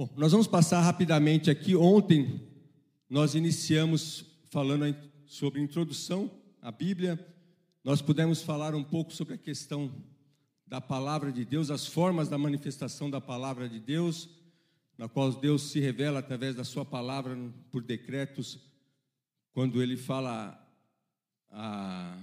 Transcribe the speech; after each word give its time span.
Bom, 0.00 0.08
nós 0.16 0.30
vamos 0.30 0.46
passar 0.46 0.80
rapidamente 0.80 1.50
aqui. 1.50 1.74
Ontem 1.74 2.40
nós 3.10 3.34
iniciamos 3.34 4.24
falando 4.48 4.96
sobre 5.26 5.60
introdução 5.60 6.30
à 6.62 6.70
Bíblia. 6.70 7.18
Nós 7.82 8.00
pudemos 8.00 8.40
falar 8.40 8.76
um 8.76 8.84
pouco 8.84 9.12
sobre 9.12 9.34
a 9.34 9.36
questão 9.36 9.92
da 10.64 10.80
palavra 10.80 11.32
de 11.32 11.44
Deus, 11.44 11.68
as 11.68 11.84
formas 11.84 12.28
da 12.28 12.38
manifestação 12.38 13.10
da 13.10 13.20
palavra 13.20 13.68
de 13.68 13.80
Deus, 13.80 14.28
na 14.96 15.08
qual 15.08 15.32
Deus 15.32 15.62
se 15.62 15.80
revela 15.80 16.20
através 16.20 16.54
da 16.54 16.62
sua 16.62 16.84
palavra 16.84 17.36
por 17.68 17.82
decretos, 17.82 18.60
quando 19.52 19.82
ele 19.82 19.96
fala 19.96 20.64
a 21.50 22.16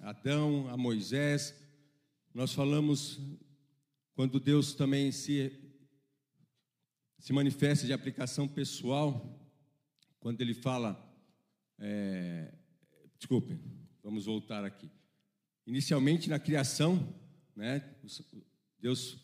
Adão, 0.00 0.66
a 0.68 0.76
Moisés. 0.76 1.54
Nós 2.34 2.52
falamos 2.52 3.20
quando 4.16 4.40
Deus 4.40 4.74
também 4.74 5.12
se 5.12 5.69
se 7.20 7.34
manifesta 7.34 7.86
de 7.86 7.92
aplicação 7.92 8.48
pessoal 8.48 9.38
quando 10.18 10.40
ele 10.40 10.54
fala. 10.54 10.98
É, 11.78 12.52
desculpem, 13.18 13.60
vamos 14.02 14.24
voltar 14.24 14.64
aqui. 14.64 14.90
Inicialmente 15.66 16.30
na 16.30 16.38
criação, 16.38 17.14
né, 17.54 17.94
Deus 18.78 19.18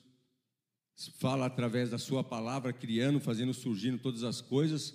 fala 1.19 1.47
através 1.47 1.91
da 1.91 1.97
Sua 1.97 2.23
palavra, 2.23 2.73
criando, 2.73 3.19
fazendo 3.19 3.55
surgindo 3.55 3.99
todas 3.99 4.23
as 4.23 4.43
coisas. 4.43 4.95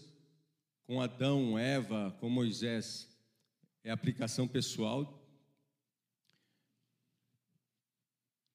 Com 0.85 1.01
Adão, 1.01 1.57
Eva, 1.57 2.15
com 2.19 2.29
Moisés, 2.29 3.09
é 3.83 3.89
aplicação 3.89 4.47
pessoal. 4.47 5.27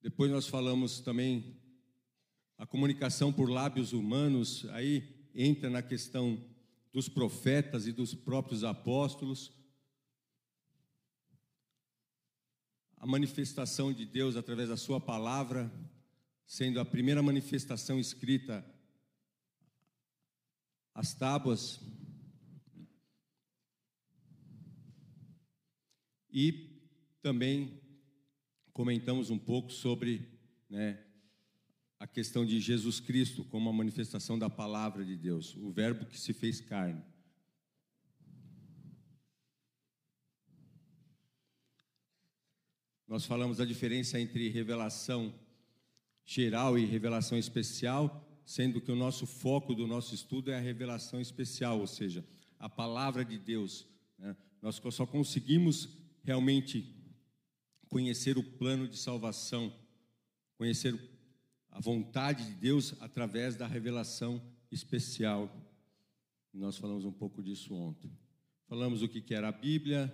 Depois 0.01 0.30
nós 0.30 0.46
falamos 0.46 1.01
também 1.01 1.60
a 2.59 2.66
comunicação 2.66 3.33
por 3.33 3.51
lábios 3.51 3.92
humanos, 3.92 4.65
aí 4.70 5.28
entra 5.34 5.69
na 5.69 5.83
questão 5.83 6.42
dos 6.92 7.09
profetas 7.09 7.87
e 7.87 7.93
dos 7.93 8.15
próprios 8.15 8.65
apóstolos. 8.65 9.52
A 12.96 13.07
manifestação 13.07 13.93
de 13.93 14.07
Deus 14.07 14.37
através 14.37 14.71
da 14.71 14.77
Sua 14.77 14.99
palavra, 14.99 15.71
sendo 16.46 16.80
a 16.80 16.84
primeira 16.84 17.23
manifestação 17.23 18.01
escrita, 18.01 18.65
as 20.95 21.12
tábuas. 21.12 21.79
E 26.30 26.80
também 27.21 27.82
comentamos 28.73 29.29
um 29.29 29.38
pouco 29.38 29.71
sobre 29.71 30.27
né, 30.71 31.05
a 32.07 32.09
questão 32.09 32.46
de 32.46 32.60
Jesus 32.60 33.01
Cristo 33.01 33.45
como 33.45 33.68
a 33.68 33.73
manifestação 33.73 34.38
da 34.38 34.49
palavra 34.49 35.04
de 35.04 35.16
Deus, 35.16 35.57
o 35.57 35.73
Verbo 35.73 36.07
que 36.07 36.18
se 36.18 36.32
fez 36.32 36.60
carne. 36.60 37.02
Nós 43.09 43.24
falamos 43.24 43.59
da 43.59 43.65
diferença 43.65 44.21
entre 44.21 44.49
revelação 44.49 45.34
geral 46.24 46.79
e 46.79 46.84
revelação 46.84 47.37
especial, 47.37 48.24
sendo 48.45 48.80
que 48.80 48.93
o 48.93 48.96
nosso 48.96 49.27
foco 49.27 49.74
do 49.74 49.87
nosso 49.87 50.15
estudo 50.15 50.52
é 50.52 50.57
a 50.57 50.60
revelação 50.60 51.21
especial, 51.21 51.80
ou 51.80 51.88
seja, 51.88 52.24
a 52.57 52.68
palavra 52.68 53.24
de 53.24 53.37
Deus. 53.37 53.84
Né? 54.16 54.37
Nós 54.62 54.80
só 54.93 55.04
conseguimos 55.04 55.88
realmente 56.23 56.95
conhecer 57.88 58.38
o 58.38 58.45
plano 58.45 58.87
de 58.87 58.96
salvação, 58.96 59.73
conhecer 60.57 61.15
a 61.77 61.80
vontade 61.80 62.43
de 62.43 62.55
Deus 62.55 62.95
através 63.02 63.55
da 63.55 63.66
revelação 63.66 64.43
especial. 64.72 65.55
Nós 66.50 66.78
falamos 66.78 67.05
um 67.05 67.12
pouco 67.12 67.43
disso 67.43 67.75
ontem. 67.75 68.10
Falamos 68.66 69.03
o 69.03 69.09
que 69.09 69.34
era 69.34 69.49
a 69.49 69.53
Bíblia, 69.53 70.10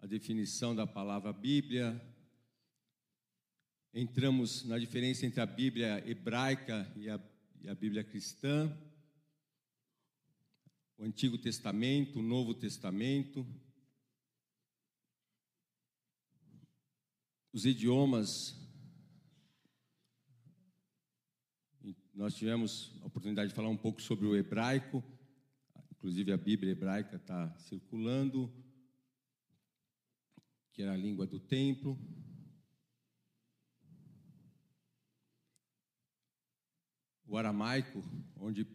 a 0.00 0.06
definição 0.06 0.74
da 0.74 0.86
palavra 0.86 1.34
Bíblia. 1.34 2.00
Entramos 3.92 4.64
na 4.64 4.78
diferença 4.78 5.26
entre 5.26 5.38
a 5.38 5.44
Bíblia 5.44 6.02
hebraica 6.08 6.90
e 6.96 7.10
a, 7.10 7.20
e 7.60 7.68
a 7.68 7.74
Bíblia 7.74 8.02
cristã. 8.02 8.74
O 10.96 11.04
Antigo 11.04 11.36
Testamento, 11.36 12.20
o 12.20 12.22
Novo 12.22 12.54
Testamento. 12.54 13.46
Os 17.52 17.66
idiomas 17.66 18.67
Nós 22.18 22.34
tivemos 22.34 22.92
a 23.00 23.06
oportunidade 23.06 23.50
de 23.50 23.54
falar 23.54 23.68
um 23.68 23.76
pouco 23.76 24.02
sobre 24.02 24.26
o 24.26 24.34
hebraico, 24.34 25.04
inclusive 25.92 26.32
a 26.32 26.36
Bíblia 26.36 26.72
hebraica 26.72 27.14
está 27.14 27.56
circulando, 27.58 28.52
que 30.72 30.82
era 30.82 30.94
a 30.94 30.96
língua 30.96 31.28
do 31.28 31.38
templo. 31.38 31.96
O 37.24 37.36
aramaico, 37.36 38.02
onde 38.34 38.66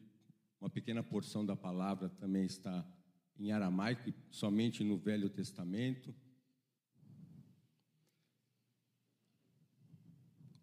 uma 0.61 0.69
pequena 0.69 1.03
porção 1.03 1.45
da 1.45 1.53
palavra 1.53 2.07
também 2.07 2.45
está 2.45 2.89
em 3.37 3.51
aramaico, 3.51 4.13
somente 4.31 4.85
no 4.85 4.97
Velho 4.97 5.29
Testamento. 5.29 6.15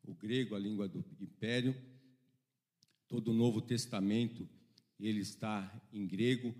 O 0.02 0.14
grego, 0.14 0.54
a 0.54 0.58
língua 0.58 0.88
do 0.88 1.04
império 1.20 1.89
todo 3.10 3.32
o 3.32 3.34
Novo 3.34 3.60
Testamento 3.60 4.48
ele 5.00 5.18
está 5.18 5.68
em 5.92 6.06
grego, 6.06 6.54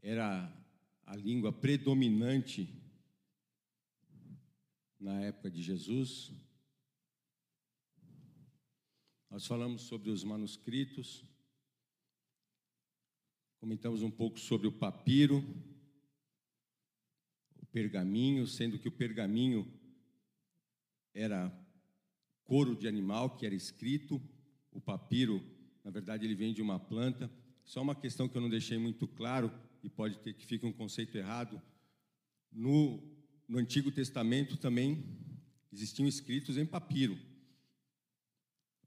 era 0.00 0.50
a 1.04 1.14
língua 1.14 1.52
predominante 1.52 2.66
na 4.98 5.20
época 5.20 5.50
de 5.50 5.62
Jesus. 5.62 6.32
Nós 9.28 9.46
falamos 9.46 9.82
sobre 9.82 10.08
os 10.08 10.24
manuscritos, 10.24 11.22
comentamos 13.60 14.00
um 14.00 14.10
pouco 14.10 14.40
sobre 14.40 14.66
o 14.66 14.72
papiro, 14.72 15.44
o 17.60 17.66
pergaminho, 17.66 18.46
sendo 18.46 18.78
que 18.78 18.88
o 18.88 18.92
pergaminho 18.92 19.70
era 21.12 21.52
couro 22.44 22.74
de 22.74 22.88
animal 22.88 23.36
que 23.36 23.44
era 23.44 23.54
escrito, 23.54 24.22
o 24.72 24.80
papiro 24.80 25.55
na 25.86 25.92
verdade, 25.92 26.26
ele 26.26 26.34
vem 26.34 26.52
de 26.52 26.60
uma 26.60 26.80
planta. 26.80 27.30
Só 27.64 27.80
uma 27.80 27.94
questão 27.94 28.28
que 28.28 28.36
eu 28.36 28.42
não 28.42 28.50
deixei 28.50 28.76
muito 28.76 29.06
claro, 29.06 29.52
e 29.84 29.88
pode 29.88 30.18
ter 30.18 30.34
que 30.34 30.44
fique 30.44 30.66
um 30.66 30.72
conceito 30.72 31.16
errado. 31.16 31.62
No, 32.50 33.00
no 33.48 33.56
Antigo 33.58 33.92
Testamento 33.92 34.56
também 34.56 35.04
existiam 35.72 36.08
escritos 36.08 36.56
em 36.58 36.66
papiro. 36.66 37.16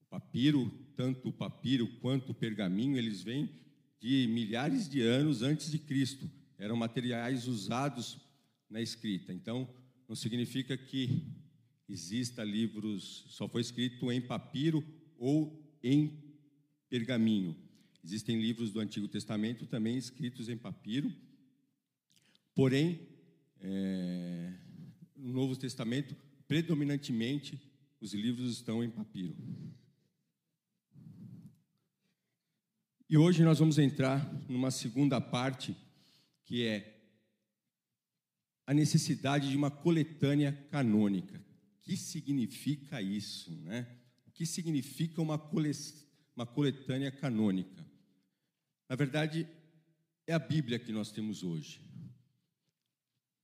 O 0.02 0.10
papiro, 0.10 0.70
tanto 0.98 1.30
o 1.30 1.32
papiro 1.32 1.88
quanto 2.02 2.34
o 2.34 2.36
pergaminho, 2.36 2.98
eles 2.98 3.24
vêm 3.24 3.50
de 4.02 4.28
milhares 4.28 4.90
de 4.90 5.02
anos 5.02 5.42
antes 5.42 5.72
de 5.72 5.80
Cristo. 5.80 6.30
Eram 6.58 6.76
materiais 6.76 7.48
usados 7.48 8.20
na 8.70 8.82
escrita. 8.82 9.32
Então, 9.32 9.74
não 10.06 10.18
significa 10.18 10.76
que 10.76 11.24
exista 11.88 12.44
livros, 12.44 13.24
só 13.30 13.48
foi 13.48 13.62
escrito 13.62 14.12
em 14.12 14.20
papiro 14.20 14.84
ou 15.18 15.66
em 15.82 16.29
pergaminho. 16.90 17.56
Existem 18.04 18.42
livros 18.42 18.72
do 18.72 18.80
Antigo 18.80 19.08
Testamento 19.08 19.66
também 19.66 19.98
escritos 19.98 20.50
em 20.50 20.58
papiro, 20.58 21.14
porém, 22.56 23.08
é, 23.62 24.54
no 25.16 25.34
Novo 25.34 25.56
Testamento, 25.56 26.16
predominantemente, 26.48 27.62
os 28.02 28.14
livros 28.14 28.54
estão 28.54 28.84
em 28.84 28.90
papiro. 28.90 29.36
E 33.10 33.18
hoje 33.18 33.44
nós 33.44 33.60
vamos 33.60 33.78
entrar 33.78 34.32
numa 34.48 34.72
segunda 34.72 35.20
parte, 35.20 35.76
que 36.46 36.64
é 36.64 36.96
a 38.66 38.74
necessidade 38.74 39.50
de 39.50 39.58
uma 39.58 39.72
coletânea 39.72 40.54
canônica. 40.72 41.38
O 41.38 41.82
que 41.82 41.98
significa 41.98 43.02
isso? 43.02 43.52
Né? 43.64 43.88
O 44.28 44.32
que 44.32 44.46
significa 44.46 45.22
uma 45.22 45.38
coletânea? 45.38 46.09
Uma 46.40 46.46
coletânea 46.46 47.12
canônica. 47.12 47.86
Na 48.88 48.96
verdade, 48.96 49.46
é 50.26 50.34
a 50.34 50.40
Bíblia 50.40 50.80
que 50.80 50.90
nós 50.90 51.12
temos 51.12 51.44
hoje. 51.44 51.82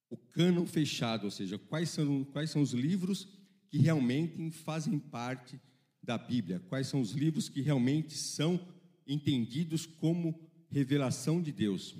O 0.09 0.15
cânon 0.15 0.65
fechado, 0.65 1.25
ou 1.25 1.31
seja, 1.31 1.57
quais 1.57 1.89
são, 1.89 2.24
quais 2.24 2.51
são 2.51 2.62
os 2.62 2.71
livros 2.71 3.27
que 3.68 3.77
realmente 3.80 4.50
fazem 4.50 4.97
parte 4.97 5.59
da 6.01 6.18
Bíblia, 6.18 6.62
quais 6.69 6.88
são 6.88 7.01
os 7.01 7.12
livros 7.12 7.50
que 7.50 7.59
realmente 7.59 8.13
são 8.13 8.65
entendidos 9.06 9.86
como 9.86 10.50
revelação 10.71 11.41
de 11.41 11.51
Deus. 11.51 11.98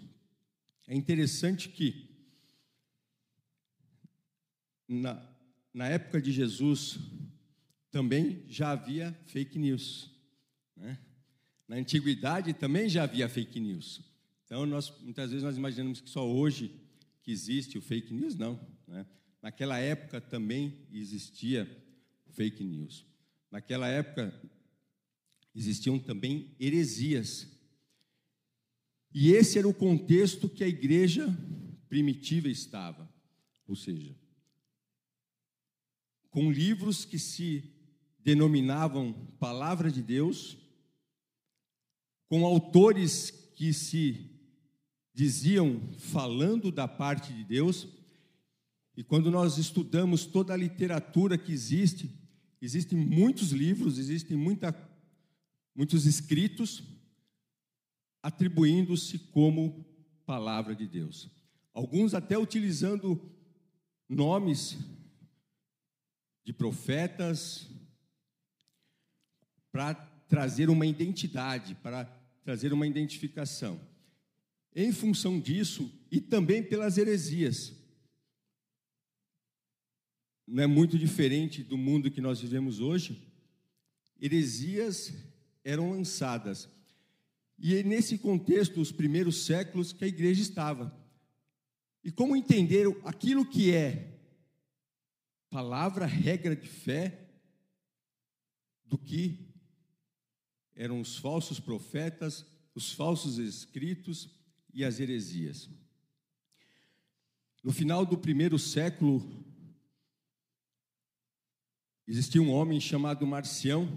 É 0.88 0.95
interessante 0.95 1.68
que, 1.68 2.09
na, 4.88 5.21
na 5.74 5.89
época 5.89 6.21
de 6.21 6.31
Jesus, 6.31 6.98
também 7.91 8.45
já 8.48 8.71
havia 8.71 9.12
fake 9.25 9.59
news. 9.59 10.14
Né? 10.75 11.00
Na 11.68 11.77
antiguidade 11.77 12.54
também 12.54 12.88
já 12.88 13.04
havia 13.04 13.27
fake 13.27 13.60
news. 13.60 14.01
Então, 14.45 14.66
nós, 14.66 14.94
muitas 15.01 15.31
vezes 15.31 15.44
nós 15.44 15.57
imaginamos 15.57 16.01
que 16.01 16.10
só 16.10 16.27
hoje 16.27 16.72
que 17.24 17.31
existe 17.31 17.77
o 17.77 17.81
fake 17.81 18.13
news, 18.13 18.36
não. 18.36 18.60
Né? 18.88 19.06
Naquela 19.42 19.80
época 19.80 20.22
também 20.22 20.86
existia 20.92 21.66
fake 22.31 22.63
news. 22.63 23.06
Naquela 23.50 23.88
época 23.88 24.33
existiam 25.56 25.98
também 25.98 26.56
heresias. 26.60 27.48
E 29.13 29.31
esse 29.31 29.57
era 29.57 29.68
o 29.68 29.74
contexto 29.74 30.50
que 30.50 30.63
a 30.63 30.68
igreja 30.68 31.27
primitiva 31.88 32.50
estava. 32.50 33.10
Ou 33.68 33.75
seja, 33.75 34.16
com 36.30 36.51
livros 36.51 37.06
que 37.06 37.18
se 37.18 37.72
denominavam 38.19 39.13
Palavra 39.39 39.89
de 39.89 40.01
Deus, 40.01 40.57
com 42.27 42.45
autores 42.45 43.31
que 43.56 43.74
se 43.74 44.31
diziam 45.13 45.80
falando 45.98 46.72
da 46.72 46.88
parte 46.88 47.33
de 47.33 47.44
Deus, 47.44 47.88
e 48.98 49.04
quando 49.04 49.30
nós 49.30 49.57
estudamos 49.57 50.25
toda 50.25 50.54
a 50.54 50.57
literatura 50.57 51.38
que 51.38 51.51
existe, 51.51 52.10
existem 52.62 52.98
muitos 52.98 53.51
livros, 53.51 53.98
existem 53.98 54.38
muita, 54.38 54.74
muitos 55.75 56.06
escritos 56.06 56.83
atribuindo-se 58.22 59.19
como 59.19 59.86
palavra 60.25 60.75
de 60.75 60.88
Deus. 60.88 61.30
Alguns 61.74 62.13
até 62.13 62.38
utilizando 62.38 63.22
nomes 64.07 64.77
de 66.44 66.54
profetas 66.54 67.69
para 69.72 70.14
trazer 70.27 70.69
uma 70.69 70.86
identidade, 70.86 71.75
para 71.75 72.06
trazer 72.44 72.74
uma 72.74 72.88
identificação. 72.88 73.80
Em 74.75 74.92
função 74.92 75.39
disso 75.39 75.92
e 76.12 76.19
também 76.19 76.62
pelas 76.62 76.98
heresias. 76.98 77.74
Não 80.48 80.63
é 80.63 80.68
muito 80.68 80.98
diferente 80.98 81.63
do 81.63 81.77
mundo 81.77 82.12
que 82.12 82.22
nós 82.22 82.39
vivemos 82.39 82.80
hoje. 82.80 83.22
Heresias 84.19 85.13
eram 85.63 85.92
lançadas. 85.92 86.69
E 87.57 87.75
é 87.75 87.83
nesse 87.83 88.18
contexto, 88.18 88.80
os 88.80 88.92
primeiros 88.92 89.45
séculos, 89.45 89.94
que 89.94 90.04
a 90.04 90.07
igreja 90.07 90.42
estava. 90.42 90.95
E 92.04 92.12
como 92.12 92.36
entender 92.36 92.86
aquilo 93.04 93.45
que 93.45 93.74
é 93.74 94.19
palavra, 95.50 96.06
regra 96.06 96.56
de 96.56 96.68
fé, 96.68 97.30
do 98.86 98.98
que 98.98 99.55
eram 100.75 101.00
os 101.00 101.18
falsos 101.18 101.60
profetas, 101.60 102.45
os 102.74 102.92
falsos 102.92 103.38
escritos 103.38 104.30
e 104.74 104.83
as 104.83 105.00
heresias. 105.00 105.69
No 107.63 107.72
final 107.72 108.06
do 108.06 108.18
primeiro 108.18 108.60
século, 108.60 109.44
existia 112.06 112.42
um 112.42 112.51
homem 112.51 112.80
chamado 112.80 113.25
Marcião, 113.25 113.89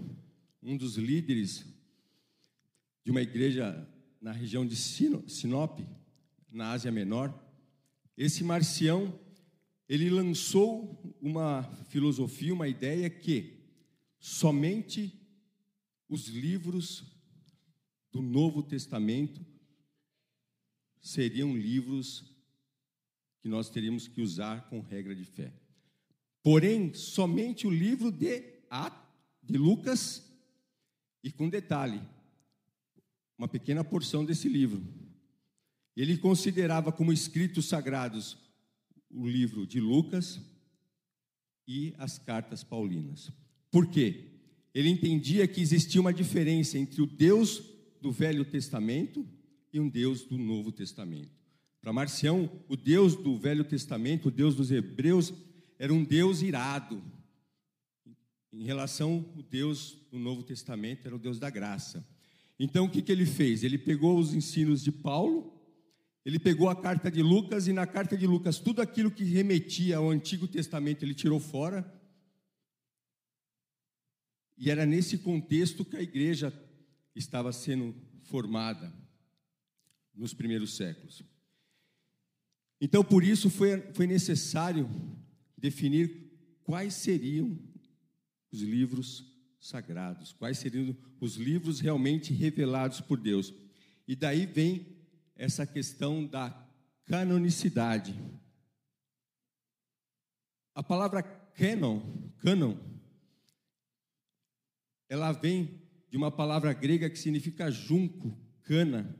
um 0.63 0.77
dos 0.77 0.95
líderes 0.95 1.65
de 3.03 3.11
uma 3.11 3.21
igreja 3.21 3.87
na 4.21 4.31
região 4.31 4.65
de 4.65 4.75
Sinop, 4.75 5.79
na 6.49 6.71
Ásia 6.71 6.91
Menor. 6.91 7.33
Esse 8.17 8.43
Marcião, 8.43 9.17
ele 9.87 10.09
lançou 10.09 11.15
uma 11.21 11.63
filosofia, 11.89 12.53
uma 12.53 12.67
ideia 12.67 13.09
que 13.09 13.59
somente 14.19 15.18
os 16.09 16.27
livros 16.27 17.03
do 18.11 18.21
Novo 18.21 18.63
Testamento 18.63 19.45
seriam 20.99 21.55
livros 21.55 22.35
que 23.39 23.47
nós 23.47 23.69
teríamos 23.69 24.07
que 24.07 24.21
usar 24.21 24.67
com 24.69 24.81
regra 24.81 25.15
de 25.15 25.23
fé. 25.23 25.53
Porém, 26.43 26.93
somente 26.93 27.67
o 27.67 27.69
livro 27.69 28.11
de, 28.11 28.59
de 29.43 29.57
Lucas, 29.57 30.25
e 31.23 31.31
com 31.31 31.47
detalhe, 31.47 32.01
uma 33.37 33.47
pequena 33.47 33.83
porção 33.83 34.25
desse 34.25 34.49
livro. 34.49 34.83
Ele 35.95 36.17
considerava 36.17 36.91
como 36.91 37.13
escritos 37.13 37.67
sagrados 37.67 38.37
o 39.09 39.27
livro 39.27 39.65
de 39.65 39.79
Lucas 39.79 40.41
e 41.67 41.93
as 41.97 42.17
cartas 42.17 42.63
paulinas. 42.63 43.31
Por 43.71 43.89
quê? 43.89 44.28
Ele 44.73 44.89
entendia 44.89 45.47
que 45.47 45.61
existia 45.61 45.99
uma 45.99 46.13
diferença 46.13 46.77
entre 46.77 47.01
o 47.01 47.05
Deus 47.05 47.63
do 48.01 48.11
Velho 48.11 48.45
Testamento 48.45 49.27
e 49.73 49.79
um 49.79 49.89
Deus 49.89 50.23
do 50.23 50.37
Novo 50.37 50.71
Testamento. 50.71 51.31
Para 51.81 51.93
Marcião, 51.93 52.49
o 52.67 52.75
Deus 52.75 53.15
do 53.15 53.37
Velho 53.37 53.63
Testamento, 53.63 54.27
o 54.27 54.31
Deus 54.31 54.55
dos 54.55 54.71
Hebreus, 54.71 55.33
era 55.77 55.93
um 55.93 56.03
Deus 56.03 56.41
irado. 56.41 57.01
Em 58.51 58.63
relação 58.63 59.25
ao 59.35 59.43
Deus 59.43 59.97
do 60.11 60.19
Novo 60.19 60.43
Testamento, 60.43 61.05
era 61.05 61.15
o 61.15 61.19
Deus 61.19 61.39
da 61.39 61.49
graça. 61.49 62.05
Então, 62.59 62.85
o 62.85 62.89
que, 62.89 63.01
que 63.01 63.11
ele 63.11 63.25
fez? 63.25 63.63
Ele 63.63 63.77
pegou 63.77 64.19
os 64.19 64.33
ensinos 64.33 64.83
de 64.83 64.91
Paulo 64.91 65.59
ele 66.25 66.37
pegou 66.37 66.69
a 66.69 66.75
carta 66.75 67.09
de 67.09 67.23
Lucas 67.23 67.67
e 67.67 67.73
na 67.73 67.87
carta 67.87 68.17
de 68.17 68.27
Lucas 68.27 68.59
tudo 68.59 68.81
aquilo 68.81 69.09
que 69.09 69.23
remetia 69.23 69.97
ao 69.97 70.09
Antigo 70.09 70.47
Testamento 70.47 71.03
ele 71.03 71.13
tirou 71.13 71.39
fora. 71.39 71.91
E 74.59 74.69
era 74.69 74.85
nesse 74.85 75.17
contexto 75.17 75.85
que 75.85 75.95
a 75.95 76.01
igreja 76.01 76.53
estava 77.15 77.53
sendo 77.53 77.95
formada 78.23 78.93
nos 80.13 80.33
primeiros 80.33 80.75
séculos. 80.75 81.23
Então, 82.81 83.01
por 83.01 83.23
isso 83.23 83.49
foi, 83.49 83.81
foi 83.93 84.05
necessário 84.05 84.89
definir 85.57 86.29
quais 86.63 86.93
seriam 86.93 87.57
os 88.51 88.61
livros 88.61 89.33
sagrados, 89.61 90.33
quais 90.33 90.57
seriam 90.57 90.95
os 91.21 91.35
livros 91.37 91.79
realmente 91.79 92.33
revelados 92.33 92.99
por 92.99 93.17
Deus. 93.17 93.53
E 94.05 94.13
daí 94.13 94.45
vem 94.45 94.85
essa 95.35 95.65
questão 95.65 96.25
da 96.25 96.49
canonicidade. 97.05 98.13
A 100.75 100.83
palavra 100.83 101.23
canon, 101.23 102.01
canon, 102.39 102.77
ela 105.09 105.31
vem 105.31 105.81
de 106.09 106.15
uma 106.15 106.31
palavra 106.31 106.71
grega 106.71 107.09
que 107.09 107.19
significa 107.19 107.69
junco, 107.69 108.37
cana. 108.63 109.13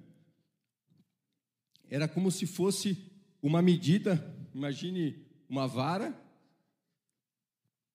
Era 1.89 2.07
como 2.07 2.31
se 2.31 2.45
fosse 2.45 3.11
uma 3.41 3.61
medida, 3.61 4.23
imagine 4.53 5.25
uma 5.49 5.67
vara, 5.67 6.15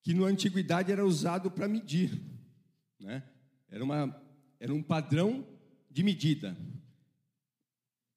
que 0.03 0.13
na 0.13 0.27
antiguidade 0.27 0.93
era 0.93 1.07
usado 1.07 1.51
para 1.51 1.69
medir, 1.69 2.21
né? 3.01 3.23
Era, 3.71 3.83
uma, 3.83 4.23
era 4.61 4.75
um 4.75 4.83
padrão 4.83 5.47
de 5.91 6.03
medida. 6.03 6.57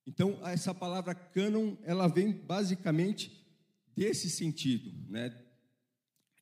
Então, 0.06 0.40
essa 0.46 0.74
palavra 0.74 1.14
cânon, 1.14 1.76
ela 1.84 2.08
vem 2.08 2.32
basicamente 2.32 3.46
desse 3.96 4.30
sentido, 4.30 4.92
né? 5.10 5.36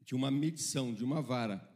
de 0.05 0.13
uma 0.13 0.29
medição, 0.29 0.93
de 0.93 1.03
uma 1.03 1.21
vara. 1.21 1.67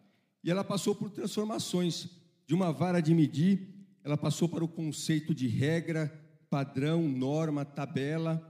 E 0.43 0.50
ela 0.50 0.63
passou 0.63 0.96
por 0.96 1.10
transformações. 1.10 2.10
De 2.48 2.53
uma 2.53 2.72
vara 2.72 3.00
de 3.01 3.13
medir, 3.13 3.67
ela 4.03 4.17
passou 4.17 4.50
para 4.50 4.63
o 4.63 4.67
conceito 4.67 5.36
de 5.36 5.48
regra, 5.48 6.08
padrão, 6.50 7.08
norma, 7.08 7.63
tabela. 7.63 8.46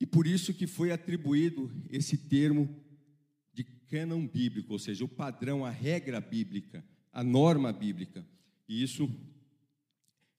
E 0.00 0.06
por 0.06 0.26
isso 0.26 0.52
que 0.52 0.66
foi 0.66 0.90
atribuído 0.90 1.70
esse 1.90 2.16
termo 2.16 2.68
de 3.52 3.64
cânon 3.64 4.26
bíblico, 4.26 4.72
ou 4.72 4.78
seja, 4.78 5.04
o 5.04 5.08
padrão, 5.08 5.64
a 5.64 5.70
regra 5.70 6.20
bíblica, 6.20 6.84
a 7.12 7.22
norma 7.22 7.72
bíblica. 7.72 8.26
E 8.68 8.82
isso 8.82 9.08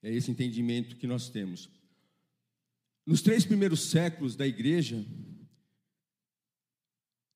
é 0.04 0.14
esse 0.14 0.30
entendimento 0.30 0.98
que 0.98 1.08
nós 1.08 1.30
temos. 1.30 1.70
Nos 3.06 3.22
três 3.22 3.46
primeiros 3.46 3.90
séculos 3.90 4.36
da 4.36 4.46
igreja, 4.46 5.06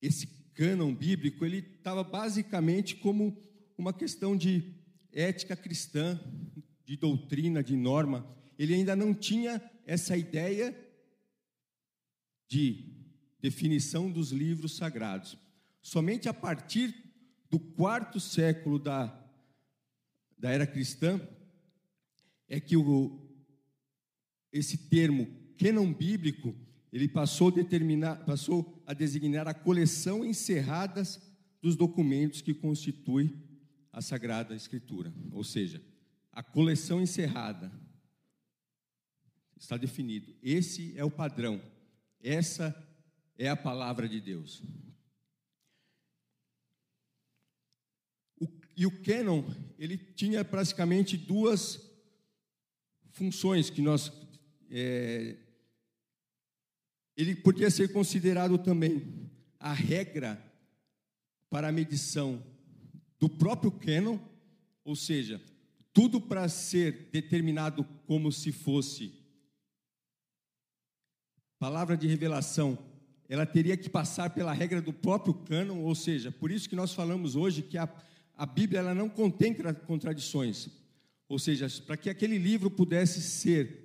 esse 0.02 0.41
cânon 0.54 0.94
bíblico, 0.94 1.44
ele 1.44 1.58
estava 1.58 2.04
basicamente 2.04 2.96
como 2.96 3.36
uma 3.76 3.92
questão 3.92 4.36
de 4.36 4.74
ética 5.12 5.56
cristã, 5.56 6.20
de 6.84 6.96
doutrina, 6.96 7.62
de 7.62 7.76
norma. 7.76 8.26
Ele 8.58 8.74
ainda 8.74 8.94
não 8.94 9.14
tinha 9.14 9.62
essa 9.86 10.16
ideia 10.16 10.76
de 12.48 12.92
definição 13.40 14.10
dos 14.10 14.30
livros 14.30 14.76
sagrados. 14.76 15.36
Somente 15.80 16.28
a 16.28 16.34
partir 16.34 16.94
do 17.50 17.58
quarto 17.58 18.20
século 18.20 18.78
da, 18.78 19.06
da 20.38 20.50
era 20.50 20.66
cristã 20.66 21.20
é 22.48 22.60
que 22.60 22.76
o, 22.76 23.26
esse 24.52 24.88
termo 24.88 25.42
não 25.70 25.92
bíblico 25.92 26.56
ele 26.92 27.08
passou 27.08 27.48
a, 27.48 27.52
determinar, 27.52 28.16
passou 28.26 28.82
a 28.86 28.92
designar 28.92 29.48
a 29.48 29.54
coleção 29.54 30.24
encerrada 30.24 31.02
dos 31.62 31.74
documentos 31.74 32.42
que 32.42 32.52
constitui 32.52 33.34
a 33.90 34.02
Sagrada 34.02 34.54
Escritura, 34.54 35.12
ou 35.30 35.42
seja, 35.42 35.82
a 36.30 36.42
coleção 36.42 37.00
encerrada. 37.00 37.72
Está 39.58 39.76
definido. 39.76 40.34
Esse 40.42 40.92
é 40.98 41.04
o 41.04 41.10
padrão. 41.10 41.62
Essa 42.20 42.74
é 43.38 43.48
a 43.48 43.56
palavra 43.56 44.08
de 44.08 44.20
Deus. 44.20 44.60
O, 48.40 48.48
e 48.76 48.84
o 48.84 49.02
Canon, 49.02 49.44
ele 49.78 49.96
tinha 49.96 50.44
praticamente 50.44 51.16
duas 51.16 51.80
funções 53.12 53.70
que 53.70 53.80
nós. 53.80 54.10
É, 54.68 55.36
ele 57.16 57.34
podia 57.34 57.70
ser 57.70 57.92
considerado 57.92 58.58
também 58.58 59.30
a 59.58 59.72
regra 59.72 60.42
para 61.50 61.68
a 61.68 61.72
medição 61.72 62.42
do 63.18 63.28
próprio 63.28 63.70
Canon, 63.70 64.18
ou 64.84 64.96
seja, 64.96 65.40
tudo 65.92 66.20
para 66.20 66.48
ser 66.48 67.10
determinado 67.12 67.84
como 68.06 68.32
se 68.32 68.50
fosse 68.50 69.22
palavra 71.62 71.96
de 71.96 72.08
revelação, 72.08 72.76
ela 73.28 73.46
teria 73.46 73.76
que 73.76 73.88
passar 73.88 74.30
pela 74.30 74.52
regra 74.52 74.82
do 74.82 74.92
próprio 74.92 75.32
cânon, 75.32 75.78
ou 75.78 75.94
seja, 75.94 76.32
por 76.32 76.50
isso 76.50 76.68
que 76.68 76.74
nós 76.74 76.92
falamos 76.92 77.36
hoje 77.36 77.62
que 77.62 77.78
a, 77.78 77.88
a 78.36 78.44
Bíblia 78.44 78.80
ela 78.80 78.92
não 78.92 79.08
contém 79.08 79.54
contradições. 79.86 80.68
Ou 81.28 81.38
seja, 81.38 81.68
para 81.86 81.96
que 81.96 82.10
aquele 82.10 82.36
livro 82.36 82.68
pudesse 82.68 83.22
ser 83.22 83.81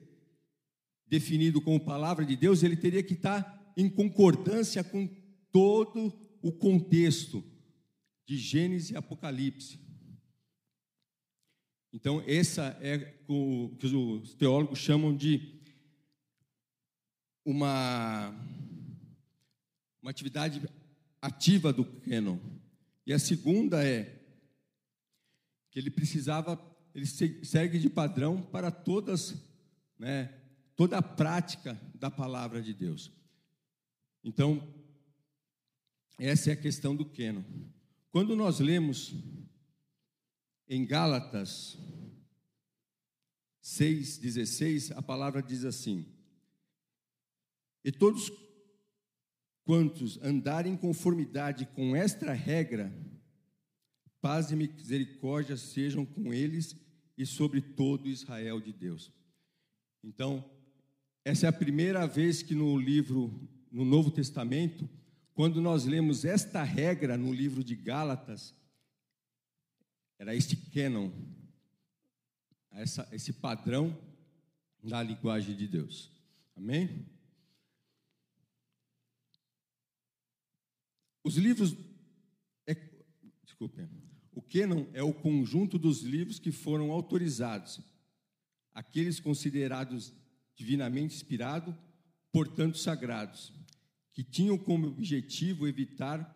definido 1.07 1.61
como 1.61 1.79
palavra 1.79 2.25
de 2.25 2.35
Deus, 2.35 2.63
ele 2.63 2.75
teria 2.75 3.03
que 3.03 3.13
estar 3.13 3.73
em 3.75 3.89
concordância 3.89 4.83
com 4.83 5.07
todo 5.51 6.13
o 6.41 6.51
contexto 6.51 7.43
de 8.25 8.37
Gênesis 8.37 8.91
e 8.91 8.97
Apocalipse. 8.97 9.79
Então, 11.93 12.21
essa 12.27 12.77
é 12.81 13.21
o 13.27 13.75
que 13.79 13.87
os 13.87 14.33
teólogos 14.35 14.79
chamam 14.79 15.15
de 15.15 15.61
uma, 17.45 18.29
uma 20.01 20.11
atividade 20.11 20.61
ativa 21.21 21.71
do 21.71 21.85
Canon. 21.85 22.37
E 23.05 23.13
a 23.13 23.19
segunda 23.19 23.87
é 23.87 24.21
que 25.71 25.79
ele 25.79 25.89
precisava, 25.89 26.59
ele 26.93 27.05
segue 27.05 27.79
de 27.79 27.89
padrão 27.89 28.41
para 28.41 28.69
todas, 28.69 29.35
né, 29.97 30.36
toda 30.77 30.99
a 30.99 31.01
prática 31.01 31.73
da 31.95 32.09
palavra 32.09 32.61
de 32.61 32.73
Deus. 32.73 33.11
Então, 34.23 34.73
essa 36.19 36.51
é 36.51 36.53
a 36.53 36.61
questão 36.61 36.95
do 36.95 37.03
Canon. 37.03 37.43
Quando 38.11 38.35
nós 38.35 38.59
lemos 38.59 39.13
em 40.69 40.85
Gálatas 40.85 41.77
6,16, 43.63 44.95
a 44.95 45.01
palavra 45.01 45.41
diz 45.41 45.65
assim: 45.65 46.05
E 47.83 47.91
todos 47.91 48.31
quantos 49.65 50.21
andarem 50.21 50.73
em 50.73 50.77
conformidade 50.77 51.65
com 51.65 51.95
esta 51.95 52.31
regra, 52.33 52.93
paz 54.21 54.51
e 54.51 54.55
misericórdia 54.55 55.57
sejam 55.57 56.05
com 56.05 56.31
eles 56.31 56.75
e 57.17 57.25
sobre 57.25 57.61
todo 57.61 58.07
Israel 58.07 58.61
de 58.61 58.71
Deus. 58.71 59.11
Então, 60.03 60.56
essa 61.27 61.45
é 61.45 61.49
a 61.49 61.53
primeira 61.53 62.07
vez 62.07 62.41
que 62.41 62.55
no 62.55 62.79
livro, 62.79 63.37
no 63.69 63.83
Novo 63.83 64.09
Testamento, 64.09 64.89
quando 65.33 65.59
nós 65.59 65.83
lemos 65.83 66.23
esta 66.23 66.63
regra 66.63 67.17
no 67.17 67.33
livro 67.33 67.65
de 67.65 67.75
Gálatas, 67.75 68.55
era 70.17 70.33
este 70.33 70.55
canon, 70.55 71.11
essa, 72.71 73.09
esse 73.11 73.33
padrão 73.33 74.01
da 74.81 75.03
linguagem 75.03 75.53
de 75.53 75.67
Deus. 75.67 76.09
Amém? 76.55 77.05
Os 81.25 81.35
livros. 81.35 81.75
É, 82.65 82.73
desculpe. 83.43 83.85
O 84.31 84.41
canon 84.41 84.85
é 84.93 85.03
o 85.03 85.13
conjunto 85.13 85.77
dos 85.77 86.03
livros 86.03 86.39
que 86.39 86.53
foram 86.53 86.89
autorizados, 86.89 87.81
aqueles 88.73 89.19
considerados 89.19 90.13
divinamente 90.57 91.15
inspirados, 91.15 91.73
portanto 92.33 92.77
sagrados 92.77 93.53
que 94.17 94.23
tinham 94.23 94.57
como 94.57 94.87
objetivo 94.87 95.67
evitar 95.67 96.35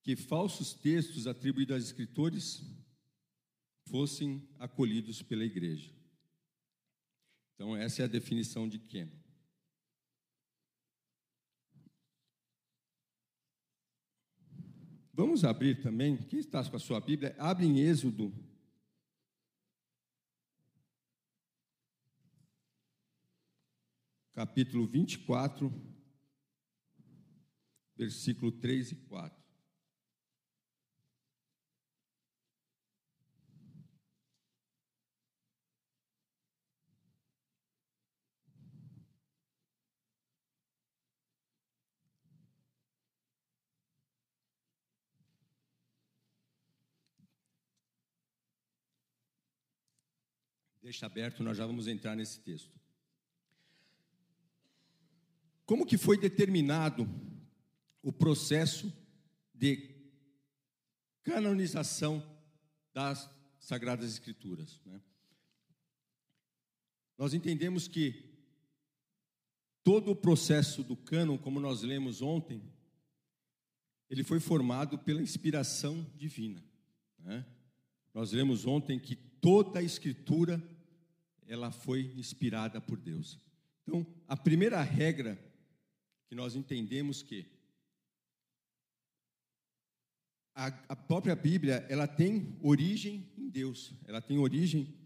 que 0.00 0.14
falsos 0.14 0.72
textos 0.72 1.26
atribuídos 1.26 1.74
aos 1.74 1.84
escritores 1.86 2.62
fossem 3.88 4.48
acolhidos 4.60 5.22
pela 5.22 5.44
igreja. 5.44 5.92
Então, 7.52 7.76
essa 7.76 8.02
é 8.02 8.04
a 8.04 8.08
definição 8.08 8.68
de 8.68 8.78
Ken. 8.78 9.10
Vamos 15.12 15.44
abrir 15.44 15.82
também, 15.82 16.16
quem 16.16 16.38
está 16.38 16.62
com 16.70 16.76
a 16.76 16.78
sua 16.78 17.00
Bíblia, 17.00 17.34
abre 17.40 17.66
em 17.66 17.80
Êxodo. 17.80 18.32
Capítulo 24.40 24.86
24 24.86 25.70
versículo 27.94 28.50
3 28.50 28.92
e 28.92 28.94
4. 28.96 29.38
Deixa 50.80 51.04
aberto, 51.04 51.42
nós 51.42 51.58
já 51.58 51.66
vamos 51.66 51.86
entrar 51.86 52.16
nesse 52.16 52.40
texto. 52.40 52.79
Como 55.70 55.86
que 55.86 55.96
foi 55.96 56.18
determinado 56.18 57.08
o 58.02 58.12
processo 58.12 58.92
de 59.54 59.88
canonização 61.22 62.20
das 62.92 63.30
Sagradas 63.60 64.10
Escrituras. 64.10 64.80
Né? 64.84 65.00
Nós 67.16 67.34
entendemos 67.34 67.86
que 67.86 68.34
todo 69.84 70.10
o 70.10 70.16
processo 70.16 70.82
do 70.82 70.96
cânon, 70.96 71.38
como 71.38 71.60
nós 71.60 71.82
lemos 71.82 72.20
ontem, 72.20 72.60
ele 74.10 74.24
foi 74.24 74.40
formado 74.40 74.98
pela 74.98 75.22
inspiração 75.22 76.04
divina. 76.16 76.64
Né? 77.16 77.46
Nós 78.12 78.32
lemos 78.32 78.66
ontem 78.66 78.98
que 78.98 79.14
toda 79.14 79.78
a 79.78 79.84
Escritura 79.84 80.60
ela 81.46 81.70
foi 81.70 82.12
inspirada 82.16 82.80
por 82.80 82.98
Deus. 82.98 83.38
Então, 83.84 84.04
a 84.26 84.36
primeira 84.36 84.82
regra 84.82 85.48
que 86.30 86.36
nós 86.36 86.54
entendemos 86.54 87.24
que 87.24 87.44
a, 90.54 90.66
a 90.90 90.94
própria 90.94 91.34
Bíblia, 91.34 91.84
ela 91.88 92.06
tem 92.06 92.56
origem 92.62 93.28
em 93.36 93.48
Deus, 93.48 93.92
ela 94.06 94.22
tem 94.22 94.38
origem 94.38 94.96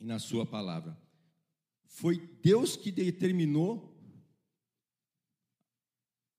na 0.00 0.18
sua 0.18 0.44
palavra. 0.44 1.00
Foi 1.84 2.18
Deus 2.42 2.74
que 2.76 2.90
determinou 2.90 3.96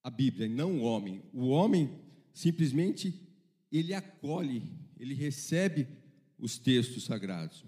a 0.04 0.10
Bíblia, 0.10 0.50
não 0.50 0.80
o 0.80 0.84
homem. 0.84 1.24
O 1.32 1.48
homem 1.48 1.98
simplesmente 2.34 3.26
ele 3.72 3.94
acolhe, 3.94 4.70
ele 4.98 5.14
recebe 5.14 5.88
os 6.38 6.58
textos 6.58 7.06
sagrados. 7.06 7.64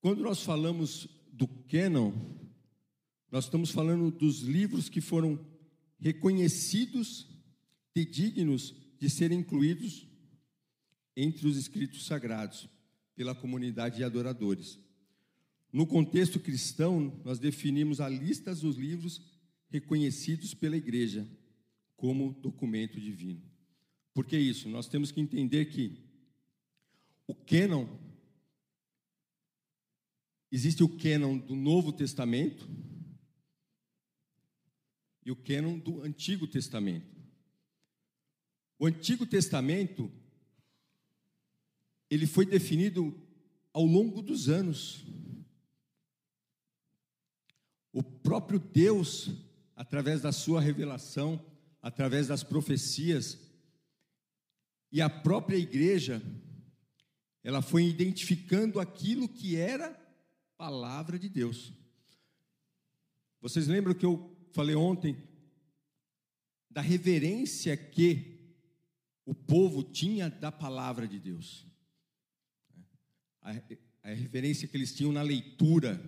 Quando 0.00 0.22
nós 0.22 0.40
falamos 0.44 1.20
do 1.32 1.48
Canon, 1.48 2.12
nós 3.30 3.44
estamos 3.44 3.70
falando 3.70 4.10
dos 4.10 4.42
livros 4.42 4.90
que 4.90 5.00
foram 5.00 5.40
reconhecidos 5.98 7.26
e 7.96 8.04
dignos 8.04 8.74
de 8.98 9.08
serem 9.08 9.40
incluídos 9.40 10.06
entre 11.16 11.48
os 11.48 11.56
escritos 11.56 12.04
sagrados 12.04 12.68
pela 13.16 13.34
comunidade 13.34 13.96
de 13.96 14.04
adoradores. 14.04 14.78
No 15.72 15.86
contexto 15.86 16.38
cristão, 16.38 17.18
nós 17.24 17.38
definimos 17.38 18.00
a 18.00 18.08
lista 18.08 18.54
dos 18.54 18.76
livros 18.76 19.22
reconhecidos 19.70 20.52
pela 20.52 20.76
igreja 20.76 21.26
como 21.96 22.34
documento 22.34 23.00
divino. 23.00 23.42
Por 24.12 24.26
que 24.26 24.36
isso? 24.36 24.68
Nós 24.68 24.86
temos 24.86 25.10
que 25.10 25.20
entender 25.20 25.66
que 25.66 25.98
o 27.26 27.34
cânon 27.34 27.86
existe 30.52 30.84
o 30.84 30.88
cânon 30.88 31.38
do 31.38 31.56
Novo 31.56 31.92
Testamento, 31.92 32.68
e 35.24 35.30
o 35.30 35.36
cânon 35.36 35.78
do 35.78 36.02
Antigo 36.02 36.46
Testamento. 36.46 37.16
O 38.78 38.86
Antigo 38.86 39.24
Testamento 39.24 40.10
ele 42.10 42.26
foi 42.26 42.44
definido 42.44 43.18
ao 43.72 43.86
longo 43.86 44.20
dos 44.20 44.48
anos. 44.48 45.02
O 47.92 48.02
próprio 48.02 48.58
Deus, 48.58 49.30
através 49.74 50.20
da 50.20 50.32
sua 50.32 50.60
revelação, 50.60 51.42
através 51.80 52.26
das 52.26 52.42
profecias, 52.42 53.38
e 54.90 55.00
a 55.00 55.08
própria 55.08 55.56
igreja, 55.56 56.20
ela 57.42 57.62
foi 57.62 57.84
identificando 57.86 58.78
aquilo 58.78 59.28
que 59.28 59.56
era 59.56 60.01
palavra 60.62 61.18
de 61.18 61.28
Deus. 61.28 61.72
Vocês 63.40 63.66
lembram 63.66 63.94
que 63.94 64.06
eu 64.06 64.32
falei 64.52 64.76
ontem 64.76 65.20
da 66.70 66.80
reverência 66.80 67.76
que 67.76 68.54
o 69.26 69.34
povo 69.34 69.82
tinha 69.82 70.30
da 70.30 70.52
palavra 70.52 71.08
de 71.08 71.18
Deus? 71.18 71.66
A, 73.40 73.50
a 74.04 74.14
referência 74.14 74.68
que 74.68 74.76
eles 74.76 74.94
tinham 74.94 75.10
na 75.10 75.22
leitura, 75.22 76.00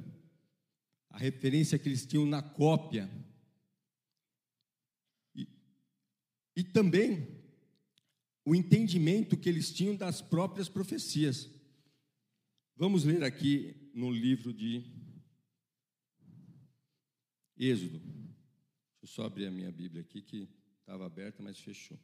a 1.11 1.19
referência 1.19 1.77
que 1.77 1.89
eles 1.89 2.07
tinham 2.07 2.25
na 2.25 2.41
cópia. 2.41 3.11
E, 5.35 5.49
e 6.55 6.63
também 6.63 7.27
o 8.45 8.55
entendimento 8.55 9.37
que 9.37 9.49
eles 9.49 9.73
tinham 9.73 9.97
das 9.97 10.23
próprias 10.23 10.69
profecias. 10.69 11.51
Vamos 12.77 13.03
ler 13.03 13.25
aqui 13.25 13.81
no 13.95 14.11
livro 14.11 14.53
de 14.53 14.85
Êxodo. 17.57 18.01
Deixa 18.01 19.03
eu 19.03 19.09
só 19.09 19.25
abrir 19.25 19.47
a 19.47 19.51
minha 19.51 19.71
Bíblia 19.71 20.03
aqui, 20.03 20.21
que 20.21 20.49
estava 20.81 21.07
aberta, 21.07 21.43
mas 21.43 21.59
fechou. 21.61 21.99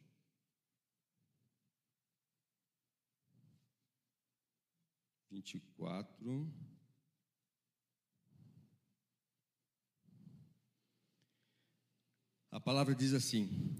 Vinte 5.29 5.55
e 5.55 5.59
quatro. 5.75 6.49
A 12.49 12.59
palavra 12.59 12.95
diz 12.95 13.13
assim: 13.13 13.75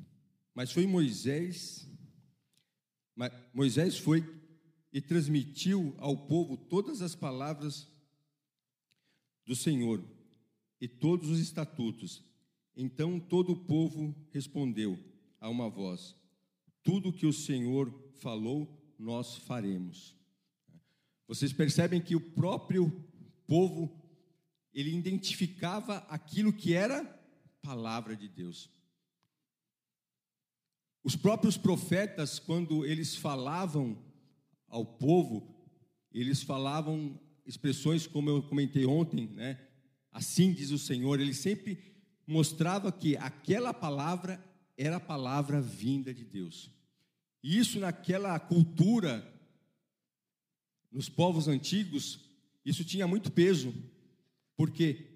Mas 0.54 0.72
foi 0.72 0.86
Moisés 0.86 1.90
Moisés 3.54 3.98
foi 3.98 4.24
e 4.92 5.02
transmitiu 5.02 5.96
ao 6.00 6.28
povo 6.28 6.58
todas 6.58 7.02
as 7.02 7.16
palavras 7.16 7.91
do 9.52 9.56
Senhor 9.56 10.02
e 10.80 10.88
todos 10.88 11.30
os 11.30 11.38
estatutos. 11.38 12.24
Então 12.74 13.20
todo 13.20 13.52
o 13.52 13.66
povo 13.66 14.16
respondeu 14.32 14.98
a 15.42 15.50
uma 15.50 15.70
voz: 15.70 16.16
Tudo 16.82 17.12
que 17.12 17.26
o 17.26 17.34
Senhor 17.34 17.94
falou, 18.22 18.82
nós 18.98 19.36
faremos. 19.36 20.16
Vocês 21.28 21.52
percebem 21.52 22.00
que 22.00 22.16
o 22.16 22.32
próprio 22.32 22.90
povo 23.46 23.94
ele 24.74 24.96
identificava 24.96 25.98
aquilo 26.08 26.54
que 26.54 26.74
era 26.74 27.04
palavra 27.62 28.16
de 28.16 28.30
Deus. 28.30 28.70
Os 31.04 31.18
próprios 31.18 31.58
profetas, 31.58 32.40
quando 32.40 32.86
eles 32.86 33.18
falavam 33.18 34.02
ao 34.70 34.86
povo, 34.86 35.54
eles 36.10 36.42
falavam 36.42 37.20
expressões 37.46 38.08
como 38.08 38.30
eu 38.30 38.44
comentei 38.44 38.86
ontem, 38.86 39.28
né? 39.28 39.60
Assim 40.12 40.52
diz 40.52 40.72
o 40.72 40.78
Senhor, 40.78 41.20
ele 41.20 41.34
sempre 41.34 41.78
mostrava 42.28 42.92
que 42.92 43.16
aquela 43.18 43.74
palavra 43.74 44.44
era 44.78 44.98
a 44.98 45.02
palavra 45.02 45.62
vinda 45.62 46.14
de 46.14 46.24
Deus. 46.26 46.70
E 47.44 47.58
isso 47.58 47.80
naquela 47.80 48.40
cultura, 48.40 49.28
nos 50.92 51.10
povos 51.10 51.48
antigos, 51.48 52.20
isso 52.66 52.84
tinha 52.84 53.08
muito 53.08 53.32
peso, 53.32 53.74
porque 54.56 55.08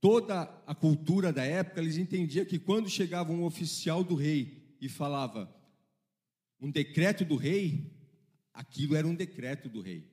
toda 0.00 0.42
a 0.66 0.74
cultura 0.74 1.32
da 1.32 1.44
época, 1.44 1.80
eles 1.80 1.96
entendiam 1.96 2.44
que 2.44 2.58
quando 2.58 2.88
chegava 2.88 3.32
um 3.32 3.44
oficial 3.44 4.02
do 4.02 4.14
rei 4.14 4.76
e 4.80 4.88
falava 4.88 5.54
um 6.60 6.70
decreto 6.70 7.24
do 7.24 7.36
rei, 7.36 7.90
aquilo 8.52 8.96
era 8.96 9.06
um 9.06 9.14
decreto 9.14 9.68
do 9.68 9.80
rei. 9.80 10.09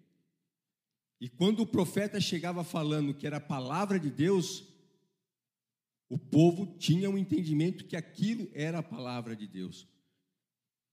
E 1.19 1.27
quando 1.27 1.61
o 1.61 1.67
profeta 1.67 2.21
chegava 2.21 2.63
falando 2.63 3.13
que 3.13 3.25
era 3.25 3.37
a 3.37 3.41
palavra 3.41 3.99
de 3.99 4.09
Deus, 4.09 4.63
o 6.09 6.17
povo 6.17 6.77
tinha 6.77 7.09
um 7.09 7.17
entendimento 7.17 7.85
que 7.85 7.95
aquilo 7.95 8.49
era 8.53 8.79
a 8.79 8.83
palavra 8.83 9.35
de 9.35 9.47
Deus. 9.47 9.87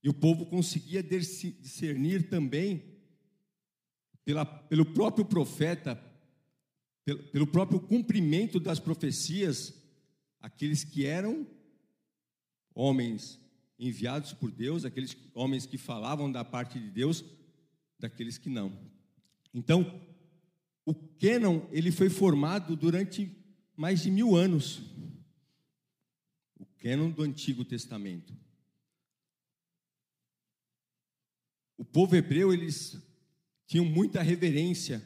E 0.02 0.08
o 0.08 0.14
povo 0.14 0.46
conseguia 0.46 1.02
discernir 1.02 2.28
também, 2.28 2.82
pela, 4.24 4.44
pelo 4.44 4.84
próprio 4.84 5.24
profeta, 5.24 6.02
pelo, 7.04 7.22
pelo 7.24 7.46
próprio 7.46 7.80
cumprimento 7.80 8.58
das 8.58 8.80
profecias, 8.80 9.74
aqueles 10.40 10.84
que 10.84 11.04
eram 11.04 11.46
homens 12.74 13.40
enviados 13.78 14.32
por 14.32 14.50
Deus, 14.50 14.84
aqueles 14.84 15.16
homens 15.34 15.66
que 15.66 15.78
falavam 15.78 16.30
da 16.30 16.44
parte 16.44 16.78
de 16.78 16.90
Deus, 16.90 17.24
daqueles 17.98 18.38
que 18.38 18.48
não. 18.48 18.72
Então, 19.52 20.00
o 20.84 20.94
Canon 20.94 21.66
ele 21.70 21.90
foi 21.90 22.10
formado 22.10 22.76
durante 22.76 23.30
mais 23.76 24.02
de 24.02 24.10
mil 24.10 24.36
anos. 24.36 24.82
O 26.58 26.66
Canon 26.78 27.10
do 27.10 27.22
Antigo 27.22 27.64
Testamento. 27.64 28.32
O 31.76 31.84
povo 31.84 32.14
hebreu 32.14 32.52
eles 32.52 32.96
tinham 33.66 33.84
muita 33.84 34.22
reverência 34.22 35.02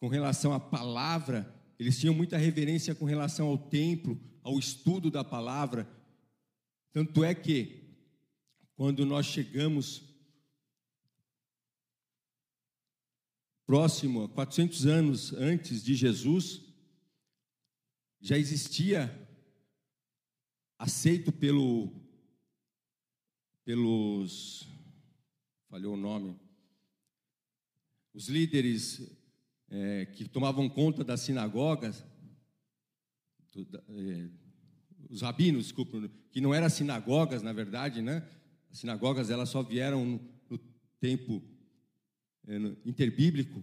com 0.00 0.08
relação 0.08 0.52
à 0.52 0.60
palavra, 0.60 1.54
eles 1.78 1.98
tinham 1.98 2.14
muita 2.14 2.36
reverência 2.36 2.94
com 2.94 3.04
relação 3.04 3.48
ao 3.48 3.58
templo, 3.58 4.20
ao 4.42 4.58
estudo 4.58 5.10
da 5.10 5.24
palavra, 5.24 5.88
tanto 6.92 7.22
é 7.22 7.34
que, 7.34 7.94
quando 8.74 9.04
nós 9.04 9.26
chegamos 9.26 10.05
próximo 13.66 14.22
a 14.22 14.28
400 14.28 14.86
anos 14.86 15.32
antes 15.32 15.82
de 15.84 15.94
Jesus, 15.94 16.62
já 18.20 18.38
existia 18.38 19.28
aceito 20.78 21.32
pelo 21.32 21.92
pelos 23.64 24.68
falhou 25.68 25.94
o 25.94 25.96
nome 25.96 26.38
os 28.16 28.28
líderes 28.28 29.02
é, 29.68 30.06
que 30.06 30.26
tomavam 30.26 30.70
conta 30.70 31.04
das 31.04 31.20
sinagogas 31.20 32.02
do, 33.52 33.64
da, 33.66 33.82
é, 33.90 34.30
os 35.10 35.20
rabinos, 35.20 35.64
desculpa, 35.64 36.08
que 36.30 36.40
não 36.40 36.54
eram 36.54 36.68
sinagogas, 36.68 37.42
na 37.42 37.52
verdade, 37.52 38.00
né? 38.00 38.26
As 38.70 38.78
sinagogas 38.78 39.30
elas 39.30 39.50
só 39.50 39.62
vieram 39.62 40.04
no, 40.04 40.20
no 40.48 40.58
tempo 40.98 41.42
interbíblico, 42.84 43.62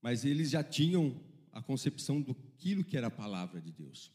mas 0.00 0.24
eles 0.24 0.50
já 0.50 0.62
tinham 0.62 1.20
a 1.52 1.62
concepção 1.62 2.20
do 2.20 2.34
que 2.84 2.96
era 2.96 3.06
a 3.06 3.10
palavra 3.10 3.60
de 3.60 3.72
Deus. 3.72 4.12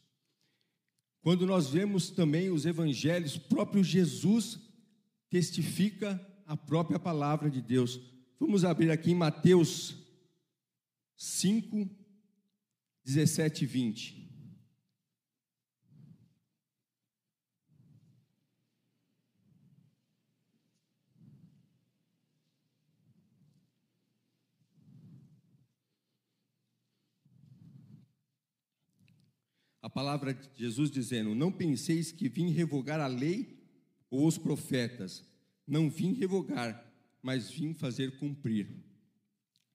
Quando 1.20 1.46
nós 1.46 1.70
vemos 1.70 2.10
também 2.10 2.50
os 2.50 2.66
evangelhos, 2.66 3.38
próprio 3.38 3.82
Jesus 3.82 4.60
testifica 5.30 6.20
a 6.46 6.56
própria 6.56 6.98
palavra 6.98 7.50
de 7.50 7.62
Deus. 7.62 7.98
Vamos 8.38 8.64
abrir 8.64 8.90
aqui 8.90 9.10
em 9.10 9.14
Mateus 9.14 9.96
5, 11.16 11.88
17 13.04 13.64
e 13.64 13.66
20. 13.66 14.23
Palavra 29.94 30.34
de 30.34 30.48
Jesus 30.56 30.90
dizendo: 30.90 31.34
Não 31.34 31.52
penseis 31.52 32.10
que 32.10 32.28
vim 32.28 32.50
revogar 32.50 33.00
a 33.00 33.06
lei 33.06 33.56
ou 34.10 34.26
os 34.26 34.36
profetas. 34.36 35.24
Não 35.66 35.88
vim 35.88 36.12
revogar, 36.12 36.84
mas 37.22 37.50
vim 37.50 37.72
fazer 37.72 38.18
cumprir. 38.18 38.68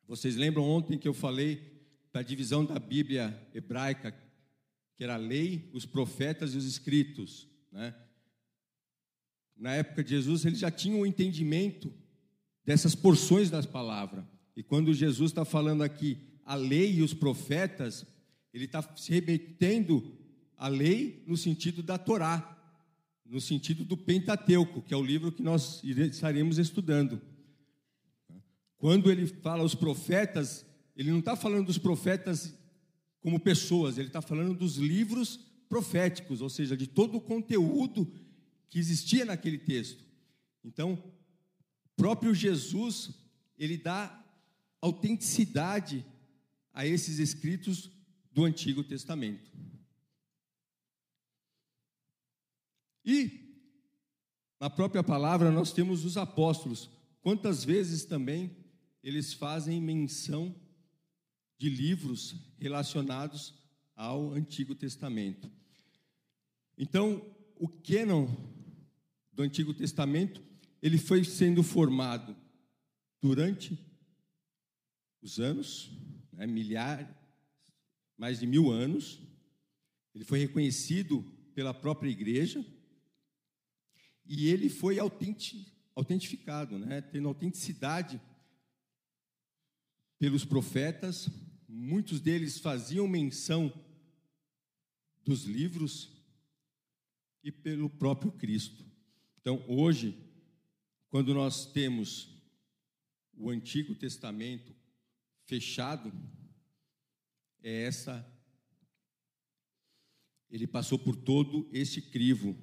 Vocês 0.05 0.36
lembram 0.36 0.63
ontem 0.63 0.99
que 0.99 1.08
eu 1.08 1.13
falei 1.13 1.79
da 2.12 2.21
divisão 2.21 2.65
da 2.65 2.77
Bíblia 2.77 3.47
hebraica, 3.53 4.12
que 4.95 5.03
era 5.03 5.13
a 5.13 5.17
lei, 5.17 5.69
os 5.73 5.86
profetas 5.86 6.53
e 6.53 6.58
os 6.58 6.65
escritos, 6.65 7.47
né? 7.71 7.95
Na 9.55 9.73
época 9.73 10.03
de 10.03 10.12
Jesus, 10.12 10.45
eles 10.45 10.60
já 10.60 10.71
tinham 10.71 10.99
o 10.99 11.01
um 11.01 11.05
entendimento 11.05 11.93
dessas 12.65 12.95
porções 12.95 13.49
das 13.49 13.65
palavras. 13.65 14.23
E 14.55 14.63
quando 14.63 14.93
Jesus 14.93 15.32
está 15.32 15.43
falando 15.43 15.82
aqui 15.82 16.17
a 16.45 16.55
lei 16.55 16.95
e 16.95 17.01
os 17.01 17.13
profetas, 17.13 18.05
ele 18.53 18.65
está 18.65 18.81
se 18.95 19.12
remetendo 19.12 20.17
à 20.57 20.67
lei 20.67 21.23
no 21.27 21.38
sentido 21.38 21.81
da 21.81 21.97
Torá, 21.97 22.57
no 23.25 23.39
sentido 23.39 23.85
do 23.85 23.95
Pentateuco, 23.95 24.81
que 24.81 24.93
é 24.93 24.97
o 24.97 25.03
livro 25.03 25.31
que 25.31 25.43
nós 25.43 25.83
estaremos 25.83 26.57
estudando. 26.57 27.21
Quando 28.77 29.12
ele 29.12 29.27
fala 29.27 29.63
os 29.63 29.75
profetas, 29.75 30.65
ele 30.95 31.12
não 31.12 31.19
está 31.19 31.35
falando 31.35 31.67
dos 31.67 31.77
profetas 31.77 32.57
como 33.21 33.39
pessoas, 33.39 33.97
ele 33.97 34.07
está 34.07 34.21
falando 34.21 34.57
dos 34.57 34.77
livros 34.77 35.38
proféticos, 35.67 36.41
ou 36.41 36.49
seja, 36.49 36.75
de 36.75 36.88
todo 36.88 37.17
o 37.17 37.21
conteúdo 37.21 38.12
que 38.69 38.79
existia 38.79 39.25
naquele 39.25 39.57
texto. 39.57 40.03
Então, 40.63 41.01
próprio 41.95 42.33
Jesus, 42.33 43.12
ele 43.57 43.77
dá 43.77 44.25
autenticidade 44.81 46.05
a 46.73 46.85
esses 46.85 47.19
escritos 47.19 47.91
do 48.31 48.45
Antigo 48.45 48.83
Testamento. 48.83 49.51
E 53.05 53.49
na 54.59 54.69
própria 54.69 55.03
palavra 55.03 55.51
nós 55.51 55.71
temos 55.71 56.05
os 56.05 56.17
apóstolos. 56.17 56.89
Quantas 57.21 57.63
vezes 57.63 58.05
também 58.05 58.55
eles 59.03 59.33
fazem 59.33 59.81
menção 59.81 60.53
de 61.57 61.69
livros 61.69 62.35
relacionados 62.57 63.53
ao 63.95 64.31
Antigo 64.33 64.75
Testamento. 64.75 65.51
Então, 66.77 67.21
o 67.57 67.67
cânon 67.67 68.27
do 69.33 69.43
Antigo 69.43 69.73
Testamento, 69.73 70.41
ele 70.81 70.97
foi 70.97 71.23
sendo 71.25 71.61
formado 71.61 72.35
durante 73.21 73.77
os 75.21 75.39
anos, 75.39 75.91
né, 76.31 76.47
milhares, 76.47 77.07
mais 78.19 78.39
de 78.41 78.45
mil 78.45 78.69
anos. 78.69 79.17
Ele 80.13 80.25
foi 80.25 80.39
reconhecido 80.39 81.23
pela 81.55 81.73
própria 81.73 82.10
igreja 82.10 82.63
e 84.25 84.49
ele 84.49 84.69
foi 84.69 84.99
autentificado, 84.99 86.77
né, 86.77 87.01
tendo 87.01 87.29
autenticidade 87.29 88.21
pelos 90.19 90.43
profetas. 90.43 91.29
Muitos 91.67 92.19
deles 92.19 92.60
faziam 92.60 93.08
menção 93.08 93.73
dos 95.23 95.45
livros 95.45 96.12
e 97.41 97.51
pelo 97.51 97.89
próprio 97.89 98.34
Cristo. 98.34 98.84
Então, 99.39 99.63
hoje, 99.65 100.13
quando 101.10 101.34
nós 101.34 101.65
temos 101.71 102.38
o 103.34 103.49
Antigo 103.49 103.95
Testamento 103.95 104.75
fechado, 105.45 106.12
é 107.61 107.83
essa. 107.83 108.25
Ele 110.49 110.65
passou 110.65 110.97
por 110.97 111.15
todo 111.15 111.69
esse 111.71 112.01
crivo. 112.01 112.57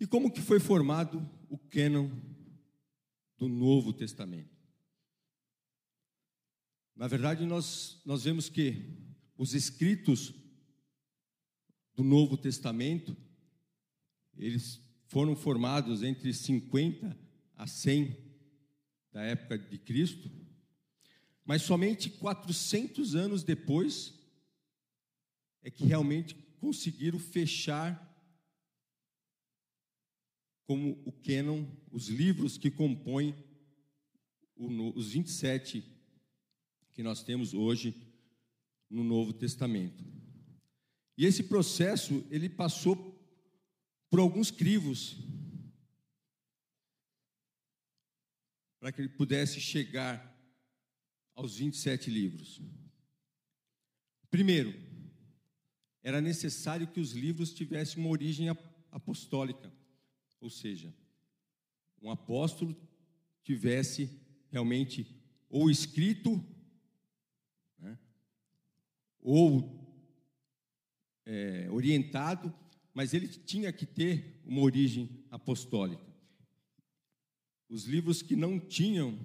E 0.00 0.06
como 0.06 0.30
que 0.30 0.40
foi 0.40 0.60
formado 0.60 1.28
o 1.48 1.58
cânon 1.58 2.10
do 3.36 3.48
Novo 3.48 3.92
Testamento? 3.92 4.56
Na 6.94 7.06
verdade, 7.06 7.44
nós, 7.44 8.00
nós 8.04 8.24
vemos 8.24 8.48
que 8.48 8.96
os 9.36 9.54
escritos 9.54 10.34
do 11.94 12.02
Novo 12.02 12.36
Testamento, 12.36 13.16
eles 14.36 14.80
foram 15.06 15.34
formados 15.34 16.02
entre 16.02 16.32
50 16.32 17.16
a 17.56 17.66
100 17.66 18.16
da 19.12 19.22
época 19.22 19.58
de 19.58 19.78
Cristo, 19.78 20.30
mas 21.48 21.62
somente 21.62 22.10
400 22.10 23.14
anos 23.14 23.42
depois 23.42 24.12
é 25.62 25.70
que 25.70 25.82
realmente 25.82 26.34
conseguiram 26.60 27.18
fechar 27.18 28.06
como 30.66 31.02
o 31.06 31.10
cânon, 31.10 31.64
os 31.90 32.08
livros 32.08 32.58
que 32.58 32.70
compõem 32.70 33.34
os 34.56 35.08
27 35.08 35.82
que 36.92 37.02
nós 37.02 37.22
temos 37.22 37.54
hoje 37.54 37.94
no 38.90 39.02
Novo 39.02 39.32
Testamento. 39.32 40.04
E 41.16 41.24
esse 41.24 41.44
processo, 41.44 42.26
ele 42.30 42.50
passou 42.50 42.94
por 44.10 44.20
alguns 44.20 44.50
crivos 44.50 45.16
para 48.78 48.92
que 48.92 49.00
ele 49.00 49.08
pudesse 49.08 49.62
chegar 49.62 50.37
aos 51.38 51.56
27 51.56 52.10
livros. 52.10 52.60
Primeiro, 54.28 54.74
era 56.02 56.20
necessário 56.20 56.88
que 56.88 56.98
os 56.98 57.12
livros 57.12 57.54
tivessem 57.54 58.02
uma 58.02 58.10
origem 58.10 58.48
apostólica, 58.90 59.72
ou 60.40 60.50
seja, 60.50 60.92
um 62.02 62.10
apóstolo 62.10 62.76
tivesse 63.44 64.10
realmente 64.50 65.16
ou 65.48 65.70
escrito, 65.70 66.44
né, 67.78 67.96
ou 69.20 69.96
é, 71.24 71.70
orientado, 71.70 72.52
mas 72.92 73.14
ele 73.14 73.28
tinha 73.28 73.72
que 73.72 73.86
ter 73.86 74.42
uma 74.44 74.62
origem 74.62 75.24
apostólica. 75.30 76.04
Os 77.68 77.84
livros 77.84 78.22
que 78.22 78.34
não 78.34 78.58
tinham 78.58 79.16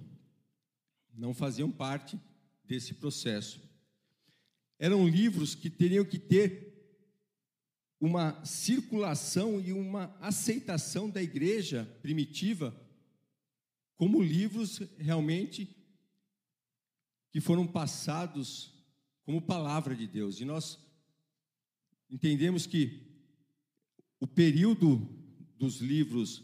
não 1.14 1.34
faziam 1.34 1.72
parte 1.72 2.20
desse 2.64 2.94
processo. 2.94 3.62
Eram 4.80 5.08
livros 5.08 5.56
que 5.56 5.70
teriam 5.70 6.04
que 6.04 6.20
ter 6.20 6.74
uma 8.00 8.44
circulação 8.44 9.62
e 9.62 9.72
uma 9.72 10.16
aceitação 10.20 11.10
da 11.10 11.24
igreja 11.24 11.86
primitiva 12.02 12.76
como 13.96 14.22
livros 14.22 14.80
realmente 14.98 15.74
que 17.32 17.40
foram 17.40 17.66
passados 17.66 18.74
como 19.24 19.42
palavra 19.42 19.96
de 19.96 20.06
Deus. 20.06 20.42
E 20.42 20.46
nós 20.46 20.78
entendemos 22.10 22.68
que 22.68 23.02
o 24.20 24.28
período 24.28 24.98
dos 25.58 25.78
livros 25.78 26.44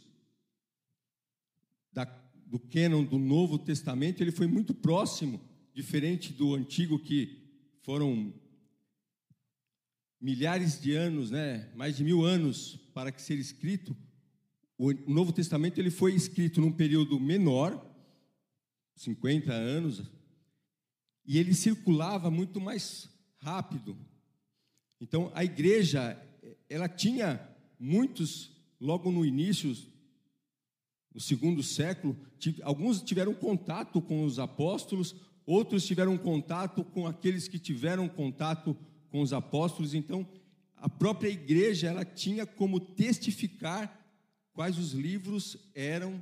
do 2.49 2.59
cânon 2.59 3.03
do 3.05 3.19
Novo 3.19 3.59
Testamento, 3.59 4.21
ele 4.21 4.31
foi 4.31 4.47
muito 4.47 4.73
próximo, 4.73 5.39
diferente 5.73 6.33
do 6.33 6.55
Antigo, 6.55 6.97
que 6.97 7.37
foram 7.83 8.33
milhares 10.19 10.81
de 10.81 10.93
anos, 10.93 11.29
né, 11.29 11.71
mais 11.75 11.95
de 11.95 12.03
mil 12.03 12.25
anos 12.25 12.75
para 12.93 13.11
que 13.11 13.21
ser 13.21 13.37
escrito. 13.37 13.95
O 14.77 14.91
Novo 15.11 15.31
Testamento 15.31 15.77
ele 15.77 15.91
foi 15.91 16.15
escrito 16.15 16.59
num 16.59 16.71
período 16.71 17.19
menor, 17.19 17.85
50 18.95 19.53
anos, 19.53 20.01
e 21.25 21.37
ele 21.37 21.53
circulava 21.53 22.31
muito 22.31 22.59
mais 22.59 23.07
rápido. 23.37 23.95
Então, 24.99 25.31
a 25.35 25.45
igreja, 25.45 26.19
ela 26.67 26.89
tinha 26.89 27.39
muitos, 27.79 28.51
logo 28.79 29.11
no 29.11 29.23
início 29.23 29.75
no 31.13 31.19
segundo 31.19 31.63
século, 31.63 32.17
alguns 32.63 33.01
tiveram 33.01 33.33
contato 33.33 34.01
com 34.01 34.23
os 34.23 34.39
apóstolos, 34.39 35.15
outros 35.45 35.85
tiveram 35.85 36.17
contato 36.17 36.83
com 36.83 37.07
aqueles 37.07 37.47
que 37.47 37.57
tiveram 37.57 38.07
contato 38.07 38.77
com 39.09 39.21
os 39.21 39.33
apóstolos. 39.33 39.93
Então, 39.93 40.27
a 40.75 40.87
própria 40.87 41.29
igreja 41.29 41.87
ela 41.87 42.05
tinha 42.05 42.45
como 42.45 42.79
testificar 42.79 43.99
quais 44.53 44.77
os 44.77 44.93
livros 44.93 45.57
eram 45.73 46.21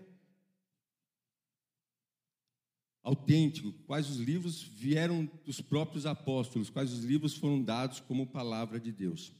autênticos, 3.03 3.73
quais 3.85 4.09
os 4.09 4.17
livros 4.17 4.61
vieram 4.61 5.29
dos 5.45 5.61
próprios 5.61 6.05
apóstolos, 6.05 6.69
quais 6.69 6.91
os 6.91 7.03
livros 7.03 7.35
foram 7.35 7.61
dados 7.61 7.99
como 7.99 8.27
palavra 8.27 8.79
de 8.79 8.91
Deus. 8.91 9.31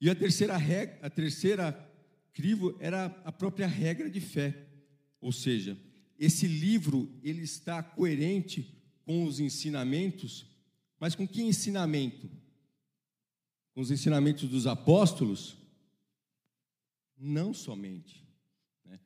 E 0.00 0.08
a 0.08 0.14
terceira 0.14 0.56
regra, 0.56 0.98
a 1.02 1.10
terceira 1.10 1.89
crivo 2.32 2.76
era 2.80 3.06
a 3.24 3.32
própria 3.32 3.66
regra 3.66 4.10
de 4.10 4.20
fé. 4.20 4.66
Ou 5.20 5.32
seja, 5.32 5.78
esse 6.18 6.46
livro 6.46 7.10
ele 7.22 7.42
está 7.42 7.82
coerente 7.82 8.74
com 9.04 9.24
os 9.24 9.40
ensinamentos, 9.40 10.46
mas 10.98 11.14
com 11.14 11.26
que 11.26 11.42
ensinamento? 11.42 12.30
Com 13.74 13.80
os 13.80 13.90
ensinamentos 13.90 14.48
dos 14.48 14.66
apóstolos? 14.66 15.56
Não 17.16 17.52
somente. 17.52 18.26
Né? 18.84 19.00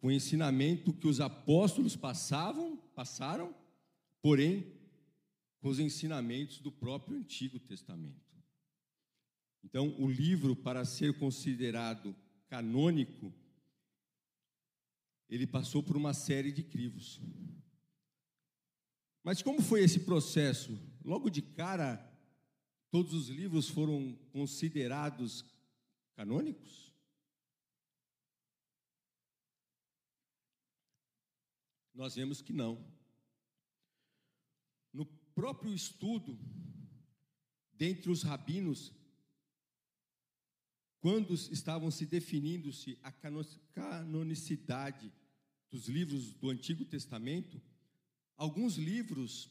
Com 0.00 0.08
o 0.08 0.12
ensinamento 0.12 0.92
que 0.92 1.06
os 1.06 1.20
apóstolos 1.20 1.96
passavam, 1.96 2.76
passaram, 2.94 3.54
porém, 4.20 4.66
com 5.60 5.68
os 5.68 5.78
ensinamentos 5.78 6.58
do 6.58 6.72
próprio 6.72 7.16
Antigo 7.16 7.58
Testamento. 7.58 8.31
Então, 9.64 9.94
o 9.98 10.10
livro, 10.10 10.56
para 10.56 10.84
ser 10.84 11.18
considerado 11.18 12.14
canônico, 12.48 13.32
ele 15.28 15.46
passou 15.46 15.82
por 15.82 15.96
uma 15.96 16.12
série 16.12 16.52
de 16.52 16.62
crivos. 16.62 17.20
Mas 19.22 19.40
como 19.40 19.62
foi 19.62 19.82
esse 19.82 20.00
processo? 20.00 20.78
Logo 21.04 21.30
de 21.30 21.40
cara, 21.40 21.96
todos 22.90 23.14
os 23.14 23.28
livros 23.28 23.68
foram 23.68 24.14
considerados 24.32 25.44
canônicos? 26.14 26.92
Nós 31.94 32.14
vemos 32.14 32.42
que 32.42 32.52
não. 32.52 32.84
No 34.92 35.06
próprio 35.34 35.72
estudo, 35.72 36.38
dentre 37.72 38.10
os 38.10 38.22
rabinos, 38.22 38.92
quando 41.02 41.34
estavam 41.34 41.90
se 41.90 42.06
definindo-se 42.06 42.96
a 43.02 43.10
canonicidade 43.10 45.12
dos 45.68 45.88
livros 45.88 46.32
do 46.34 46.48
Antigo 46.48 46.84
Testamento, 46.84 47.60
alguns 48.36 48.76
livros 48.76 49.50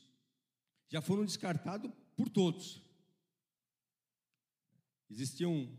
já 0.87 1.01
foram 1.01 1.25
descartados 1.25 1.91
por 2.15 2.29
todos. 2.29 2.81
Existiam 5.09 5.69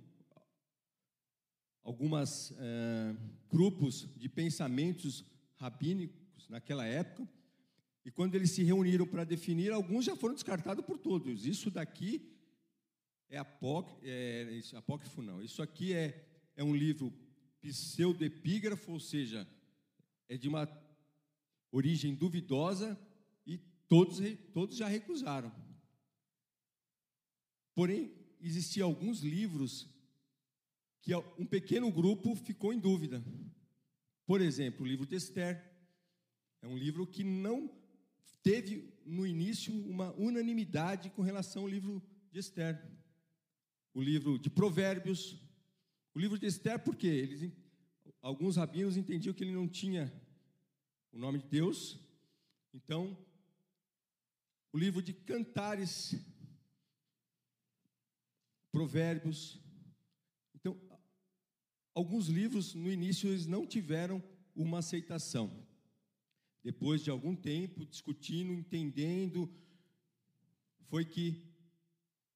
alguns 1.82 2.52
é, 2.58 3.16
grupos 3.50 4.06
de 4.18 4.28
pensamentos 4.28 5.24
rabínicos 5.56 6.50
naquela 6.50 6.84
época, 6.84 7.26
e 8.04 8.10
quando 8.10 8.34
eles 8.34 8.50
se 8.50 8.62
reuniram 8.62 9.06
para 9.06 9.24
definir, 9.24 9.72
alguns 9.72 10.04
já 10.04 10.14
foram 10.14 10.34
descartados 10.34 10.84
por 10.84 10.98
todos. 10.98 11.46
Isso 11.46 11.70
daqui 11.70 12.30
é, 13.32 13.38
apócrifo, 13.38 13.98
é 14.04 14.42
isso, 14.52 14.76
apócrifo 14.76 15.22
não. 15.22 15.42
Isso 15.42 15.62
aqui 15.62 15.94
é, 15.94 16.28
é 16.54 16.62
um 16.62 16.76
livro 16.76 17.10
pseudepígrafo, 17.62 18.92
ou 18.92 19.00
seja, 19.00 19.48
é 20.28 20.36
de 20.36 20.48
uma 20.48 20.68
origem 21.70 22.14
duvidosa 22.14 22.98
e 23.46 23.56
todos, 23.88 24.18
todos 24.52 24.76
já 24.76 24.86
recusaram. 24.86 25.50
Porém, 27.74 28.12
existiam 28.38 28.86
alguns 28.86 29.20
livros 29.20 29.88
que 31.00 31.14
um 31.38 31.46
pequeno 31.46 31.90
grupo 31.90 32.34
ficou 32.34 32.70
em 32.70 32.78
dúvida. 32.78 33.24
Por 34.26 34.42
exemplo, 34.42 34.84
o 34.84 34.86
livro 34.86 35.06
de 35.06 35.16
Esther. 35.16 35.72
É 36.60 36.68
um 36.68 36.76
livro 36.76 37.06
que 37.06 37.24
não 37.24 37.74
teve 38.42 38.92
no 39.06 39.26
início 39.26 39.74
uma 39.88 40.12
unanimidade 40.12 41.08
com 41.10 41.22
relação 41.22 41.62
ao 41.62 41.68
livro 41.68 42.02
de 42.30 42.38
Esther. 42.38 43.01
O 43.94 44.00
livro 44.00 44.38
de 44.38 44.48
Provérbios, 44.48 45.36
o 46.14 46.18
livro 46.18 46.38
de 46.38 46.46
Esther, 46.46 46.78
por 46.78 46.96
quê? 46.96 47.06
Eles, 47.06 47.52
alguns 48.20 48.56
rabinos 48.56 48.96
entendiam 48.96 49.34
que 49.34 49.44
ele 49.44 49.52
não 49.52 49.68
tinha 49.68 50.12
o 51.12 51.18
nome 51.18 51.38
de 51.38 51.48
Deus. 51.48 51.98
Então, 52.72 53.16
o 54.72 54.78
livro 54.78 55.02
de 55.02 55.12
Cantares, 55.12 56.14
Provérbios. 58.70 59.60
Então, 60.54 60.80
alguns 61.94 62.28
livros 62.28 62.74
no 62.74 62.90
início 62.90 63.28
eles 63.28 63.46
não 63.46 63.66
tiveram 63.66 64.22
uma 64.54 64.78
aceitação. 64.78 65.66
Depois 66.64 67.02
de 67.02 67.10
algum 67.10 67.36
tempo 67.36 67.84
discutindo, 67.84 68.52
entendendo, 68.52 69.52
foi 70.88 71.04
que 71.04 71.51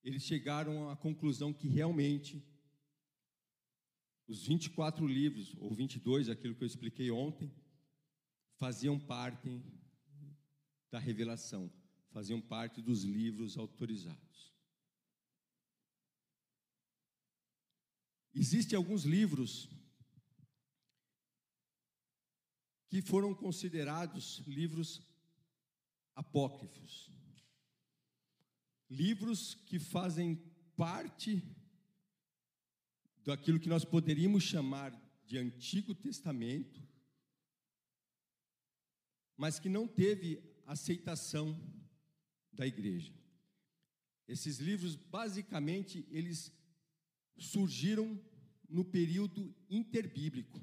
eles 0.06 0.22
chegaram 0.22 0.88
à 0.88 0.96
conclusão 0.96 1.52
que 1.52 1.66
realmente 1.66 2.40
os 4.28 4.46
24 4.46 5.04
livros, 5.04 5.52
ou 5.58 5.74
22, 5.74 6.28
aquilo 6.28 6.54
que 6.54 6.62
eu 6.62 6.66
expliquei 6.66 7.10
ontem, 7.10 7.52
faziam 8.56 9.00
parte 9.00 9.60
da 10.92 11.00
revelação, 11.00 11.72
faziam 12.12 12.40
parte 12.40 12.80
dos 12.80 13.02
livros 13.02 13.58
autorizados. 13.58 14.54
Existem 18.32 18.76
alguns 18.76 19.02
livros 19.02 19.68
que 22.88 23.02
foram 23.02 23.34
considerados 23.34 24.38
livros 24.46 25.02
apócrifos. 26.14 27.15
Livros 28.88 29.54
que 29.66 29.78
fazem 29.78 30.36
parte 30.76 31.42
daquilo 33.24 33.58
que 33.58 33.68
nós 33.68 33.84
poderíamos 33.84 34.44
chamar 34.44 34.92
de 35.24 35.36
Antigo 35.38 35.94
Testamento, 35.94 36.80
mas 39.36 39.58
que 39.58 39.68
não 39.68 39.88
teve 39.88 40.40
aceitação 40.64 41.60
da 42.52 42.66
igreja. 42.66 43.12
Esses 44.28 44.58
livros, 44.58 44.94
basicamente, 44.96 46.06
eles 46.10 46.52
surgiram 47.36 48.18
no 48.68 48.84
período 48.84 49.54
interbíblico. 49.68 50.60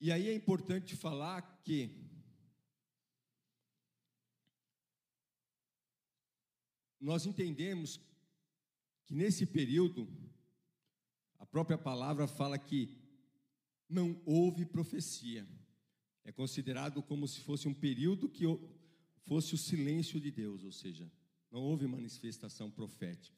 E 0.00 0.10
aí 0.10 0.28
é 0.28 0.34
importante 0.34 0.96
falar 0.96 1.62
que 1.62 2.01
nós 7.02 7.26
entendemos 7.26 8.00
que 9.04 9.14
nesse 9.14 9.44
período, 9.44 10.08
a 11.38 11.44
própria 11.44 11.76
palavra 11.76 12.28
fala 12.28 12.56
que 12.56 12.96
não 13.88 14.22
houve 14.24 14.64
profecia. 14.64 15.46
É 16.24 16.30
considerado 16.30 17.02
como 17.02 17.26
se 17.26 17.40
fosse 17.40 17.66
um 17.66 17.74
período 17.74 18.28
que 18.28 18.44
fosse 19.26 19.54
o 19.54 19.58
silêncio 19.58 20.20
de 20.20 20.30
Deus, 20.30 20.62
ou 20.62 20.70
seja, 20.70 21.10
não 21.50 21.60
houve 21.60 21.86
manifestação 21.88 22.70
profética. 22.70 23.36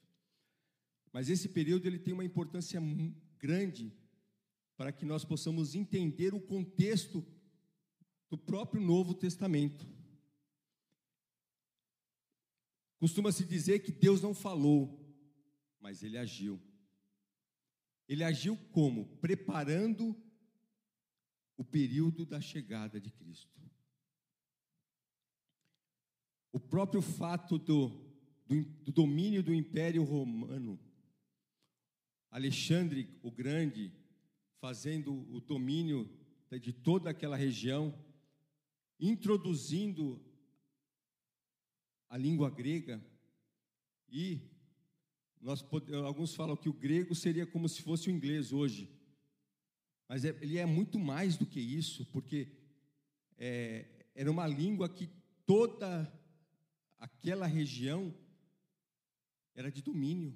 Mas 1.11 1.31
esse 1.31 1.49
período 1.49 1.87
ele 1.87 1.99
tem 1.99 2.13
uma 2.13 2.25
importância 2.25 2.81
grande 3.39 3.91
para 4.77 4.93
que 4.93 5.07
nós 5.07 5.25
possamos 5.25 5.75
entender 5.75 6.35
o 6.35 6.41
contexto 6.41 7.25
do 8.29 8.37
próprio 8.37 8.83
Novo 8.83 9.15
Testamento. 9.15 9.87
Costuma-se 13.05 13.45
dizer 13.45 13.81
que 13.81 13.93
Deus 13.93 14.23
não 14.23 14.33
falou, 14.33 14.99
mas 15.79 16.03
ele 16.03 16.17
agiu. 16.17 16.59
Ele 18.09 18.25
agiu 18.25 18.57
como? 18.73 19.05
Preparando 19.19 20.17
o 21.55 21.63
período 21.63 22.25
da 22.25 22.41
chegada 22.41 22.99
de 22.99 23.11
Cristo. 23.11 23.61
O 26.51 26.59
próprio 26.59 27.03
fato 27.03 27.59
do, 27.59 27.91
do, 28.47 28.63
do 28.65 28.91
domínio 28.91 29.43
do 29.43 29.53
Império 29.53 30.03
Romano, 30.03 30.81
Alexandre 32.31 33.07
o 33.23 33.31
Grande, 33.31 33.93
fazendo 34.63 35.31
o 35.31 35.43
domínio 35.43 36.11
de 36.59 36.73
toda 36.73 37.11
aquela 37.11 37.37
região, 37.37 37.95
introduzindo 38.99 40.25
a 42.15 42.17
língua 42.17 42.49
grega 42.49 43.05
e 44.09 44.41
nós 45.41 45.65
alguns 46.07 46.33
falam 46.33 46.57
que 46.57 46.69
o 46.69 46.73
grego 46.73 47.13
seria 47.13 47.45
como 47.45 47.69
se 47.69 47.83
fosse 47.83 48.09
o 48.09 48.13
inglês 48.13 48.53
hoje, 48.53 48.89
mas 50.09 50.25
é, 50.25 50.29
ele 50.41 50.57
é 50.57 50.65
muito 50.65 50.97
mais 50.97 51.37
do 51.37 51.45
que 51.45 51.59
isso, 51.59 52.07
porque 52.13 52.53
é, 53.37 54.07
era 54.15 54.31
uma 54.31 54.47
língua 54.47 54.89
que 54.89 55.11
toda 55.45 56.09
aquela 57.01 57.47
região 57.47 58.15
era 59.53 59.69
de 59.73 59.83
domínio. 59.83 60.33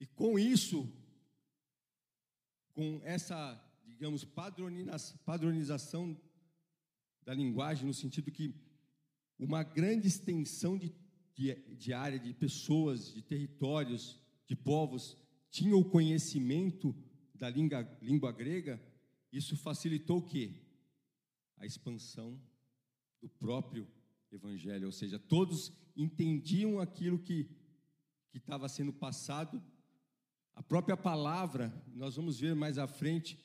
E 0.00 0.06
com 0.06 0.38
isso, 0.38 0.90
com 2.72 3.02
essa, 3.04 3.62
digamos, 3.84 4.24
padronização 5.26 6.18
da 7.22 7.34
linguagem, 7.34 7.86
no 7.86 7.92
sentido 7.92 8.32
que 8.32 8.66
uma 9.38 9.62
grande 9.62 10.08
extensão 10.08 10.76
de, 10.76 10.92
de, 11.34 11.54
de 11.76 11.92
área, 11.92 12.18
de 12.18 12.34
pessoas, 12.34 13.12
de 13.12 13.22
territórios, 13.22 14.20
de 14.46 14.56
povos, 14.56 15.16
tinha 15.50 15.76
o 15.76 15.84
conhecimento 15.84 16.94
da 17.34 17.48
língua, 17.48 17.98
língua 18.02 18.32
grega, 18.32 18.82
isso 19.32 19.56
facilitou 19.56 20.18
o 20.18 20.26
quê? 20.26 20.52
A 21.56 21.66
expansão 21.66 22.40
do 23.20 23.28
próprio 23.28 23.86
evangelho, 24.30 24.86
ou 24.86 24.92
seja, 24.92 25.18
todos 25.18 25.72
entendiam 25.96 26.80
aquilo 26.80 27.18
que 27.18 27.48
que 28.30 28.38
estava 28.38 28.68
sendo 28.68 28.92
passado 28.92 29.62
a 30.54 30.62
própria 30.62 30.96
palavra, 30.96 31.72
nós 31.94 32.16
vamos 32.16 32.40
ver 32.40 32.54
mais 32.54 32.78
à 32.78 32.86
frente 32.86 33.38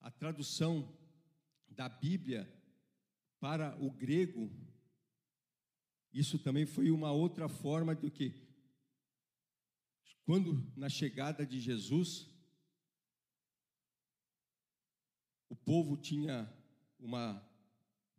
a 0.00 0.10
tradução 0.10 0.94
da 1.68 1.88
Bíblia 1.88 2.46
para 3.38 3.76
o 3.82 3.90
grego. 3.90 4.50
Isso 6.12 6.38
também 6.38 6.66
foi 6.66 6.90
uma 6.90 7.12
outra 7.12 7.48
forma 7.48 7.94
do 7.94 8.10
que 8.10 8.34
quando 10.24 10.64
na 10.76 10.88
chegada 10.88 11.44
de 11.44 11.58
Jesus 11.58 12.28
o 15.48 15.56
povo 15.56 15.96
tinha 15.96 16.48
uma 16.98 17.44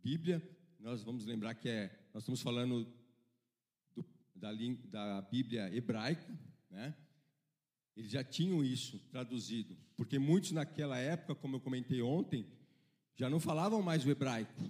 Bíblia, 0.04 0.41
nós 0.80 1.04
vamos 1.04 1.25
lembrar 1.25 1.56
que 1.56 1.69
é 1.69 1.97
nós 2.13 2.23
estamos 2.23 2.41
falando 2.41 2.86
do, 3.95 4.06
da, 4.36 4.51
da 4.89 5.21
Bíblia 5.21 5.73
hebraica, 5.73 6.38
né? 6.69 6.93
Eles 7.95 8.12
já 8.12 8.23
tinham 8.23 8.63
isso 8.63 8.99
traduzido, 9.10 9.77
porque 9.95 10.19
muitos 10.19 10.51
naquela 10.51 10.97
época, 10.97 11.36
como 11.36 11.56
eu 11.56 11.62
comentei 11.62 12.01
ontem, 12.01 12.45
já 13.15 13.30
não 13.30 13.39
falavam 13.39 13.82
mais 13.82 14.06
o 14.06 14.10
hebraico. 14.10 14.62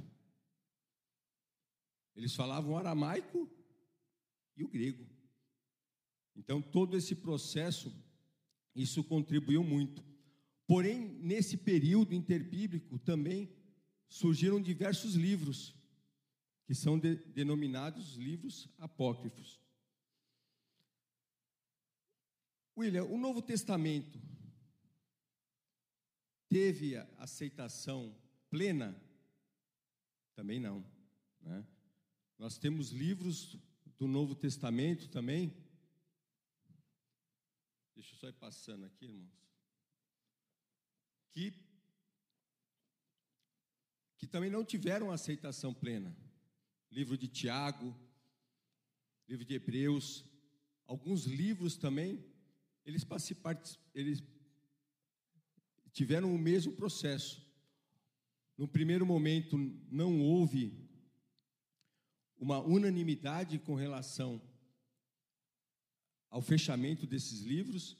Eles 2.15 2.35
falavam 2.35 2.77
aramaico 2.77 3.49
e 4.55 4.63
o 4.63 4.67
grego. 4.67 5.05
Então, 6.35 6.61
todo 6.61 6.95
esse 6.97 7.15
processo, 7.15 7.93
isso 8.75 9.03
contribuiu 9.03 9.63
muito. 9.63 10.03
Porém, 10.67 10.99
nesse 11.19 11.57
período 11.57 12.13
interbíblico 12.13 12.97
também 12.99 13.53
surgiram 14.07 14.61
diversos 14.61 15.15
livros, 15.15 15.75
que 16.65 16.73
são 16.73 16.97
de, 16.97 17.15
denominados 17.15 18.15
livros 18.15 18.69
apócrifos. 18.77 19.59
William, 22.77 23.03
o 23.05 23.17
Novo 23.17 23.41
Testamento 23.41 24.19
teve 26.47 26.95
aceitação 27.17 28.15
plena? 28.49 28.99
Também 30.35 30.59
não. 30.59 30.85
Né? 31.41 31.65
Nós 32.41 32.57
temos 32.57 32.89
livros 32.89 33.55
do 33.99 34.07
Novo 34.07 34.33
Testamento 34.33 35.07
também. 35.09 35.55
Deixa 37.93 38.15
eu 38.15 38.17
só 38.17 38.27
ir 38.29 38.33
passando 38.33 38.83
aqui, 38.83 39.05
irmãos. 39.05 39.29
Que, 41.29 41.53
que 44.17 44.25
também 44.25 44.49
não 44.49 44.65
tiveram 44.65 45.11
aceitação 45.11 45.71
plena. 45.71 46.17
Livro 46.89 47.15
de 47.15 47.27
Tiago, 47.27 47.95
livro 49.27 49.45
de 49.45 49.53
Hebreus, 49.53 50.25
alguns 50.87 51.25
livros 51.25 51.77
também 51.77 52.25
eles, 52.83 53.05
eles 53.93 54.23
tiveram 55.93 56.33
o 56.33 56.39
mesmo 56.39 56.73
processo. 56.73 57.47
No 58.57 58.67
primeiro 58.67 59.05
momento, 59.05 59.59
não 59.91 60.19
houve 60.19 60.80
uma 62.41 62.59
unanimidade 62.59 63.59
com 63.59 63.75
relação 63.75 64.41
ao 66.27 66.41
fechamento 66.41 67.05
desses 67.05 67.41
livros, 67.41 67.95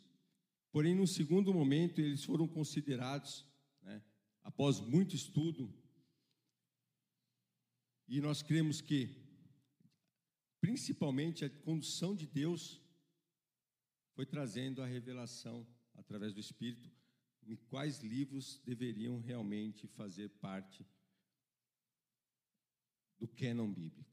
porém, 0.72 0.96
no 0.96 1.06
segundo 1.06 1.54
momento, 1.54 2.02
eles 2.02 2.24
foram 2.24 2.48
considerados, 2.48 3.46
né, 3.84 4.04
após 4.42 4.80
muito 4.80 5.16
estudo, 5.16 5.72
e 8.08 8.20
nós 8.20 8.42
cremos 8.42 8.82
que, 8.82 9.16
principalmente, 10.60 11.46
a 11.46 11.50
condução 11.50 12.16
de 12.16 12.26
Deus 12.26 12.82
foi 14.16 14.26
trazendo 14.26 14.82
a 14.82 14.88
revelação 14.88 15.68
através 15.94 16.34
do 16.34 16.40
Espírito 16.40 16.92
em 17.44 17.56
quais 17.56 18.00
livros 18.02 18.60
deveriam 18.66 19.20
realmente 19.20 19.88
fazer 19.88 20.30
parte 20.30 20.86
do 23.20 23.28
cânon 23.28 23.72
bíblico. 23.72 24.11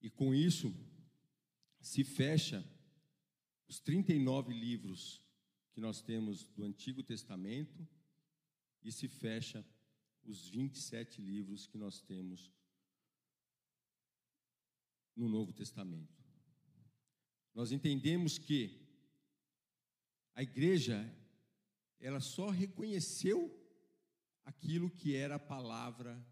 E 0.00 0.08
com 0.08 0.34
isso 0.34 0.74
se 1.80 2.04
fecha 2.04 2.64
os 3.66 3.80
39 3.80 4.52
livros 4.52 5.22
que 5.72 5.80
nós 5.80 6.00
temos 6.00 6.44
do 6.44 6.64
Antigo 6.64 7.02
Testamento 7.02 7.86
e 8.82 8.90
se 8.92 9.08
fecha 9.08 9.64
os 10.24 10.48
27 10.48 11.20
livros 11.20 11.66
que 11.66 11.78
nós 11.78 12.00
temos 12.00 12.52
no 15.16 15.28
Novo 15.28 15.52
Testamento. 15.52 16.16
Nós 17.54 17.72
entendemos 17.72 18.38
que 18.38 18.86
a 20.34 20.42
igreja 20.42 21.12
ela 21.98 22.20
só 22.20 22.50
reconheceu 22.50 23.52
aquilo 24.44 24.90
que 24.90 25.14
era 25.16 25.34
a 25.34 25.40
palavra 25.40 26.24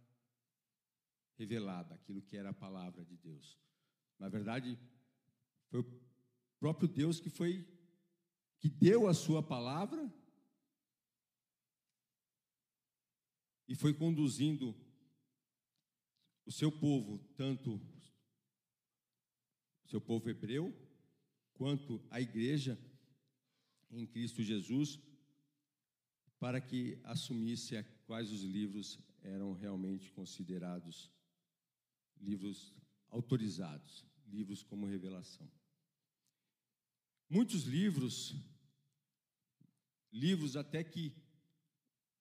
revelada, 1.39 1.95
aquilo 1.95 2.23
que 2.23 2.37
era 2.37 2.51
a 2.51 2.55
palavra 2.55 3.05
de 3.05 3.17
Deus. 3.17 3.59
Na 4.19 4.29
verdade, 4.29 4.79
foi 5.69 5.81
o 5.81 6.01
próprio 6.59 6.89
Deus 6.89 7.21
que 7.21 7.31
foi 7.31 7.67
que 8.59 8.69
deu 8.69 9.07
a 9.07 9.15
sua 9.15 9.43
palavra 9.43 10.13
e 13.69 13.75
foi 13.75 13.93
conduzindo 13.93 14.75
o 16.47 16.53
seu 16.53 16.71
povo, 16.71 17.19
tanto 17.37 17.75
o 19.85 19.89
seu 19.89 20.01
povo 20.01 20.29
hebreu, 20.31 20.75
quanto 21.55 22.05
à 22.11 22.21
igreja 22.21 22.79
em 23.91 24.07
Cristo 24.07 24.43
Jesus, 24.43 24.99
para 26.39 26.61
que 26.61 27.01
assumisse 27.05 27.83
quais 28.07 28.31
os 28.31 28.43
livros 28.43 28.99
eram 29.23 29.53
realmente 29.53 30.11
considerados 30.13 31.11
livros 32.21 32.75
autorizados, 33.09 34.05
livros 34.27 34.63
como 34.63 34.87
revelação. 34.87 35.51
Muitos 37.29 37.65
livros, 37.65 38.35
livros 40.13 40.57
até 40.57 40.83
que 40.85 41.13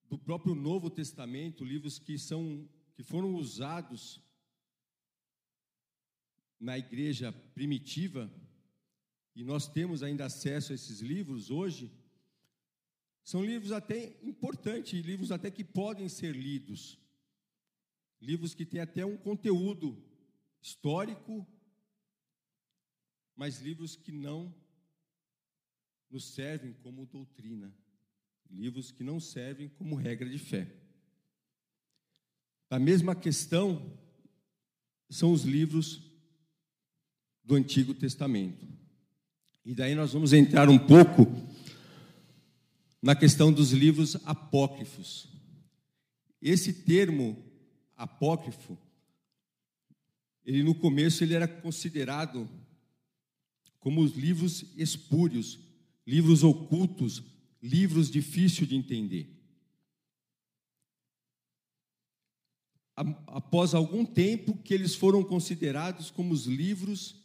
do 0.08 0.18
próprio 0.18 0.54
Novo 0.54 0.88
Testamento, 0.88 1.64
livros 1.64 1.98
que 1.98 2.18
são 2.18 2.68
que 2.94 3.02
foram 3.02 3.34
usados 3.34 4.22
na 6.58 6.78
igreja 6.78 7.30
primitiva, 7.30 8.32
e 9.34 9.44
nós 9.44 9.68
temos 9.68 10.02
ainda 10.02 10.24
acesso 10.24 10.72
a 10.72 10.74
esses 10.74 11.00
livros 11.00 11.50
hoje, 11.50 11.92
são 13.22 13.44
livros 13.44 13.70
até 13.70 14.18
importantes, 14.22 15.04
livros 15.04 15.30
até 15.30 15.50
que 15.50 15.62
podem 15.62 16.08
ser 16.08 16.34
lidos. 16.34 16.98
Livros 18.20 18.54
que 18.54 18.64
têm 18.64 18.80
até 18.80 19.04
um 19.04 19.16
conteúdo 19.16 20.02
histórico, 20.60 21.46
mas 23.34 23.60
livros 23.60 23.94
que 23.94 24.10
não 24.10 24.54
nos 26.10 26.32
servem 26.32 26.72
como 26.72 27.06
doutrina, 27.06 27.74
livros 28.50 28.90
que 28.90 29.04
não 29.04 29.20
servem 29.20 29.68
como 29.68 29.96
regra 29.96 30.28
de 30.28 30.38
fé. 30.38 30.72
A 32.70 32.78
mesma 32.78 33.14
questão 33.14 33.96
são 35.08 35.32
os 35.32 35.42
livros 35.42 36.02
do 37.44 37.54
Antigo 37.54 37.94
Testamento. 37.94 38.66
E 39.64 39.74
daí 39.74 39.94
nós 39.94 40.12
vamos 40.12 40.32
entrar 40.32 40.68
um 40.68 40.78
pouco 40.78 41.26
na 43.00 43.14
questão 43.14 43.52
dos 43.52 43.70
livros 43.70 44.16
apócrifos. 44.24 45.28
Esse 46.40 46.72
termo 46.72 47.45
apócrifo, 47.96 48.78
ele 50.44 50.62
no 50.62 50.74
começo 50.74 51.24
ele 51.24 51.34
era 51.34 51.48
considerado 51.48 52.48
como 53.80 54.00
os 54.00 54.14
livros 54.16 54.64
espúrios, 54.76 55.58
livros 56.06 56.44
ocultos, 56.44 57.22
livros 57.62 58.10
difíceis 58.10 58.68
de 58.68 58.76
entender. 58.76 59.32
Após 62.94 63.74
algum 63.74 64.04
tempo 64.04 64.56
que 64.62 64.72
eles 64.72 64.94
foram 64.94 65.22
considerados 65.22 66.10
como 66.10 66.32
os 66.32 66.46
livros 66.46 67.22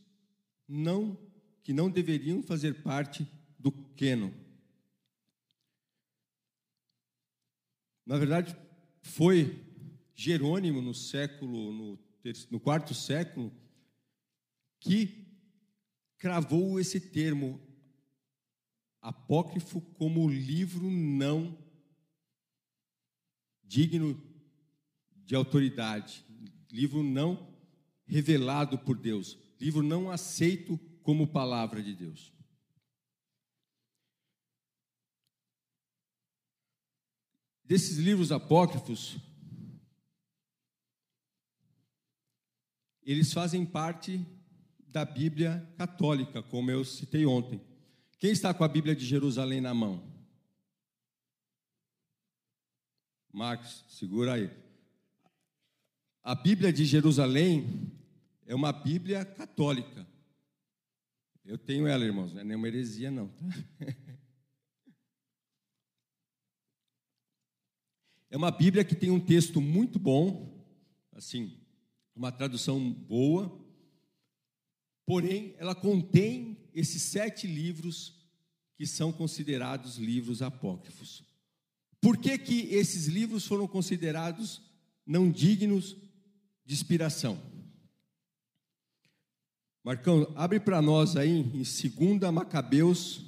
não 0.68 1.18
que 1.64 1.74
não 1.74 1.90
deveriam 1.90 2.42
fazer 2.42 2.82
parte 2.82 3.28
do 3.58 3.72
Queno. 3.72 4.34
Na 8.06 8.18
verdade, 8.18 8.58
foi 9.02 9.71
Jerônimo 10.15 10.82
no 10.82 10.93
século, 10.93 11.71
no, 11.71 12.00
no 12.50 12.60
quarto 12.60 12.94
século, 12.94 13.52
que 14.79 15.27
cravou 16.17 16.79
esse 16.79 17.00
termo 17.00 17.60
apócrifo 19.02 19.81
como 19.81 20.29
livro 20.29 20.90
não 20.90 21.58
digno 23.63 24.21
de 25.15 25.33
autoridade, 25.33 26.25
livro 26.69 27.02
não 27.02 27.56
revelado 28.06 28.77
por 28.77 28.98
Deus, 28.98 29.38
livro 29.60 29.81
não 29.81 30.12
aceito 30.12 30.77
como 31.02 31.31
palavra 31.31 31.81
de 31.81 31.96
Deus. 31.96 32.33
Desses 37.63 37.98
livros 37.98 38.31
apócrifos, 38.31 39.17
eles 43.04 43.33
fazem 43.33 43.65
parte 43.65 44.25
da 44.87 45.06
Bíblia 45.06 45.67
católica, 45.77 46.43
como 46.43 46.69
eu 46.69 46.83
citei 46.83 47.25
ontem. 47.25 47.62
Quem 48.19 48.31
está 48.31 48.54
com 48.54 48.63
a 48.63 48.67
Bíblia 48.67 48.95
de 48.95 49.06
Jerusalém 49.06 49.62
na 49.62 49.73
mão? 49.73 50.04
Marcos, 53.31 53.85
segura 53.87 54.33
aí. 54.33 54.52
A 56.23 56.35
Bíblia 56.35 56.71
de 56.71 56.85
Jerusalém 56.85 57.91
é 58.45 58.54
uma 58.54 58.71
Bíblia 58.71 59.25
católica. 59.25 60.06
Eu 61.43 61.58
tenho 61.58 61.87
ela, 61.87 62.06
irmãos, 62.06 62.33
não 62.33 62.41
é 62.41 62.43
nenhuma 62.43 62.67
heresia, 62.67 63.10
não. 63.10 63.27
Tá? 63.29 63.45
É 68.33 68.37
uma 68.37 68.49
Bíblia 68.49 68.85
que 68.85 68.95
tem 68.95 69.12
um 69.12 69.19
texto 69.19 69.60
muito 69.60 69.99
bom, 69.99 70.65
assim, 71.12 71.61
uma 72.22 72.32
tradução 72.32 72.94
boa, 72.94 73.52
porém, 75.08 75.56
ela 75.58 75.74
contém 75.74 76.56
esses 76.72 77.02
sete 77.02 77.48
livros 77.48 78.13
que 78.76 78.86
são 78.86 79.12
considerados 79.12 79.98
livros 79.98 80.44
apócrifos. 80.44 81.24
Por 82.00 82.15
que, 82.17 82.38
que 82.38 82.76
esses 82.76 83.08
livros 83.08 83.48
foram 83.48 83.67
considerados 83.67 84.62
não 85.04 85.32
dignos 85.32 85.98
de 86.63 86.76
inspiração? 86.76 87.42
Marcão, 89.84 90.32
abre 90.36 90.60
para 90.60 90.80
nós 90.80 91.17
aí 91.17 91.28
em 91.28 91.63
2 91.63 92.32
Macabeus. 92.32 93.26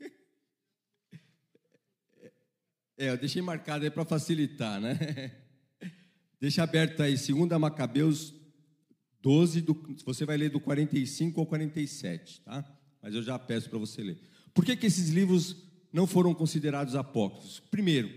É, 2.96 3.10
eu 3.10 3.18
deixei 3.18 3.42
marcado 3.42 3.84
aí 3.84 3.90
para 3.90 4.04
facilitar, 4.04 4.80
né? 4.80 4.96
Deixa 6.44 6.62
aberto 6.62 7.02
aí, 7.02 7.16
2 7.16 7.58
Macabeus 7.58 8.34
12, 9.22 9.62
do, 9.62 9.96
você 10.04 10.26
vai 10.26 10.36
ler 10.36 10.50
do 10.50 10.60
45 10.60 11.40
ao 11.40 11.46
47, 11.46 12.42
tá? 12.42 12.62
Mas 13.00 13.14
eu 13.14 13.22
já 13.22 13.38
peço 13.38 13.70
para 13.70 13.78
você 13.78 14.02
ler. 14.02 14.20
Por 14.52 14.62
que, 14.62 14.76
que 14.76 14.84
esses 14.84 15.08
livros 15.08 15.56
não 15.90 16.06
foram 16.06 16.34
considerados 16.34 16.96
apócrifos? 16.96 17.60
Primeiro, 17.70 18.12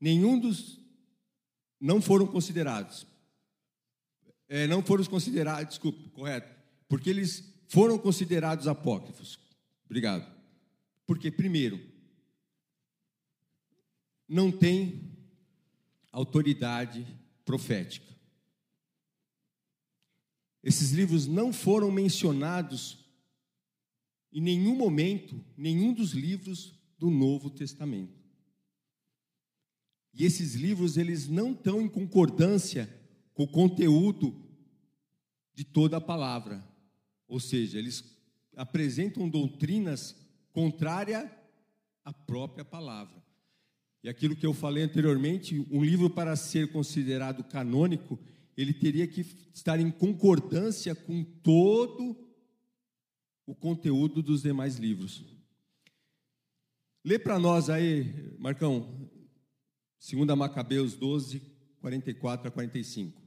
nenhum 0.00 0.38
dos. 0.38 0.80
Não 1.80 2.00
foram 2.00 2.28
considerados. 2.28 3.04
É, 4.48 4.68
não 4.68 4.80
foram 4.80 5.04
considerados, 5.06 5.70
desculpe, 5.70 6.08
correto. 6.10 6.48
Porque 6.88 7.10
eles 7.10 7.52
foram 7.66 7.98
considerados 7.98 8.68
apócrifos. 8.68 9.40
Obrigado. 9.86 10.24
Porque, 11.04 11.32
primeiro, 11.32 11.80
não 14.28 14.52
tem 14.52 15.18
autoridade 16.12 17.04
profética. 17.46 18.14
Esses 20.62 20.90
livros 20.90 21.26
não 21.26 21.52
foram 21.52 21.90
mencionados 21.90 22.98
em 24.32 24.40
nenhum 24.40 24.76
momento, 24.76 25.42
nenhum 25.56 25.94
dos 25.94 26.10
livros 26.10 26.74
do 26.98 27.08
Novo 27.08 27.48
Testamento. 27.48 28.20
E 30.12 30.24
esses 30.24 30.54
livros, 30.54 30.96
eles 30.96 31.28
não 31.28 31.52
estão 31.52 31.80
em 31.80 31.88
concordância 31.88 32.92
com 33.32 33.44
o 33.44 33.48
conteúdo 33.48 34.34
de 35.54 35.62
toda 35.62 35.98
a 35.98 36.00
palavra. 36.00 36.66
Ou 37.28 37.38
seja, 37.38 37.78
eles 37.78 38.02
apresentam 38.56 39.28
doutrinas 39.28 40.16
contrárias 40.52 41.30
à 42.04 42.12
própria 42.12 42.64
palavra. 42.64 43.25
E 44.06 44.08
aquilo 44.08 44.36
que 44.36 44.46
eu 44.46 44.54
falei 44.54 44.84
anteriormente, 44.84 45.66
um 45.68 45.82
livro 45.82 46.08
para 46.08 46.36
ser 46.36 46.70
considerado 46.70 47.42
canônico, 47.42 48.16
ele 48.56 48.72
teria 48.72 49.04
que 49.04 49.26
estar 49.52 49.80
em 49.80 49.90
concordância 49.90 50.94
com 50.94 51.24
todo 51.24 52.16
o 53.44 53.52
conteúdo 53.52 54.22
dos 54.22 54.42
demais 54.42 54.76
livros. 54.76 55.24
Lê 57.04 57.18
para 57.18 57.36
nós 57.36 57.68
aí, 57.68 58.36
Marcão, 58.38 59.10
2 59.98 60.38
Macabeus 60.38 60.94
12, 60.94 61.42
44 61.80 62.46
a 62.46 62.50
45. 62.52 63.25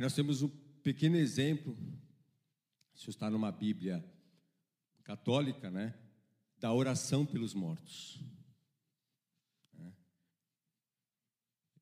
Aí 0.00 0.02
nós 0.02 0.14
temos 0.14 0.40
um 0.40 0.48
pequeno 0.82 1.18
exemplo, 1.18 1.76
isso 2.94 3.10
está 3.10 3.28
numa 3.28 3.52
Bíblia 3.52 4.02
católica, 5.04 5.70
né? 5.70 5.94
Da 6.58 6.72
oração 6.72 7.26
pelos 7.26 7.52
mortos. 7.52 8.18
Né? 9.74 9.92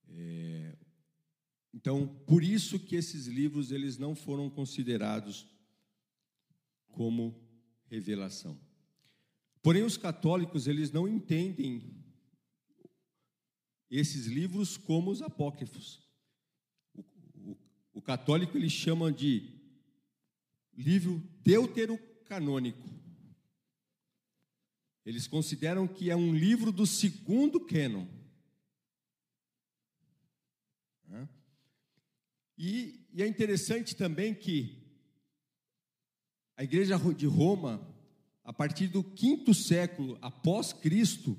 É, 0.09 0.77
então, 1.73 2.09
por 2.27 2.43
isso 2.43 2.81
que 2.81 2.97
esses 2.97 3.29
livros 3.29 3.71
eles 3.71 3.99
não 3.99 4.17
foram 4.17 4.51
considerados 4.51 5.47
como 6.89 7.41
revelação. 7.87 8.59
Porém, 9.63 9.85
os 9.85 9.97
católicos 9.97 10.67
eles 10.67 10.91
não 10.91 11.07
entendem 11.07 12.05
esses 13.89 14.27
livros 14.27 14.77
como 14.77 15.09
os 15.09 15.23
apócrifos. 15.23 16.08
Católico 18.09 18.57
ele 18.57 18.71
chama 18.71 19.13
de 19.13 19.53
livro 20.73 21.23
deuterocanônico. 21.43 22.89
Eles 25.05 25.27
consideram 25.27 25.87
que 25.87 26.09
é 26.09 26.17
um 26.17 26.35
livro 26.35 26.73
do 26.73 26.87
segundo 26.87 27.61
cânon. 27.61 28.07
E, 32.57 33.07
e 33.13 33.23
é 33.23 33.27
interessante 33.27 33.95
também 33.95 34.35
que 34.35 34.83
a 36.57 36.65
igreja 36.65 36.97
de 37.15 37.27
Roma, 37.27 37.95
a 38.43 38.55
partir 38.55 38.89
do 38.89 39.05
quinto 39.05 39.53
século 39.53 40.17
após 40.23 40.73
Cristo, 40.73 41.37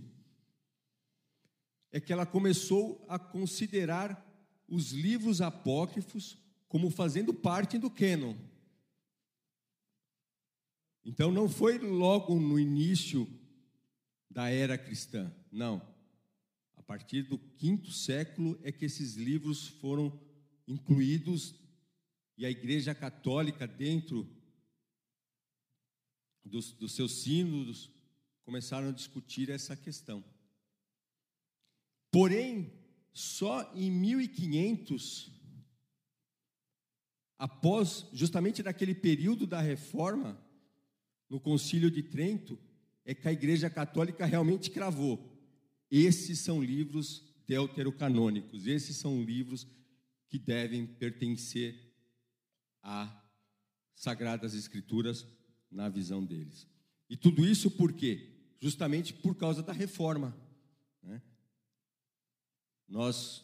é 1.91 1.99
que 1.99 2.13
ela 2.13 2.27
começou 2.27 3.03
a 3.09 3.17
considerar 3.17 4.23
os 4.67 4.91
livros 4.91 5.41
apócrifos 5.41 6.37
como 6.69 6.89
fazendo 6.89 7.33
parte 7.33 7.77
do 7.77 7.89
cânon. 7.89 8.35
Então 11.03 11.31
não 11.31 11.49
foi 11.49 11.79
logo 11.79 12.39
no 12.39 12.59
início 12.59 13.27
da 14.29 14.49
era 14.49 14.77
cristã, 14.77 15.35
não. 15.51 15.81
A 16.77 16.83
partir 16.83 17.23
do 17.23 17.37
quinto 17.37 17.91
século 17.91 18.57
é 18.63 18.71
que 18.71 18.85
esses 18.85 19.15
livros 19.15 19.67
foram 19.67 20.17
incluídos 20.67 21.55
e 22.37 22.45
a 22.45 22.49
Igreja 22.49 22.95
Católica, 22.95 23.67
dentro 23.67 24.25
dos, 26.45 26.71
dos 26.71 26.93
seus 26.93 27.23
sínodos, 27.23 27.91
começaram 28.43 28.89
a 28.89 28.93
discutir 28.93 29.49
essa 29.49 29.75
questão. 29.75 30.23
Porém, 32.11 32.71
só 33.11 33.69
em 33.75 33.91
1500 33.91 35.38
após, 37.39 38.05
justamente 38.11 38.61
naquele 38.61 38.93
período 38.93 39.47
da 39.47 39.61
reforma, 39.61 40.37
no 41.29 41.39
Concílio 41.39 41.89
de 41.89 42.03
Trento, 42.03 42.59
é 43.05 43.15
que 43.15 43.27
a 43.27 43.31
Igreja 43.31 43.69
Católica 43.69 44.25
realmente 44.25 44.69
cravou. 44.69 45.39
Esses 45.89 46.39
são 46.39 46.61
livros 46.61 47.23
deuterocanônicos, 47.47 48.67
esses 48.67 48.97
são 48.97 49.23
livros 49.23 49.65
que 50.27 50.37
devem 50.37 50.85
pertencer 50.85 51.95
às 52.81 53.09
Sagradas 53.95 54.53
Escrituras 54.53 55.25
na 55.71 55.87
visão 55.87 56.23
deles. 56.23 56.67
E 57.09 57.15
tudo 57.15 57.45
isso 57.45 57.71
por 57.71 57.93
quê? 57.93 58.29
Justamente 58.59 59.13
por 59.13 59.35
causa 59.35 59.63
da 59.63 59.73
reforma. 59.73 60.35
Né? 61.01 61.21
Nós, 62.87 63.43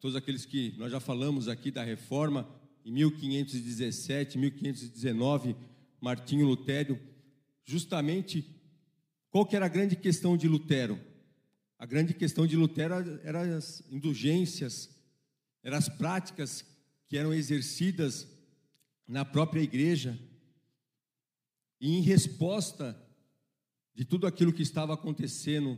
todos 0.00 0.16
aqueles 0.16 0.44
que 0.44 0.74
nós 0.76 0.90
já 0.90 1.00
falamos 1.00 1.48
aqui 1.48 1.70
da 1.70 1.82
reforma, 1.82 2.46
em 2.88 2.90
1517, 2.90 4.38
1519, 4.38 5.54
Martinho 6.00 6.46
Lutero, 6.46 6.98
justamente 7.62 8.42
qual 9.28 9.44
que 9.44 9.54
era 9.54 9.66
a 9.66 9.68
grande 9.68 9.94
questão 9.94 10.38
de 10.38 10.48
Lutero? 10.48 10.98
A 11.78 11.84
grande 11.84 12.14
questão 12.14 12.46
de 12.46 12.56
Lutero 12.56 12.94
eram 13.22 13.40
as 13.40 13.82
indulgências, 13.90 14.88
eram 15.62 15.76
as 15.76 15.86
práticas 15.86 16.64
que 17.06 17.18
eram 17.18 17.34
exercidas 17.34 18.26
na 19.06 19.22
própria 19.22 19.60
igreja. 19.60 20.18
E 21.78 21.90
em 21.90 22.00
resposta 22.00 22.98
de 23.94 24.02
tudo 24.06 24.26
aquilo 24.26 24.52
que 24.52 24.62
estava 24.62 24.94
acontecendo, 24.94 25.76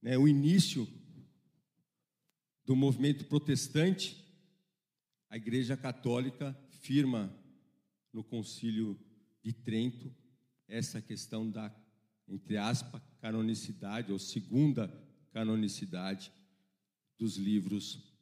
né, 0.00 0.16
o 0.16 0.28
início 0.28 0.86
do 2.64 2.76
movimento 2.76 3.24
protestante, 3.24 4.29
a 5.30 5.36
Igreja 5.36 5.76
Católica 5.76 6.58
firma 6.80 7.32
no 8.12 8.24
Concílio 8.24 8.98
de 9.42 9.52
Trento 9.52 10.12
essa 10.66 11.00
questão 11.00 11.48
da, 11.48 11.72
entre 12.28 12.56
aspas, 12.56 13.00
canonicidade 13.20 14.12
ou 14.12 14.18
segunda 14.18 14.92
canonicidade 15.32 16.32
dos 17.16 17.36
livros 17.36 18.12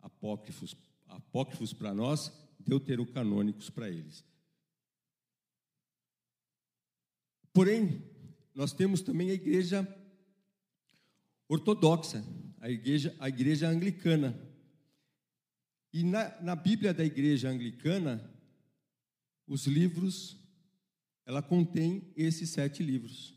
apócrifos, 0.00 0.74
apócrifos 1.06 1.74
para 1.74 1.92
nós, 1.92 2.32
deuterocanônicos 2.58 3.68
para 3.68 3.90
eles. 3.90 4.24
Porém, 7.52 8.02
nós 8.54 8.72
temos 8.72 9.02
também 9.02 9.30
a 9.30 9.34
igreja 9.34 9.86
ortodoxa, 11.48 12.24
a 12.60 12.70
igreja, 12.70 13.14
a 13.18 13.28
igreja 13.28 13.68
anglicana. 13.68 14.49
E 15.92 16.04
na, 16.04 16.40
na 16.40 16.56
Bíblia 16.56 16.94
da 16.94 17.04
igreja 17.04 17.48
anglicana, 17.48 18.30
os 19.46 19.66
livros, 19.66 20.36
ela 21.26 21.42
contém 21.42 22.12
esses 22.16 22.50
sete 22.50 22.82
livros. 22.82 23.34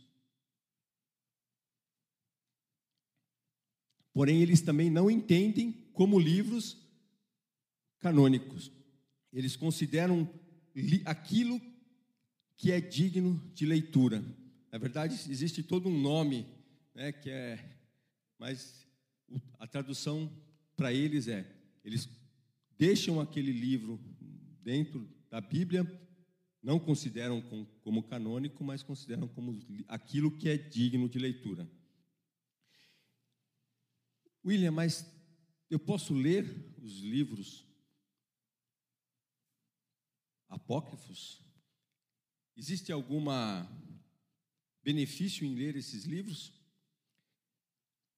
Porém, 4.13 4.41
eles 4.41 4.61
também 4.61 4.91
não 4.91 5.09
entendem 5.09 5.71
como 5.91 6.19
livros 6.19 6.77
canônicos. 7.99 8.71
Eles 9.31 9.55
consideram 9.55 10.29
aquilo 11.05 11.59
que 12.55 12.71
é 12.71 12.79
digno 12.79 13.41
de 13.55 13.65
leitura. 13.65 14.23
Na 14.71 14.77
verdade, 14.77 15.15
existe 15.31 15.63
todo 15.63 15.89
um 15.89 15.99
nome, 15.99 16.45
né, 16.93 17.11
que 17.11 17.29
é, 17.29 17.77
mas 18.37 18.85
a 19.57 19.65
tradução 19.65 20.31
para 20.75 20.93
eles 20.93 21.27
é, 21.27 21.45
eles 21.83 22.07
deixam 22.85 23.21
aquele 23.21 23.53
livro 23.53 23.97
dentro 24.61 25.09
da 25.29 25.39
Bíblia, 25.39 25.85
não 26.61 26.77
consideram 26.77 27.41
como 27.81 28.03
canônico, 28.03 28.61
mas 28.61 28.83
consideram 28.83 29.25
como 29.25 29.57
aquilo 29.87 30.37
que 30.37 30.49
é 30.49 30.57
digno 30.57 31.07
de 31.07 31.17
leitura. 31.17 31.65
William, 34.45 34.71
mas 34.71 35.09
eu 35.69 35.79
posso 35.79 36.13
ler 36.13 36.75
os 36.81 36.99
livros 36.99 37.65
apócrifos? 40.49 41.41
Existe 42.53 42.91
alguma 42.91 43.65
benefício 44.83 45.47
em 45.47 45.55
ler 45.55 45.77
esses 45.77 46.03
livros? 46.03 46.51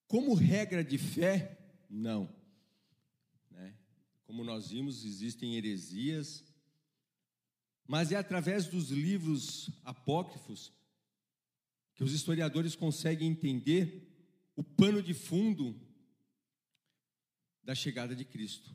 Como 0.07 0.33
regra 0.33 0.83
de 0.83 0.97
fé, 0.97 1.85
não. 1.87 2.44
Como 4.25 4.43
nós 4.43 4.69
vimos, 4.69 5.05
existem 5.05 5.55
heresias, 5.55 6.43
mas 7.87 8.11
é 8.11 8.15
através 8.15 8.65
dos 8.67 8.89
livros 8.89 9.69
apócrifos 9.83 10.73
que 11.93 12.03
os 12.03 12.11
historiadores 12.11 12.75
conseguem 12.75 13.29
entender 13.29 14.11
o 14.55 14.63
pano 14.63 15.01
de 15.01 15.13
fundo 15.13 15.79
da 17.63 17.75
chegada 17.75 18.15
de 18.15 18.25
Cristo. 18.25 18.73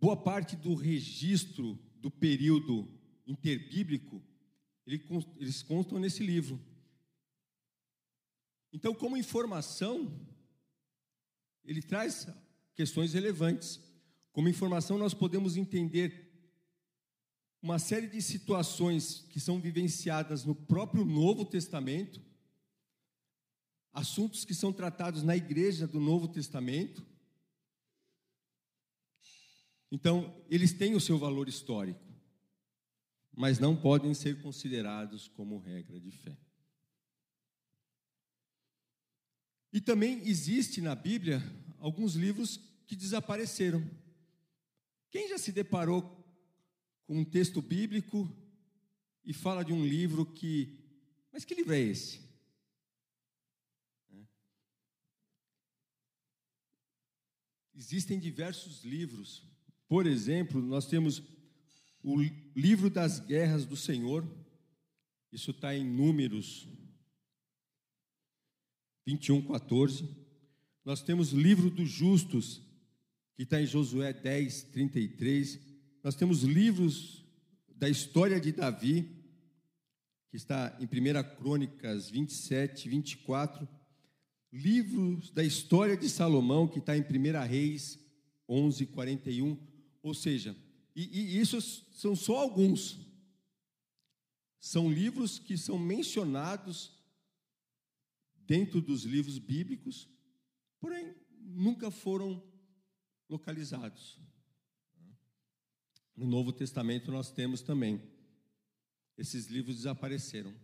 Boa 0.00 0.16
parte 0.16 0.56
do 0.56 0.74
registro 0.74 1.74
do 1.96 2.10
período 2.10 2.88
interbíblico, 3.26 4.22
eles 4.86 5.62
constam 5.62 5.98
nesse 5.98 6.24
livro. 6.24 6.58
Então, 8.72 8.94
como 8.94 9.16
informação, 9.16 10.26
ele 11.64 11.82
traz 11.82 12.28
questões 12.78 13.12
relevantes. 13.12 13.80
Como 14.30 14.48
informação, 14.48 14.96
nós 14.96 15.12
podemos 15.12 15.56
entender 15.56 16.30
uma 17.60 17.76
série 17.76 18.06
de 18.06 18.22
situações 18.22 19.26
que 19.30 19.40
são 19.40 19.60
vivenciadas 19.60 20.44
no 20.44 20.54
próprio 20.54 21.04
Novo 21.04 21.44
Testamento 21.44 22.22
assuntos 23.92 24.44
que 24.44 24.54
são 24.54 24.72
tratados 24.72 25.24
na 25.24 25.36
igreja 25.36 25.84
do 25.84 25.98
Novo 25.98 26.28
Testamento. 26.28 27.04
Então, 29.90 30.40
eles 30.48 30.72
têm 30.72 30.94
o 30.94 31.00
seu 31.00 31.18
valor 31.18 31.48
histórico, 31.48 32.06
mas 33.34 33.58
não 33.58 33.74
podem 33.74 34.14
ser 34.14 34.40
considerados 34.40 35.26
como 35.26 35.58
regra 35.58 35.98
de 35.98 36.12
fé. 36.12 36.38
E 39.72 39.80
também 39.80 40.20
existe 40.28 40.80
na 40.80 40.94
Bíblia 40.94 41.42
alguns 41.78 42.14
livros 42.14 42.67
que 42.88 42.96
desapareceram. 42.96 43.88
Quem 45.10 45.28
já 45.28 45.38
se 45.38 45.52
deparou 45.52 46.02
com 47.06 47.20
um 47.20 47.24
texto 47.24 47.62
bíblico 47.62 48.28
e 49.24 49.32
fala 49.32 49.62
de 49.62 49.72
um 49.72 49.86
livro 49.86 50.26
que. 50.26 50.76
Mas 51.30 51.44
que 51.44 51.54
livro 51.54 51.74
é 51.74 51.78
esse? 51.78 52.26
Existem 57.76 58.18
diversos 58.18 58.82
livros. 58.82 59.46
Por 59.86 60.06
exemplo, 60.06 60.60
nós 60.60 60.86
temos 60.86 61.22
o 62.02 62.20
livro 62.56 62.90
das 62.90 63.20
guerras 63.20 63.64
do 63.64 63.76
Senhor. 63.76 64.26
Isso 65.30 65.52
está 65.52 65.76
em 65.76 65.84
Números 65.84 66.66
21, 69.06 69.46
14. 69.46 70.08
Nós 70.84 71.02
temos 71.02 71.32
livro 71.32 71.70
dos 71.70 71.88
justos, 71.88 72.62
que 73.38 73.44
está 73.44 73.62
em 73.62 73.66
Josué 73.66 74.12
10, 74.12 74.64
33. 74.64 75.60
Nós 76.02 76.16
temos 76.16 76.42
livros 76.42 77.24
da 77.68 77.88
história 77.88 78.40
de 78.40 78.50
Davi, 78.50 79.16
que 80.28 80.36
está 80.36 80.76
em 80.80 80.86
1 80.86 81.36
Crônicas 81.36 82.10
27, 82.10 82.88
24 82.88 83.68
livros 84.52 85.30
da 85.30 85.44
história 85.44 85.96
de 85.96 86.08
Salomão, 86.08 86.66
que 86.66 86.80
está 86.80 86.98
em 86.98 87.00
1 87.00 87.46
Reis 87.46 87.96
11, 88.48 88.86
41. 88.86 89.56
Ou 90.02 90.14
seja, 90.14 90.56
e, 90.96 91.36
e 91.36 91.38
isso 91.38 91.60
são 91.92 92.16
só 92.16 92.38
alguns. 92.38 92.98
São 94.58 94.90
livros 94.90 95.38
que 95.38 95.56
são 95.56 95.78
mencionados 95.78 96.92
dentro 98.34 98.80
dos 98.80 99.04
livros 99.04 99.38
bíblicos, 99.38 100.08
porém 100.80 101.14
nunca 101.40 101.88
foram 101.88 102.42
localizados. 103.28 104.18
No 106.16 106.26
Novo 106.26 106.52
Testamento 106.52 107.12
nós 107.12 107.30
temos 107.30 107.62
também. 107.62 108.02
Esses 109.16 109.46
livros 109.46 109.76
desapareceram. 109.76 110.54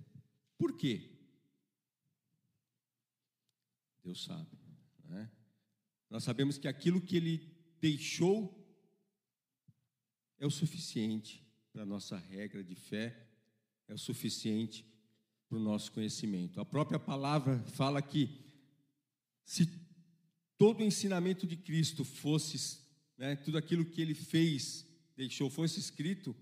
Por 0.56 0.76
quê? 0.76 1.10
Deus 4.02 4.24
sabe. 4.24 4.58
Né? 5.04 5.30
Nós 6.10 6.24
sabemos 6.24 6.58
que 6.58 6.68
aquilo 6.68 7.00
que 7.00 7.16
Ele 7.16 7.54
deixou 7.80 8.60
é 10.38 10.46
o 10.46 10.50
suficiente 10.50 11.44
para 11.72 11.82
a 11.82 11.86
nossa 11.86 12.16
regra 12.16 12.62
de 12.62 12.74
fé, 12.74 13.28
é 13.88 13.94
o 13.94 13.98
suficiente 13.98 14.86
para 15.48 15.58
o 15.58 15.60
nosso 15.60 15.90
conhecimento. 15.92 16.60
A 16.60 16.64
própria 16.64 16.98
palavra 16.98 17.58
fala 17.64 18.00
que 18.00 18.28
se 19.44 19.66
todo 20.56 20.80
o 20.80 20.84
ensinamento 20.84 21.46
de 21.46 21.56
Cristo 21.56 22.04
fosse, 22.04 22.80
né, 23.16 23.36
tudo 23.36 23.58
aquilo 23.58 23.84
que 23.84 24.00
Ele 24.00 24.14
fez, 24.14 24.86
deixou, 25.16 25.50
fosse 25.50 25.78
escrito, 25.80 26.34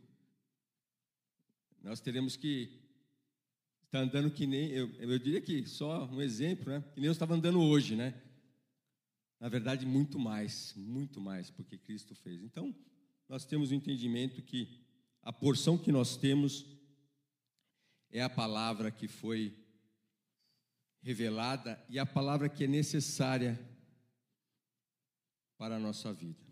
nós 1.83 2.01
teremos 2.01 2.37
que 2.37 2.81
está 3.87 4.01
andando 4.01 4.31
que 4.31 4.47
nem, 4.47 4.71
eu, 4.71 4.89
eu 5.01 5.19
diria 5.19 5.41
que 5.41 5.67
só 5.67 6.07
um 6.07 6.23
exemplo, 6.23 6.73
né? 6.73 6.83
Que 6.95 7.01
nem 7.01 7.09
eu 7.09 7.13
estava 7.13 7.35
andando 7.35 7.61
hoje, 7.61 7.97
né? 7.97 8.15
Na 9.39 9.49
verdade, 9.49 9.85
muito 9.85 10.19
mais, 10.19 10.73
muito 10.77 11.21
mais, 11.21 11.51
porque 11.51 11.77
Cristo 11.77 12.15
fez. 12.15 12.43
Então, 12.43 12.75
nós 13.29 13.45
temos 13.45 13.71
o 13.71 13.75
entendimento 13.75 14.41
que 14.41 14.81
a 15.23 15.33
porção 15.33 15.77
que 15.77 15.93
nós 15.93 16.17
temos 16.17 16.65
é 18.11 18.23
a 18.23 18.31
palavra 18.31 18.91
que 18.91 19.09
foi 19.09 19.53
revelada 21.03 21.85
e 21.89 21.99
a 21.99 22.07
palavra 22.07 22.49
que 22.49 22.65
é 22.65 22.69
necessária 22.69 23.59
para 25.63 25.77
a 25.77 25.79
nossa 25.79 26.13
vida. 26.13 26.43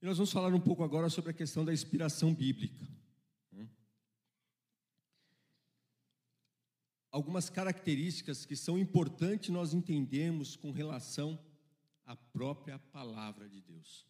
E 0.00 0.06
nós 0.06 0.16
vamos 0.16 0.30
falar 0.30 0.54
um 0.54 0.60
pouco 0.60 0.84
agora 0.84 1.10
sobre 1.10 1.32
a 1.32 1.34
questão 1.34 1.64
da 1.64 1.72
inspiração 1.72 2.32
bíblica. 2.32 2.86
Né? 3.50 3.68
Algumas 7.10 7.50
características 7.50 8.46
que 8.46 8.54
são 8.54 8.78
importantes 8.78 9.48
nós 9.48 9.74
entendermos 9.74 10.54
com 10.54 10.70
relação 10.70 11.36
à 12.04 12.14
própria 12.14 12.78
palavra 12.78 13.48
de 13.48 13.60
Deus. 13.60 14.06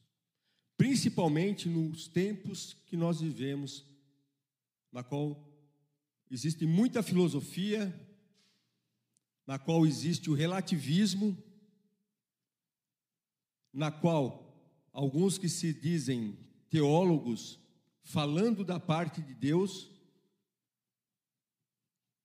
principalmente 0.76 1.66
nos 1.66 2.08
tempos 2.08 2.74
que 2.84 2.94
nós 2.94 3.22
vivemos, 3.22 3.86
na 4.92 5.02
qual 5.02 5.50
existe 6.30 6.66
muita 6.66 7.02
filosofia, 7.02 8.05
na 9.46 9.58
qual 9.58 9.86
existe 9.86 10.28
o 10.28 10.34
relativismo, 10.34 11.36
na 13.72 13.90
qual 13.90 14.46
alguns 14.92 15.38
que 15.38 15.48
se 15.48 15.72
dizem 15.72 16.36
teólogos, 16.68 17.60
falando 18.02 18.64
da 18.64 18.80
parte 18.80 19.20
de 19.20 19.34
Deus, 19.34 19.90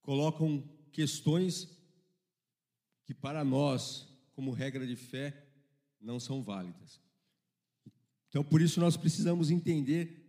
colocam 0.00 0.68
questões 0.90 1.68
que 3.04 3.14
para 3.14 3.44
nós, 3.44 4.08
como 4.34 4.50
regra 4.50 4.86
de 4.86 4.96
fé, 4.96 5.46
não 6.00 6.18
são 6.18 6.42
válidas. 6.42 7.00
Então, 8.28 8.42
por 8.42 8.60
isso, 8.60 8.80
nós 8.80 8.96
precisamos 8.96 9.50
entender 9.50 10.22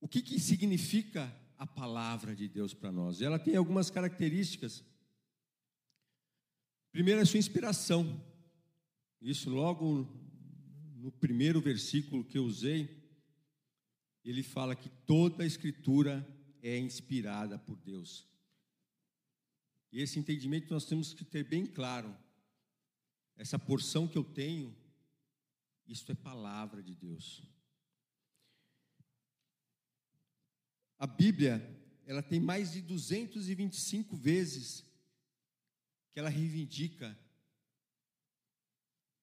o 0.00 0.06
que, 0.06 0.22
que 0.22 0.38
significa 0.38 1.34
a 1.56 1.66
palavra 1.66 2.36
de 2.36 2.46
Deus 2.46 2.72
para 2.72 2.92
nós. 2.92 3.20
Ela 3.20 3.38
tem 3.38 3.56
algumas 3.56 3.90
características. 3.90 4.84
Primeiro, 6.90 7.20
a 7.20 7.26
sua 7.26 7.38
inspiração. 7.38 8.24
Isso 9.20 9.50
logo 9.50 10.08
no 10.96 11.12
primeiro 11.12 11.60
versículo 11.60 12.24
que 12.24 12.38
eu 12.38 12.44
usei, 12.44 12.98
ele 14.24 14.42
fala 14.42 14.74
que 14.74 14.88
toda 14.88 15.42
a 15.42 15.46
escritura 15.46 16.26
é 16.62 16.78
inspirada 16.78 17.58
por 17.58 17.76
Deus. 17.76 18.26
E 19.90 20.00
esse 20.00 20.18
entendimento 20.18 20.72
nós 20.72 20.84
temos 20.84 21.14
que 21.14 21.24
ter 21.24 21.44
bem 21.44 21.64
claro. 21.64 22.14
Essa 23.36 23.58
porção 23.58 24.08
que 24.08 24.18
eu 24.18 24.24
tenho, 24.24 24.76
isto 25.86 26.12
é 26.12 26.14
palavra 26.14 26.82
de 26.82 26.94
Deus. 26.94 27.42
A 30.98 31.06
Bíblia, 31.06 31.62
ela 32.04 32.22
tem 32.22 32.40
mais 32.40 32.72
de 32.72 32.82
225 32.82 34.16
vezes 34.16 34.84
que 36.18 36.20
ela 36.20 36.30
reivindica 36.30 37.16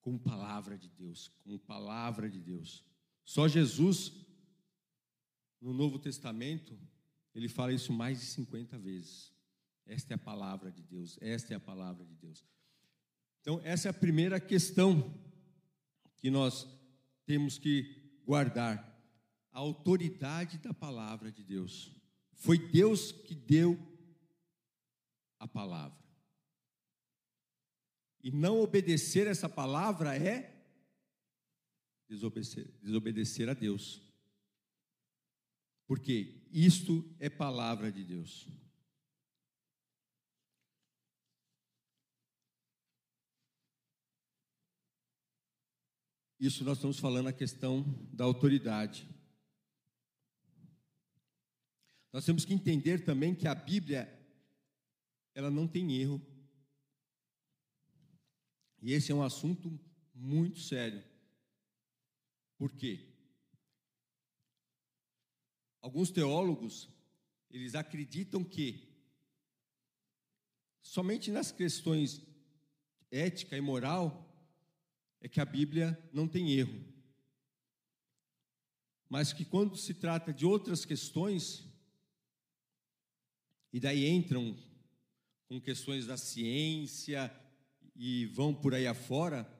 como 0.00 0.18
palavra 0.18 0.78
de 0.78 0.88
Deus, 0.88 1.28
como 1.44 1.58
palavra 1.58 2.26
de 2.30 2.40
Deus. 2.40 2.82
Só 3.22 3.46
Jesus, 3.46 4.14
no 5.60 5.74
Novo 5.74 5.98
Testamento, 5.98 6.74
ele 7.34 7.50
fala 7.50 7.74
isso 7.74 7.92
mais 7.92 8.18
de 8.18 8.24
50 8.24 8.78
vezes. 8.78 9.30
Esta 9.84 10.14
é 10.14 10.16
a 10.16 10.18
palavra 10.18 10.72
de 10.72 10.82
Deus, 10.82 11.18
esta 11.20 11.52
é 11.52 11.56
a 11.58 11.60
palavra 11.60 12.02
de 12.02 12.14
Deus. 12.14 12.42
Então, 13.42 13.60
essa 13.62 13.88
é 13.88 13.90
a 13.90 13.94
primeira 13.94 14.40
questão 14.40 15.12
que 16.16 16.30
nós 16.30 16.66
temos 17.26 17.58
que 17.58 18.22
guardar 18.24 18.78
a 19.52 19.58
autoridade 19.58 20.56
da 20.56 20.72
palavra 20.72 21.30
de 21.30 21.44
Deus. 21.44 21.94
Foi 22.32 22.56
Deus 22.56 23.12
que 23.12 23.34
deu 23.34 23.78
a 25.38 25.46
palavra. 25.46 26.05
E 28.26 28.32
não 28.32 28.60
obedecer 28.60 29.28
essa 29.28 29.48
palavra 29.48 30.16
é 30.16 30.52
desobedecer, 32.08 32.66
desobedecer 32.82 33.48
a 33.48 33.54
Deus. 33.54 34.02
Porque 35.86 36.42
isto 36.50 37.08
é 37.20 37.30
palavra 37.30 37.92
de 37.92 38.02
Deus. 38.02 38.48
Isso 46.40 46.64
nós 46.64 46.78
estamos 46.78 46.98
falando 46.98 47.28
a 47.28 47.32
questão 47.32 47.84
da 48.12 48.24
autoridade. 48.24 49.08
Nós 52.12 52.24
temos 52.24 52.44
que 52.44 52.52
entender 52.52 53.04
também 53.04 53.36
que 53.36 53.46
a 53.46 53.54
Bíblia 53.54 54.12
ela 55.32 55.48
não 55.48 55.68
tem 55.68 55.92
erro. 55.92 56.20
E 58.86 58.92
esse 58.92 59.10
é 59.10 59.14
um 59.16 59.22
assunto 59.24 59.80
muito 60.14 60.60
sério. 60.60 61.02
Por 62.56 62.70
quê? 62.70 63.04
Alguns 65.80 66.12
teólogos, 66.12 66.88
eles 67.50 67.74
acreditam 67.74 68.44
que 68.44 68.88
somente 70.80 71.32
nas 71.32 71.50
questões 71.50 72.22
ética 73.10 73.56
e 73.56 73.60
moral 73.60 74.24
é 75.20 75.28
que 75.28 75.40
a 75.40 75.44
Bíblia 75.44 76.00
não 76.12 76.28
tem 76.28 76.52
erro. 76.52 76.80
Mas 79.08 79.32
que 79.32 79.44
quando 79.44 79.76
se 79.76 79.94
trata 79.94 80.32
de 80.32 80.46
outras 80.46 80.84
questões, 80.84 81.64
e 83.72 83.80
daí 83.80 84.06
entram 84.06 84.56
com 85.48 85.60
questões 85.60 86.06
da 86.06 86.16
ciência 86.16 87.28
e 87.98 88.26
vão 88.26 88.54
por 88.54 88.74
aí 88.74 88.86
afora, 88.86 89.50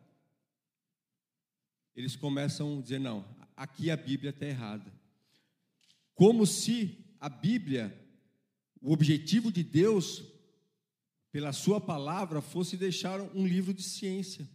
eles 1.95 2.15
começam 2.15 2.79
a 2.79 2.83
dizer: 2.83 3.01
não, 3.01 3.25
aqui 3.57 3.91
a 3.91 3.97
Bíblia 3.97 4.31
está 4.31 4.47
errada. 4.47 4.93
Como 6.15 6.47
se 6.47 7.05
a 7.19 7.29
Bíblia, 7.29 7.95
o 8.81 8.93
objetivo 8.93 9.51
de 9.51 9.63
Deus, 9.63 10.23
pela 11.33 11.53
Sua 11.53 11.81
palavra, 11.81 12.41
fosse 12.41 12.77
deixar 12.77 13.21
um 13.21 13.47
livro 13.47 13.73
de 13.73 13.83
ciência, 13.83 14.49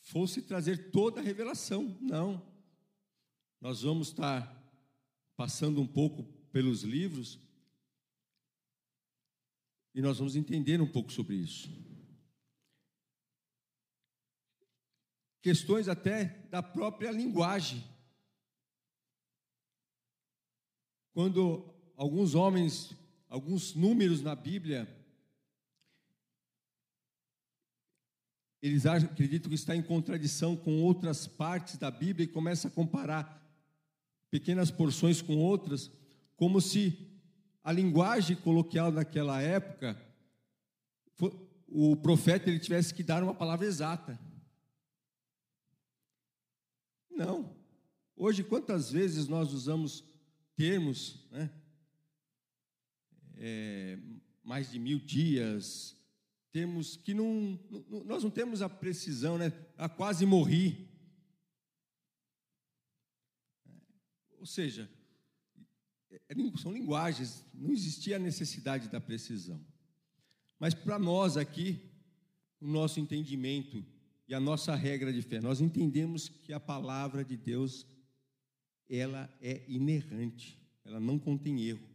fosse 0.00 0.42
trazer 0.42 0.90
toda 0.90 1.20
a 1.20 1.24
revelação. 1.24 1.96
Não. 2.00 2.42
Nós 3.60 3.82
vamos 3.82 4.08
estar 4.08 4.56
passando 5.36 5.80
um 5.80 5.86
pouco 5.86 6.24
pelos 6.52 6.82
livros 6.82 7.38
e 9.94 10.00
nós 10.00 10.18
vamos 10.18 10.36
entender 10.36 10.80
um 10.80 10.86
pouco 10.86 11.12
sobre 11.12 11.36
isso. 11.36 11.68
Questões 15.48 15.88
até 15.88 16.46
da 16.50 16.62
própria 16.62 17.10
linguagem. 17.10 17.82
Quando 21.14 21.64
alguns 21.96 22.34
homens, 22.34 22.92
alguns 23.30 23.74
números 23.74 24.20
na 24.20 24.34
Bíblia, 24.34 24.86
eles 28.60 28.84
acreditam 28.84 29.48
que 29.48 29.54
está 29.54 29.74
em 29.74 29.80
contradição 29.80 30.54
com 30.54 30.82
outras 30.82 31.26
partes 31.26 31.78
da 31.78 31.90
Bíblia 31.90 32.26
e 32.26 32.28
começa 32.28 32.68
a 32.68 32.70
comparar 32.70 33.42
pequenas 34.30 34.70
porções 34.70 35.22
com 35.22 35.38
outras, 35.38 35.90
como 36.36 36.60
se 36.60 37.10
a 37.64 37.72
linguagem 37.72 38.36
coloquial 38.36 38.92
daquela 38.92 39.40
época, 39.40 39.98
o 41.66 41.96
profeta 41.96 42.50
ele 42.50 42.58
tivesse 42.58 42.92
que 42.92 43.02
dar 43.02 43.22
uma 43.22 43.32
palavra 43.32 43.66
exata. 43.66 44.27
Não. 47.18 47.52
Hoje, 48.14 48.44
quantas 48.44 48.92
vezes 48.92 49.26
nós 49.26 49.52
usamos 49.52 50.04
termos, 50.54 51.26
né? 51.32 51.50
É, 53.36 53.98
mais 54.40 54.70
de 54.70 54.78
mil 54.78 55.00
dias, 55.00 55.96
temos 56.52 56.96
que 56.96 57.14
não, 57.14 57.58
nós 58.04 58.22
não 58.22 58.30
temos 58.30 58.62
a 58.62 58.68
precisão, 58.68 59.36
né? 59.36 59.52
A 59.76 59.88
quase 59.88 60.24
morri. 60.24 60.88
Ou 64.38 64.46
seja, 64.46 64.88
é, 66.08 66.20
são 66.56 66.72
linguagens, 66.72 67.44
não 67.52 67.72
existia 67.72 68.14
a 68.14 68.20
necessidade 68.20 68.88
da 68.88 69.00
precisão. 69.00 69.60
Mas 70.56 70.72
para 70.72 71.00
nós 71.00 71.36
aqui, 71.36 71.90
o 72.60 72.68
nosso 72.68 73.00
entendimento 73.00 73.84
e 74.28 74.34
a 74.34 74.40
nossa 74.40 74.74
regra 74.74 75.10
de 75.10 75.22
fé, 75.22 75.40
nós 75.40 75.58
entendemos 75.58 76.28
que 76.28 76.52
a 76.52 76.60
palavra 76.60 77.24
de 77.24 77.34
Deus, 77.34 77.86
ela 78.86 79.34
é 79.40 79.64
inerrante, 79.66 80.60
ela 80.84 81.00
não 81.00 81.18
contém 81.18 81.62
erro. 81.62 81.88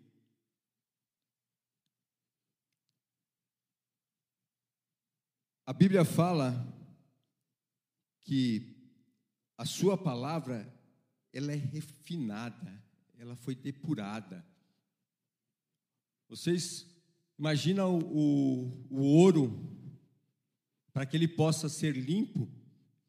A 5.63 5.71
Bíblia 5.71 6.03
fala 6.03 6.67
que 8.23 8.75
a 9.55 9.65
sua 9.65 9.95
palavra 9.95 10.67
ela 11.31 11.51
é 11.51 11.55
refinada, 11.55 12.83
ela 13.15 13.35
foi 13.35 13.53
depurada. 13.53 14.43
Vocês 16.27 16.87
imaginam 17.37 17.99
o, 17.99 18.87
o, 18.89 18.97
o 18.97 19.01
ouro, 19.01 19.82
para 20.93 21.05
que 21.05 21.17
ele 21.17 21.27
possa 21.27 21.67
ser 21.67 21.97
limpo, 21.97 22.47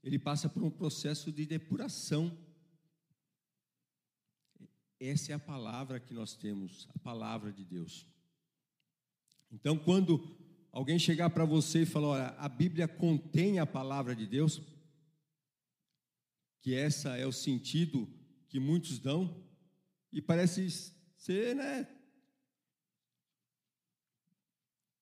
ele 0.02 0.18
passa 0.18 0.48
por 0.48 0.62
um 0.62 0.70
processo 0.70 1.30
de 1.30 1.44
depuração. 1.44 2.36
Essa 4.98 5.32
é 5.32 5.34
a 5.34 5.38
palavra 5.38 6.00
que 6.00 6.14
nós 6.14 6.34
temos, 6.34 6.88
a 6.94 6.98
palavra 6.98 7.52
de 7.52 7.64
Deus. 7.64 8.06
Então, 9.52 9.78
quando 9.78 10.36
alguém 10.72 10.98
chegar 10.98 11.30
para 11.30 11.44
você 11.44 11.82
e 11.82 11.86
falar, 11.86 12.08
olha, 12.08 12.26
a 12.38 12.48
Bíblia 12.48 12.88
contém 12.88 13.58
a 13.58 13.66
palavra 13.66 14.16
de 14.16 14.26
Deus, 14.26 14.60
que 16.60 16.74
essa 16.74 17.16
é 17.16 17.26
o 17.26 17.32
sentido 17.32 18.08
que 18.48 18.58
muitos 18.58 18.98
dão 18.98 19.44
e 20.10 20.22
parece 20.22 20.70
ser, 21.16 21.54
né? 21.54 21.86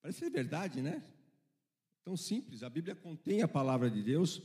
Parece 0.00 0.18
ser 0.18 0.30
verdade, 0.30 0.82
né? 0.82 1.02
Tão 2.04 2.16
simples. 2.16 2.62
A 2.62 2.70
Bíblia 2.70 2.94
contém 2.94 3.42
a 3.42 3.48
palavra 3.48 3.90
de 3.90 4.02
Deus. 4.02 4.42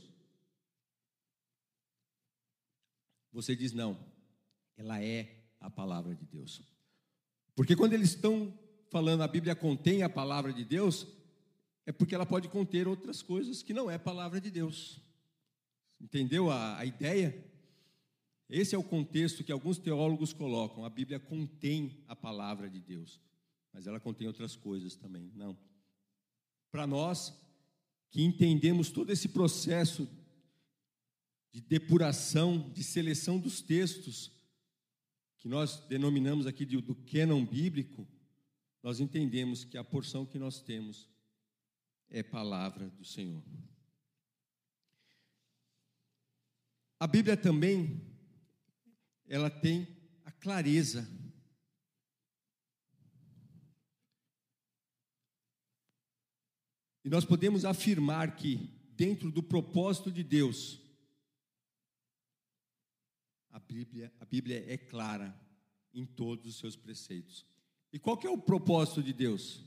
Você 3.32 3.56
diz 3.56 3.72
não. 3.72 3.98
Ela 4.76 5.02
é 5.02 5.44
a 5.60 5.68
palavra 5.68 6.14
de 6.14 6.24
Deus. 6.24 6.62
Porque 7.54 7.74
quando 7.74 7.92
eles 7.92 8.10
estão 8.10 8.56
falando 8.90 9.22
a 9.22 9.28
Bíblia 9.28 9.54
contém 9.56 10.02
a 10.02 10.08
palavra 10.08 10.52
de 10.52 10.64
Deus, 10.64 11.06
é 11.84 11.92
porque 11.92 12.14
ela 12.14 12.24
pode 12.24 12.48
conter 12.48 12.86
outras 12.86 13.22
coisas 13.22 13.62
que 13.62 13.74
não 13.74 13.90
é 13.90 13.98
palavra 13.98 14.40
de 14.40 14.50
Deus. 14.50 15.00
Entendeu 16.00 16.50
a, 16.50 16.78
a 16.78 16.84
ideia? 16.84 17.44
Esse 18.48 18.74
é 18.74 18.78
o 18.78 18.84
contexto 18.84 19.42
que 19.42 19.52
alguns 19.52 19.78
teólogos 19.78 20.32
colocam. 20.32 20.84
A 20.84 20.90
Bíblia 20.90 21.18
contém 21.18 22.04
a 22.06 22.14
palavra 22.14 22.70
de 22.70 22.80
Deus, 22.80 23.20
mas 23.72 23.86
ela 23.86 23.98
contém 23.98 24.26
outras 24.26 24.54
coisas 24.54 24.94
também. 24.94 25.32
Não. 25.34 25.58
Para 26.70 26.86
nós 26.86 27.34
que 28.10 28.22
entendemos 28.22 28.90
todo 28.90 29.10
esse 29.10 29.28
processo 29.28 30.08
de 31.52 31.60
depuração, 31.60 32.70
de 32.72 32.82
seleção 32.82 33.38
dos 33.38 33.60
textos, 33.60 34.32
que 35.38 35.48
nós 35.48 35.80
denominamos 35.86 36.46
aqui 36.46 36.64
de, 36.64 36.80
do 36.80 36.94
cânon 36.94 37.44
bíblico, 37.44 38.06
nós 38.82 39.00
entendemos 39.00 39.64
que 39.64 39.76
a 39.76 39.84
porção 39.84 40.26
que 40.26 40.38
nós 40.38 40.60
temos 40.60 41.08
é 42.10 42.22
palavra 42.22 42.88
do 42.90 43.04
Senhor. 43.04 43.42
A 47.00 47.06
Bíblia 47.06 47.36
também 47.36 48.00
ela 49.28 49.50
tem 49.50 49.86
a 50.24 50.32
clareza. 50.32 51.08
E 57.08 57.10
nós 57.10 57.24
podemos 57.24 57.64
afirmar 57.64 58.36
que, 58.36 58.68
dentro 58.94 59.30
do 59.30 59.42
propósito 59.42 60.12
de 60.12 60.22
Deus, 60.22 60.78
a 63.48 63.58
Bíblia, 63.58 64.12
a 64.20 64.26
Bíblia 64.26 64.62
é 64.70 64.76
clara 64.76 65.34
em 65.94 66.04
todos 66.04 66.44
os 66.44 66.58
seus 66.58 66.76
preceitos. 66.76 67.46
E 67.90 67.98
qual 67.98 68.20
é 68.22 68.28
o 68.28 68.36
propósito 68.36 69.02
de 69.02 69.14
Deus? 69.14 69.64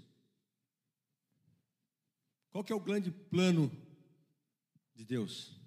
Qual 2.51 2.63
é 2.69 2.75
o 2.75 2.79
grande 2.79 3.09
plano 3.09 3.71
de 4.93 5.03
Deus? 5.03 5.59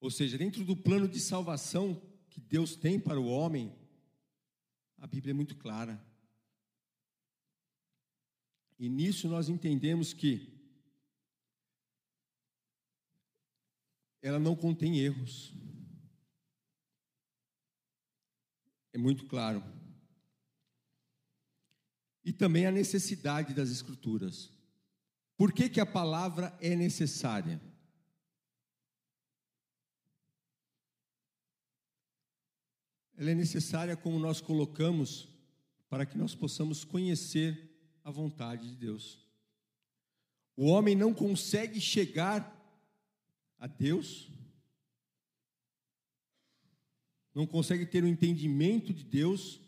Ou 0.00 0.10
seja, 0.10 0.36
dentro 0.36 0.64
do 0.64 0.76
plano 0.76 1.06
de 1.06 1.20
salvação 1.20 2.02
que 2.30 2.40
Deus 2.40 2.74
tem 2.74 2.98
para 2.98 3.20
o 3.20 3.28
homem, 3.28 3.72
a 4.98 5.06
Bíblia 5.06 5.30
é 5.30 5.34
muito 5.34 5.54
clara. 5.54 6.09
E 8.80 8.88
nisso 8.88 9.28
nós 9.28 9.48
entendemos 9.48 10.12
que 10.12 10.58
ela 14.20 14.40
não 14.40 14.56
contém 14.56 14.98
erros. 14.98 15.52
É 18.92 18.98
muito 18.98 19.26
claro. 19.26 19.62
E 22.24 22.32
também 22.32 22.66
a 22.66 22.72
necessidade 22.72 23.54
das 23.54 23.70
Escrituras. 23.70 24.50
Por 25.36 25.52
que, 25.52 25.68
que 25.68 25.80
a 25.80 25.86
palavra 25.86 26.56
é 26.60 26.74
necessária? 26.74 27.60
ela 33.20 33.32
é 33.32 33.34
necessária 33.34 33.94
como 33.98 34.18
nós 34.18 34.40
colocamos 34.40 35.28
para 35.90 36.06
que 36.06 36.16
nós 36.16 36.34
possamos 36.34 36.84
conhecer 36.84 37.69
a 38.04 38.10
vontade 38.10 38.68
de 38.68 38.74
Deus. 38.74 39.18
O 40.56 40.66
homem 40.66 40.94
não 40.94 41.14
consegue 41.14 41.80
chegar 41.80 42.56
a 43.58 43.66
Deus, 43.66 44.30
não 47.34 47.46
consegue 47.46 47.86
ter 47.86 48.02
o 48.02 48.06
um 48.06 48.10
entendimento 48.10 48.92
de 48.92 49.04
Deus 49.04 49.60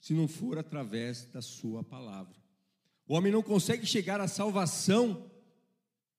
se 0.00 0.14
não 0.14 0.26
for 0.26 0.58
através 0.58 1.24
da 1.26 1.42
sua 1.42 1.84
palavra. 1.84 2.36
O 3.06 3.14
homem 3.14 3.32
não 3.32 3.42
consegue 3.42 3.86
chegar 3.86 4.20
à 4.20 4.28
salvação 4.28 5.30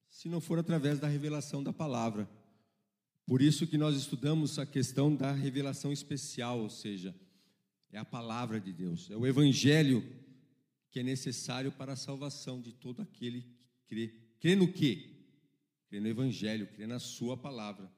se 0.10 0.28
não 0.28 0.42
for 0.42 0.60
através 0.60 1.00
da 1.00 1.08
revelação 1.08 1.64
da 1.64 1.72
palavra. 1.72 2.30
Por 3.26 3.42
isso 3.42 3.66
que 3.66 3.78
nós 3.78 3.96
estudamos 3.96 4.60
a 4.60 4.66
questão 4.66 5.16
da 5.16 5.32
revelação 5.32 5.92
especial, 5.92 6.60
ou 6.60 6.70
seja, 6.70 7.16
é 7.92 7.98
a 7.98 8.06
palavra 8.06 8.60
de 8.60 8.74
Deus, 8.74 9.10
é 9.10 9.16
o 9.16 9.26
evangelho 9.26 10.04
que 10.92 11.00
é 11.00 11.04
necessário 11.04 11.72
para 11.72 11.94
a 11.94 11.96
salvação 11.96 12.62
de 12.62 12.74
todo 12.74 13.02
aquele 13.02 13.42
que 13.42 13.84
crê. 13.88 14.08
Crê 14.40 14.56
no 14.56 14.72
quê? 14.72 15.10
Crê 15.88 16.00
no 16.00 16.08
evangelho, 16.08 16.68
crê 16.68 16.86
na 16.86 17.00
sua 17.00 17.38
palavra. 17.38 17.92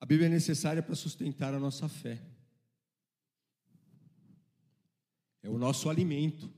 A 0.00 0.06
Bíblia 0.06 0.26
é 0.26 0.30
necessária 0.30 0.82
para 0.82 0.94
sustentar 0.94 1.54
a 1.54 1.58
nossa 1.58 1.88
fé. 1.88 2.22
É 5.42 5.48
o 5.48 5.58
nosso 5.58 5.88
alimento. 5.88 6.52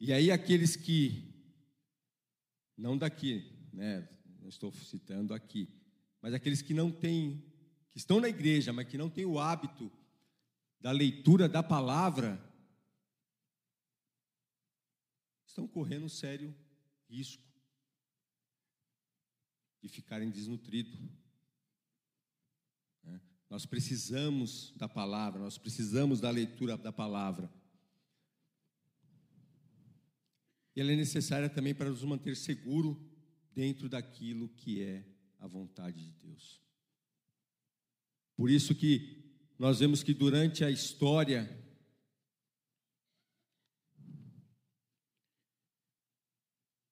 E 0.00 0.12
aí 0.12 0.30
aqueles 0.30 0.74
que 0.74 1.34
não 2.76 2.96
daqui, 2.96 3.68
né, 3.72 4.08
não 4.40 4.48
estou 4.48 4.72
citando 4.72 5.34
aqui, 5.34 5.68
mas 6.22 6.32
aqueles 6.32 6.62
que 6.62 6.72
não 6.72 6.90
têm, 6.90 7.44
que 7.90 7.98
estão 7.98 8.20
na 8.20 8.28
igreja, 8.28 8.72
mas 8.72 8.88
que 8.88 8.96
não 8.96 9.10
têm 9.10 9.26
o 9.26 9.38
hábito 9.38 9.92
da 10.80 10.90
leitura 10.92 11.48
da 11.48 11.62
palavra, 11.62 12.40
estão 15.44 15.66
correndo 15.66 16.04
um 16.04 16.08
sério 16.08 16.54
risco 17.08 17.42
de 19.80 19.88
ficarem 19.88 20.30
desnutridos. 20.30 21.00
Né? 23.02 23.20
Nós 23.50 23.66
precisamos 23.66 24.72
da 24.76 24.88
palavra, 24.88 25.40
nós 25.40 25.58
precisamos 25.58 26.20
da 26.20 26.30
leitura 26.30 26.76
da 26.76 26.92
palavra. 26.92 27.52
E 30.76 30.80
ela 30.80 30.92
é 30.92 30.96
necessária 30.96 31.50
também 31.50 31.74
para 31.74 31.90
nos 31.90 32.04
manter 32.04 32.36
seguros 32.36 32.96
dentro 33.52 33.88
daquilo 33.88 34.48
que 34.50 34.80
é 34.80 35.04
a 35.40 35.46
vontade 35.48 36.04
de 36.04 36.12
Deus. 36.12 36.62
Por 38.36 38.48
isso 38.48 38.76
que 38.76 39.17
nós 39.58 39.80
vemos 39.80 40.02
que 40.02 40.14
durante 40.14 40.64
a 40.64 40.70
história 40.70 41.50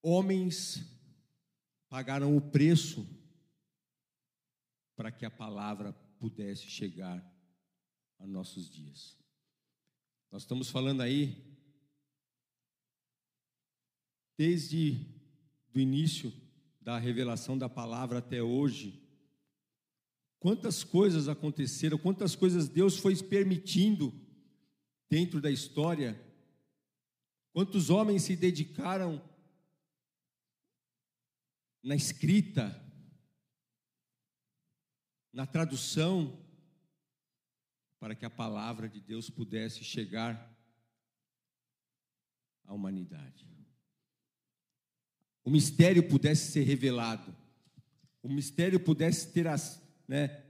homens 0.03 0.85
pagaram 1.89 2.37
o 2.37 2.41
preço 2.41 3.07
para 4.97 5.13
que 5.13 5.25
a 5.25 5.31
palavra 5.31 5.93
pudesse 6.19 6.67
chegar 6.69 7.25
a 8.19 8.27
nossos 8.27 8.69
dias. 8.69 9.17
Nós 10.31 10.43
estamos 10.43 10.69
falando 10.69 11.03
aí 11.03 11.57
desde 14.37 15.07
do 15.73 15.79
início 15.79 16.33
da 16.81 16.99
revelação 16.99 17.57
da 17.57 17.69
palavra 17.69 18.19
até 18.19 18.43
hoje, 18.43 19.06
quantas 20.47 20.85
coisas 20.85 21.27
aconteceram, 21.27 21.99
quantas 21.99 22.37
coisas 22.37 22.69
Deus 22.69 22.97
foi 22.97 23.21
permitindo 23.21 24.15
dentro 25.11 25.41
da 25.41 25.51
história, 25.51 26.17
quantos 27.53 27.91
homens 27.91 28.23
se 28.23 28.37
dedicaram 28.37 29.21
na 31.83 31.97
escrita, 31.97 32.81
na 35.33 35.45
tradução, 35.45 36.41
para 37.99 38.15
que 38.15 38.25
a 38.25 38.31
palavra 38.31 38.89
de 38.89 39.01
Deus 39.01 39.29
pudesse 39.29 39.83
chegar 39.83 40.57
à 42.63 42.73
humanidade. 42.73 43.45
O 45.43 45.51
mistério 45.51 46.09
pudesse 46.09 46.53
ser 46.53 46.63
revelado, 46.63 47.37
o 48.23 48.29
mistério 48.29 48.79
pudesse 48.79 49.33
ter 49.33 49.49
as, 49.49 49.85
né, 50.07 50.45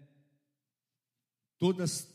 todas, 1.59 2.13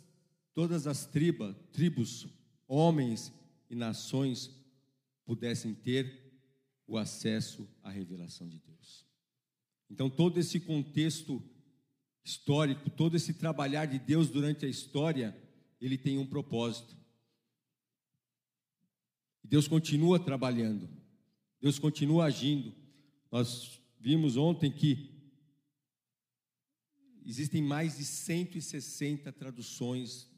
todas 0.54 0.88
as 0.88 1.06
tribos, 1.06 1.56
tribos, 1.72 2.28
homens 2.68 3.34
e 3.70 3.76
nações 3.76 4.50
pudessem 5.26 5.74
ter 5.74 6.22
o 6.88 6.98
acesso 6.98 7.68
à 7.82 7.90
revelação 7.90 8.48
de 8.48 8.60
Deus. 8.60 9.06
Então, 9.90 10.10
todo 10.10 10.40
esse 10.40 10.60
contexto 10.60 11.42
histórico, 12.24 12.90
todo 12.90 13.16
esse 13.16 13.34
trabalhar 13.34 13.86
de 13.86 14.00
Deus 14.00 14.30
durante 14.30 14.66
a 14.66 14.70
história, 14.70 15.36
ele 15.80 15.98
tem 15.98 16.18
um 16.18 16.26
propósito. 16.26 16.96
Deus 19.44 19.68
continua 19.68 20.20
trabalhando. 20.20 20.88
Deus 21.60 21.78
continua 21.78 22.26
agindo. 22.26 22.74
Nós 23.32 23.82
vimos 24.00 24.38
ontem 24.38 24.72
que 24.72 25.11
existem 27.26 27.62
mais 27.62 27.98
de 27.98 28.06
160 28.06 29.32
traduções 29.32 30.30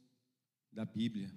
da 0.71 0.85
Bíblia. 0.85 1.31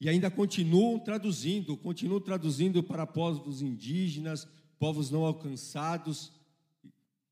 E 0.00 0.08
ainda 0.08 0.30
continuam 0.30 0.98
traduzindo, 0.98 1.76
continuam 1.76 2.20
traduzindo 2.20 2.82
para 2.82 3.06
povos 3.06 3.62
indígenas, 3.62 4.48
povos 4.78 5.10
não 5.10 5.24
alcançados. 5.24 6.32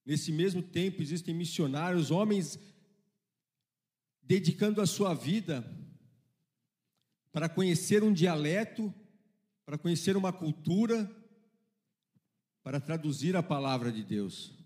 Nesse 0.07 0.31
mesmo 0.31 0.63
tempo 0.63 1.03
existem 1.03 1.35
missionários, 1.35 2.11
homens 2.11 2.59
dedicando 4.23 4.81
a 4.81 4.87
sua 4.87 5.15
vida 5.15 5.69
para 7.33 7.49
conhecer 7.49 8.05
um 8.05 8.13
dialeto, 8.13 8.95
para 9.65 9.77
conhecer 9.77 10.17
uma 10.17 10.33
cultura, 10.33 11.11
para 12.63 12.81
traduzir 12.81 13.35
a 13.35 13.43
palavra 13.43 13.91
de 13.91 14.05
Deus. 14.05 14.60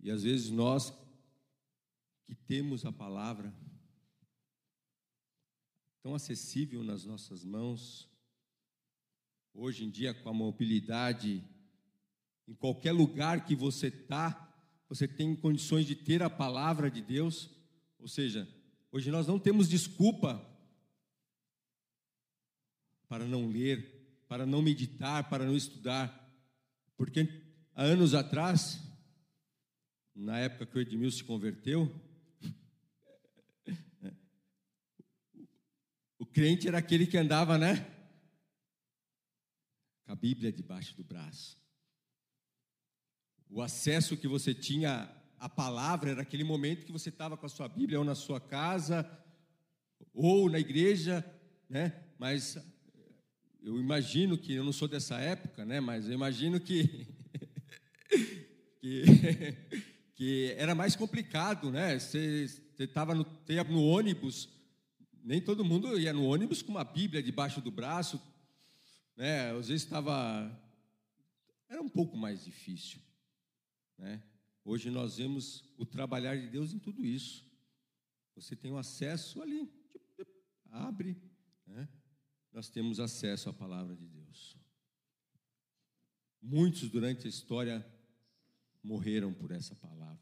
E 0.00 0.10
às 0.10 0.22
vezes 0.22 0.50
nós 0.50 0.92
que 2.26 2.34
temos 2.34 2.84
a 2.84 2.92
palavra 2.92 3.54
tão 6.02 6.14
acessível 6.14 6.82
nas 6.84 7.04
nossas 7.04 7.44
mãos, 7.44 8.08
hoje 9.52 9.84
em 9.84 9.90
dia 9.90 10.14
com 10.14 10.28
a 10.28 10.32
mobilidade, 10.32 11.44
em 12.46 12.54
qualquer 12.54 12.92
lugar 12.92 13.44
que 13.44 13.54
você 13.54 13.88
está, 13.88 14.42
você 14.88 15.08
tem 15.08 15.34
condições 15.34 15.86
de 15.86 15.96
ter 15.96 16.22
a 16.22 16.30
palavra 16.30 16.90
de 16.90 17.00
Deus, 17.00 17.50
ou 17.98 18.06
seja, 18.06 18.48
hoje 18.92 19.10
nós 19.10 19.26
não 19.26 19.38
temos 19.38 19.68
desculpa 19.68 20.44
para 23.08 23.24
não 23.24 23.48
ler, 23.48 24.24
para 24.28 24.46
não 24.46 24.62
meditar, 24.62 25.28
para 25.28 25.44
não 25.44 25.56
estudar, 25.56 26.24
porque 26.96 27.28
há 27.74 27.82
anos 27.82 28.14
atrás, 28.14 28.80
na 30.16 30.38
época 30.38 30.64
que 30.64 30.78
o 30.78 30.80
Edmilson 30.80 31.18
se 31.18 31.24
converteu, 31.24 31.94
o 36.18 36.24
crente 36.24 36.66
era 36.66 36.78
aquele 36.78 37.06
que 37.06 37.18
andava, 37.18 37.58
né? 37.58 37.86
Com 40.06 40.12
a 40.12 40.16
Bíblia 40.16 40.50
debaixo 40.50 40.96
do 40.96 41.04
braço. 41.04 41.58
O 43.50 43.60
acesso 43.60 44.16
que 44.16 44.26
você 44.26 44.54
tinha 44.54 45.14
à 45.38 45.48
palavra 45.48 46.10
era 46.12 46.22
aquele 46.22 46.44
momento 46.44 46.86
que 46.86 46.92
você 46.92 47.10
estava 47.10 47.36
com 47.36 47.44
a 47.44 47.50
sua 47.50 47.68
Bíblia 47.68 47.98
ou 47.98 48.04
na 48.04 48.14
sua 48.14 48.40
casa 48.40 49.08
ou 50.14 50.48
na 50.48 50.58
igreja, 50.58 51.24
né? 51.68 52.04
Mas 52.18 52.56
eu 53.62 53.78
imagino 53.78 54.38
que 54.38 54.54
eu 54.54 54.64
não 54.64 54.72
sou 54.72 54.88
dessa 54.88 55.18
época, 55.18 55.64
né? 55.66 55.78
Mas 55.78 56.06
eu 56.06 56.14
imagino 56.14 56.58
que 56.58 57.06
que, 58.80 59.02
que 60.16 60.54
era 60.56 60.74
mais 60.74 60.96
complicado, 60.96 61.70
né? 61.70 61.98
Você 61.98 62.46
estava 62.78 63.14
no, 63.14 63.24
no 63.68 63.84
ônibus, 63.84 64.48
nem 65.22 65.40
todo 65.40 65.64
mundo 65.64 65.98
ia 65.98 66.12
no 66.12 66.24
ônibus 66.24 66.62
com 66.62 66.72
uma 66.72 66.84
Bíblia 66.84 67.22
debaixo 67.22 67.60
do 67.60 67.70
braço, 67.70 68.20
né? 69.14 69.52
Às 69.52 69.68
vezes 69.68 69.84
estava 69.84 70.50
era 71.68 71.82
um 71.82 71.88
pouco 71.88 72.16
mais 72.16 72.44
difícil. 72.44 73.00
Né? 73.98 74.22
Hoje 74.64 74.90
nós 74.90 75.18
vemos 75.18 75.64
o 75.76 75.84
trabalhar 75.84 76.36
de 76.36 76.48
Deus 76.48 76.72
em 76.72 76.78
tudo 76.78 77.04
isso. 77.04 77.44
Você 78.34 78.54
tem 78.54 78.70
o 78.70 78.74
um 78.74 78.78
acesso 78.78 79.42
ali, 79.42 79.70
abre, 80.70 81.16
né? 81.66 81.88
nós 82.52 82.68
temos 82.68 83.00
acesso 83.00 83.48
à 83.48 83.52
palavra 83.52 83.96
de 83.96 84.06
Deus. 84.06 84.56
Muitos 86.40 86.88
durante 86.88 87.26
a 87.26 87.30
história 87.30 87.84
morreram 88.86 89.34
por 89.34 89.50
essa 89.50 89.74
palavra. 89.74 90.16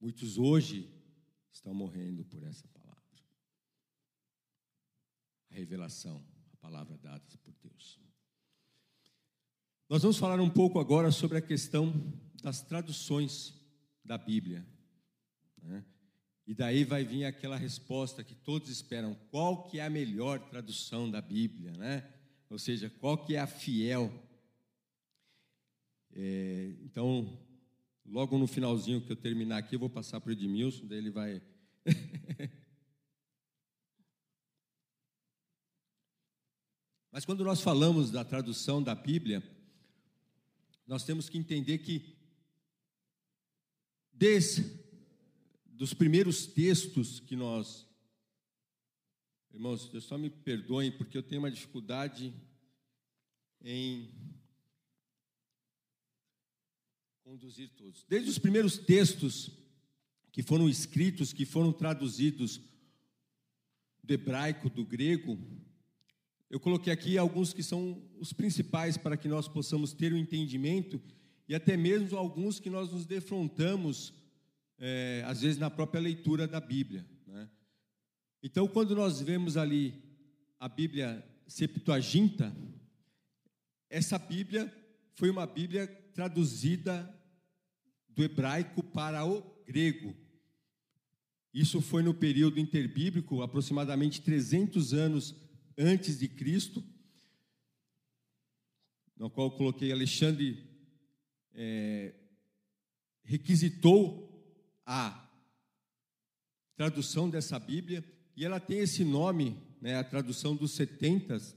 Muitos 0.00 0.36
hoje 0.36 0.90
estão 1.52 1.72
morrendo 1.72 2.24
por 2.24 2.42
essa 2.42 2.66
palavra. 2.68 3.00
A 5.50 5.54
revelação, 5.54 6.24
a 6.52 6.56
palavra 6.56 6.98
dada 6.98 7.24
por 7.44 7.54
Deus. 7.62 8.00
Nós 9.88 10.02
vamos 10.02 10.18
falar 10.18 10.40
um 10.40 10.50
pouco 10.50 10.80
agora 10.80 11.12
sobre 11.12 11.38
a 11.38 11.42
questão 11.42 11.92
das 12.42 12.60
traduções 12.60 13.54
da 14.04 14.18
Bíblia. 14.18 14.66
Né? 15.62 15.84
E 16.46 16.54
daí 16.54 16.82
vai 16.82 17.04
vir 17.04 17.24
aquela 17.24 17.56
resposta 17.56 18.24
que 18.24 18.34
todos 18.34 18.68
esperam: 18.68 19.14
qual 19.30 19.68
que 19.68 19.78
é 19.78 19.84
a 19.84 19.90
melhor 19.90 20.40
tradução 20.48 21.08
da 21.08 21.20
Bíblia, 21.20 21.72
né? 21.72 22.12
Ou 22.48 22.58
seja, 22.58 22.90
qual 22.90 23.24
que 23.24 23.36
é 23.36 23.40
a 23.40 23.46
fiel? 23.46 24.12
É, 26.12 26.74
então, 26.82 27.38
logo 28.04 28.38
no 28.38 28.46
finalzinho 28.46 29.00
que 29.00 29.12
eu 29.12 29.16
terminar 29.16 29.58
aqui, 29.58 29.74
eu 29.74 29.80
vou 29.80 29.90
passar 29.90 30.20
para 30.20 30.30
o 30.30 30.32
Edmilson, 30.32 30.86
daí 30.86 30.98
ele 30.98 31.10
vai. 31.10 31.42
Mas 37.12 37.24
quando 37.24 37.42
nós 37.44 37.60
falamos 37.60 38.10
da 38.10 38.24
tradução 38.24 38.82
da 38.82 38.94
Bíblia, 38.94 39.42
nós 40.86 41.04
temos 41.04 41.28
que 41.28 41.36
entender 41.38 41.78
que, 41.78 42.16
desde 44.12 44.80
dos 45.80 45.94
primeiros 45.94 46.46
textos 46.46 47.20
que 47.20 47.34
nós. 47.34 47.88
Irmãos, 49.50 49.88
Deus 49.88 50.04
só 50.04 50.18
me 50.18 50.28
perdoem, 50.28 50.92
porque 50.92 51.16
eu 51.16 51.22
tenho 51.22 51.40
uma 51.40 51.50
dificuldade 51.50 52.34
em 53.62 54.12
conduzir 57.30 57.70
todos. 57.76 58.04
Desde 58.08 58.28
os 58.28 58.40
primeiros 58.40 58.76
textos 58.76 59.52
que 60.32 60.42
foram 60.42 60.68
escritos, 60.68 61.32
que 61.32 61.44
foram 61.44 61.72
traduzidos 61.72 62.60
do 64.02 64.12
hebraico, 64.12 64.68
do 64.68 64.84
grego, 64.84 65.38
eu 66.50 66.58
coloquei 66.58 66.92
aqui 66.92 67.16
alguns 67.16 67.52
que 67.52 67.62
são 67.62 68.02
os 68.18 68.32
principais 68.32 68.96
para 68.96 69.16
que 69.16 69.28
nós 69.28 69.46
possamos 69.46 69.92
ter 69.92 70.12
o 70.12 70.16
um 70.16 70.18
entendimento 70.18 71.00
e 71.48 71.54
até 71.54 71.76
mesmo 71.76 72.18
alguns 72.18 72.58
que 72.58 72.68
nós 72.68 72.90
nos 72.90 73.06
defrontamos, 73.06 74.12
é, 74.76 75.22
às 75.24 75.42
vezes, 75.42 75.56
na 75.56 75.70
própria 75.70 76.00
leitura 76.00 76.48
da 76.48 76.58
Bíblia. 76.58 77.06
Né? 77.28 77.48
Então, 78.42 78.66
quando 78.66 78.92
nós 78.96 79.20
vemos 79.20 79.56
ali 79.56 79.94
a 80.58 80.68
Bíblia 80.68 81.24
Septuaginta, 81.46 82.52
essa 83.88 84.18
Bíblia 84.18 84.74
foi 85.14 85.30
uma 85.30 85.46
Bíblia 85.46 85.86
traduzida 86.12 87.19
do 88.14 88.22
hebraico 88.22 88.82
para 88.82 89.24
o 89.24 89.42
grego. 89.64 90.14
Isso 91.52 91.80
foi 91.80 92.02
no 92.02 92.14
período 92.14 92.60
interbíblico, 92.60 93.42
aproximadamente 93.42 94.20
300 94.22 94.94
anos 94.94 95.34
antes 95.76 96.18
de 96.18 96.28
Cristo, 96.28 96.84
no 99.16 99.28
qual 99.28 99.48
eu 99.48 99.56
coloquei 99.56 99.92
Alexandre 99.92 100.64
é, 101.52 102.14
requisitou 103.24 104.28
a 104.86 105.28
tradução 106.76 107.28
dessa 107.28 107.58
Bíblia, 107.58 108.04
e 108.36 108.44
ela 108.44 108.58
tem 108.58 108.78
esse 108.78 109.04
nome, 109.04 109.60
né, 109.80 109.96
a 109.96 110.04
tradução 110.04 110.56
dos 110.56 110.72
setentas, 110.72 111.54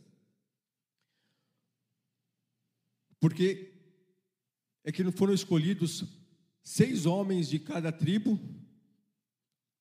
porque 3.20 3.72
é 4.84 4.92
que 4.92 5.04
não 5.04 5.12
foram 5.12 5.34
escolhidos 5.34 6.04
seis 6.64 7.06
homens 7.06 7.50
de 7.50 7.60
cada 7.60 7.92
tribo. 7.92 8.40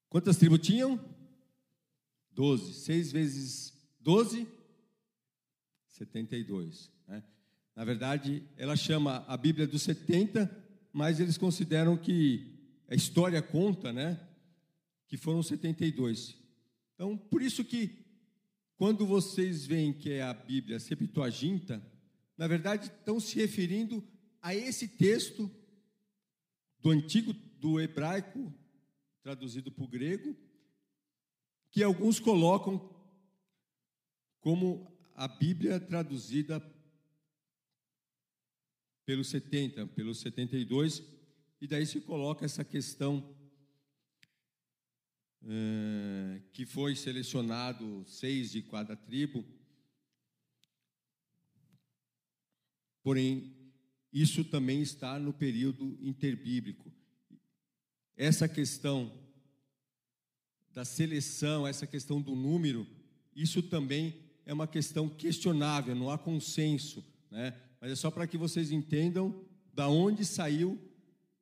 Quantas 0.09 0.37
tribos 0.37 0.59
tinham? 0.59 1.01
Doze. 2.33 2.75
Seis 2.75 3.13
vezes 3.13 3.73
12, 4.01 4.47
72. 5.87 6.91
Né? 7.07 7.23
Na 7.77 7.85
verdade, 7.85 8.43
ela 8.57 8.77
chama 8.77 9.25
a 9.29 9.37
Bíblia 9.37 9.67
dos 9.67 9.83
70, 9.83 10.51
mas 10.93 11.21
eles 11.21 11.39
consideram 11.39 11.97
que 11.97 12.59
a 12.89 12.95
história 12.95 13.41
conta, 13.41 13.93
né? 13.93 14.21
Que 15.07 15.17
foram 15.17 15.43
72. 15.43 16.37
Então, 16.95 17.17
por 17.17 17.41
isso 17.41 17.65
que 17.65 18.03
quando 18.77 19.07
vocês 19.07 19.65
veem 19.65 19.93
que 19.93 20.11
é 20.11 20.23
a 20.23 20.35
Bíblia 20.35 20.81
Septuaginta, 20.81 21.83
na 22.37 22.49
verdade 22.49 22.87
estão 22.87 23.21
se 23.21 23.37
referindo 23.37 24.03
a 24.41 24.55
esse 24.55 24.89
texto 24.89 25.51
do 26.83 26.91
antigo, 26.91 27.33
do 27.33 27.81
hebraico, 27.81 28.53
traduzido 29.23 29.71
para 29.71 29.85
o 29.85 29.89
grego, 29.89 30.37
que 31.71 31.83
alguns 31.83 32.19
colocam 32.19 32.91
como 34.41 34.93
a 35.15 35.29
Bíblia 35.29 35.79
traduzida 35.79 36.61
pelo 39.07 39.23
70, 39.23 39.87
pelo 39.89 40.13
72, 40.13 41.03
e 41.61 41.67
daí 41.69 41.87
se 41.87 42.01
coloca 42.01 42.45
essa 42.45 42.65
questão 42.65 43.37
é, 45.45 46.43
que 46.53 46.67
foi 46.67 46.97
selecionado 46.97 48.05
seis 48.07 48.51
de 48.51 48.63
cada 48.63 48.97
tribo, 48.97 49.45
porém, 53.03 53.62
isso 54.13 54.45
também 54.45 54.83
está 54.83 55.19
no 55.19 55.33
período 55.33 55.97
interbíblico. 56.01 56.93
Essa 58.17 58.47
questão 58.47 59.13
da 60.73 60.85
seleção, 60.85 61.67
essa 61.67 61.87
questão 61.87 62.21
do 62.21 62.35
número, 62.35 62.87
isso 63.35 63.63
também 63.63 64.15
é 64.45 64.53
uma 64.53 64.67
questão 64.67 65.09
questionável, 65.09 65.95
não 65.95 66.11
há 66.11 66.19
consenso, 66.19 67.05
né? 67.31 67.59
Mas 67.81 67.93
é 67.93 67.97
só 67.97 68.11
para 68.11 68.27
que 68.27 68.37
vocês 68.37 68.71
entendam 68.71 69.45
da 69.73 69.89
onde 69.89 70.25
saiu 70.25 70.79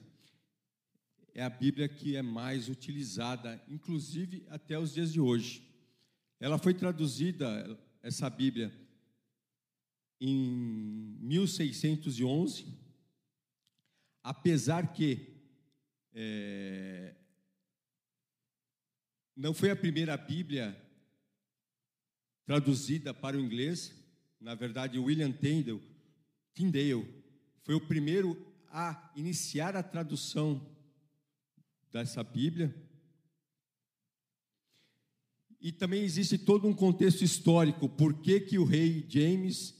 é 1.37 1.43
a 1.43 1.49
Bíblia 1.51 1.87
que 1.87 2.15
é 2.15 2.21
mais 2.23 2.67
utilizada, 2.67 3.63
inclusive 3.69 4.43
até 4.49 4.79
os 4.79 4.95
dias 4.95 5.13
de 5.13 5.19
hoje. 5.19 5.61
Ela 6.39 6.57
foi 6.57 6.73
traduzida, 6.73 7.79
essa 8.01 8.27
Bíblia, 8.27 8.73
em 10.19 11.15
1611, 11.21 12.75
apesar 14.23 14.91
que 14.91 15.27
é, 16.11 17.13
não 19.35 19.53
foi 19.53 19.69
a 19.69 19.75
primeira 19.75 20.17
Bíblia 20.17 20.75
traduzida 22.47 23.13
para 23.13 23.37
o 23.37 23.39
inglês. 23.39 23.93
Na 24.41 24.55
verdade, 24.55 24.97
William 24.97 25.31
Tyndale, 25.31 25.83
Tyndale 26.55 27.07
foi 27.61 27.75
o 27.75 27.81
primeiro 27.85 28.43
a 28.71 29.13
iniciar 29.15 29.75
a 29.75 29.83
tradução 29.83 30.75
dessa 32.03 32.23
Bíblia. 32.23 32.75
E 35.59 35.71
também 35.71 36.03
existe 36.03 36.37
todo 36.37 36.67
um 36.67 36.73
contexto 36.73 37.23
histórico, 37.23 37.89
por 37.89 38.21
que, 38.21 38.39
que 38.39 38.59
o 38.59 38.63
rei 38.63 39.05
James 39.09 39.75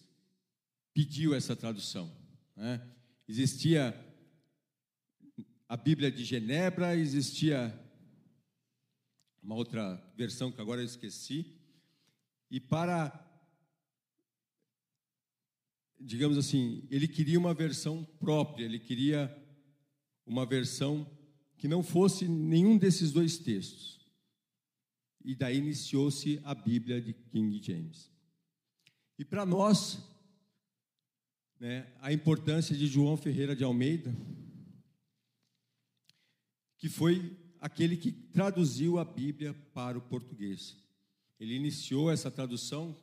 pediu 0.93 1.36
essa 1.36 1.55
tradução. 1.55 2.11
Né? 2.55 2.82
Existia 3.28 3.95
a 5.70 5.78
Bíblia 5.78 6.11
de 6.11 6.24
Genebra, 6.24 6.95
existia 6.95 7.78
uma 9.43 9.55
outra 9.55 9.95
versão 10.18 10.51
que 10.51 10.59
agora 10.59 10.82
eu 10.82 10.86
esqueci, 10.86 11.55
e 12.49 12.59
para, 12.59 13.26
digamos 15.99 16.38
assim, 16.38 16.88
ele 16.89 17.07
queria 17.07 17.38
uma 17.38 17.53
versão 17.53 18.03
própria, 18.20 18.65
ele 18.65 18.80
queria 18.80 19.36
uma 20.26 20.45
versão 20.45 21.16
que 21.57 21.67
não 21.67 21.81
fosse 21.81 22.27
nenhum 22.27 22.77
desses 22.77 23.11
dois 23.11 23.37
textos. 23.37 23.99
E 25.23 25.35
daí 25.35 25.57
iniciou-se 25.57 26.39
a 26.43 26.53
Bíblia 26.53 27.01
de 27.01 27.13
King 27.13 27.61
James. 27.61 28.09
E 29.19 29.25
para 29.25 29.45
nós, 29.45 29.99
né, 31.59 31.91
a 31.99 32.13
importância 32.13 32.75
de 32.75 32.87
João 32.87 33.17
Ferreira 33.17 33.55
de 33.55 33.63
Almeida, 33.63 34.15
que 36.77 36.87
foi 36.87 37.35
aquele 37.59 37.97
que 37.97 38.11
traduziu 38.11 38.99
a 38.99 39.05
Bíblia 39.05 39.53
para 39.73 39.97
o 39.97 40.01
português. 40.01 40.77
Ele 41.39 41.55
iniciou 41.55 42.11
essa 42.11 42.29
tradução. 42.29 42.95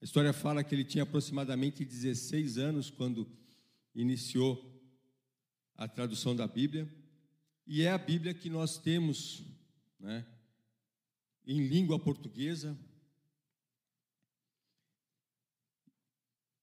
A 0.00 0.04
história 0.04 0.32
fala 0.32 0.62
que 0.62 0.74
ele 0.74 0.84
tinha 0.84 1.04
aproximadamente 1.04 1.84
16 1.84 2.58
anos 2.58 2.90
quando 2.90 3.26
iniciou 3.94 4.70
a 5.74 5.88
tradução 5.88 6.36
da 6.36 6.46
Bíblia. 6.46 6.88
E 7.66 7.82
é 7.82 7.90
a 7.90 7.98
Bíblia 7.98 8.34
que 8.34 8.50
nós 8.50 8.78
temos 8.78 9.44
né, 9.98 10.26
em 11.46 11.66
língua 11.66 11.98
portuguesa 11.98 12.76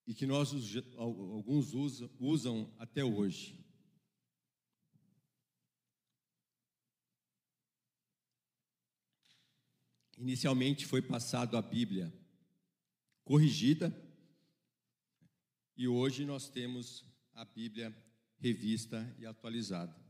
e 0.06 0.14
que 0.14 0.26
nós 0.26 0.52
alguns 0.96 1.72
usam, 2.18 2.74
até 2.78 3.04
hoje. 3.04 3.58
Inicialmente 10.18 10.84
foi 10.84 11.00
passado 11.00 11.56
a 11.56 11.62
Bíblia 11.62 12.12
corrigida 13.24 13.94
e 15.76 15.88
hoje 15.88 16.26
nós 16.26 16.50
temos 16.50 17.06
a 17.32 17.44
Bíblia 17.44 17.96
revista 18.36 19.14
e 19.18 19.24
atualizada. 19.24 20.09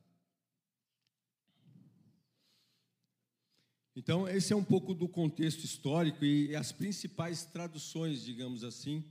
Então, 4.03 4.27
esse 4.27 4.51
é 4.51 4.57
um 4.57 4.65
pouco 4.65 4.95
do 4.95 5.07
contexto 5.07 5.63
histórico 5.63 6.25
e 6.25 6.57
as 6.57 6.73
principais 6.73 7.45
traduções, 7.45 8.25
digamos 8.25 8.65
assim, 8.65 9.05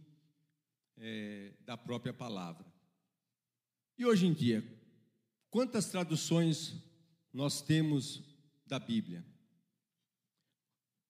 é, 0.97 1.53
da 1.63 1.77
própria 1.77 2.11
palavra. 2.11 2.65
E 3.99 4.03
hoje 4.03 4.25
em 4.25 4.33
dia, 4.33 4.67
quantas 5.51 5.91
traduções 5.91 6.73
nós 7.31 7.61
temos 7.61 8.23
da 8.65 8.79
Bíblia? 8.79 9.23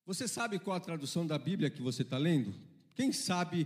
Você 0.06 0.28
sabe 0.28 0.60
qual 0.60 0.76
a 0.76 0.82
tradução 0.82 1.26
da 1.26 1.40
Bíblia 1.40 1.70
que 1.70 1.82
você 1.82 2.02
está 2.02 2.18
lendo? 2.18 2.54
Quem 2.94 3.14
sabe 3.14 3.66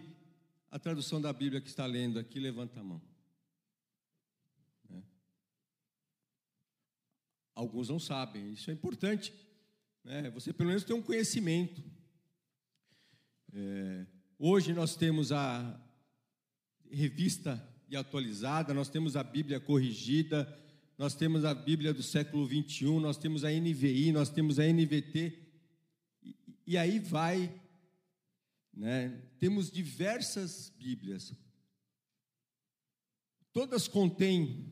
a 0.70 0.78
tradução 0.78 1.20
da 1.20 1.34
Bíblia 1.34 1.60
que 1.60 1.70
está 1.70 1.88
lendo 1.88 2.20
aqui, 2.20 2.40
levanta 2.40 2.82
a 2.82 2.84
mão. 2.84 3.02
É. 4.92 5.02
Alguns 7.56 7.90
não 7.90 7.98
sabem, 7.98 8.54
isso 8.54 8.70
é 8.70 8.74
importante. 8.76 9.34
Né? 10.04 10.30
Você 10.32 10.52
pelo 10.52 10.70
menos 10.70 10.84
tem 10.84 10.96
um 10.96 11.02
conhecimento. 11.02 11.84
É, 13.54 14.06
hoje 14.38 14.74
nós 14.74 14.96
temos 14.96 15.32
a 15.32 15.80
revista 16.92 17.66
e 17.88 17.96
atualizada, 17.96 18.74
nós 18.74 18.90
temos 18.90 19.16
a 19.16 19.24
Bíblia 19.24 19.60
corrigida, 19.60 20.48
nós 20.98 21.16
temos 21.16 21.46
a 21.46 21.54
Bíblia 21.54 21.94
do 21.94 22.04
século 22.04 22.46
21, 22.46 23.00
nós 23.00 23.18
temos 23.18 23.44
a 23.44 23.50
NVI, 23.50 24.12
nós 24.12 24.30
temos 24.30 24.60
a 24.60 24.64
NVT. 24.64 25.40
E 26.66 26.78
aí 26.78 27.00
vai, 27.00 27.54
né? 28.74 29.22
Temos 29.40 29.72
diversas 29.72 30.70
Bíblias. 30.78 31.34
Todas 33.52 33.88
contêm 33.88 34.70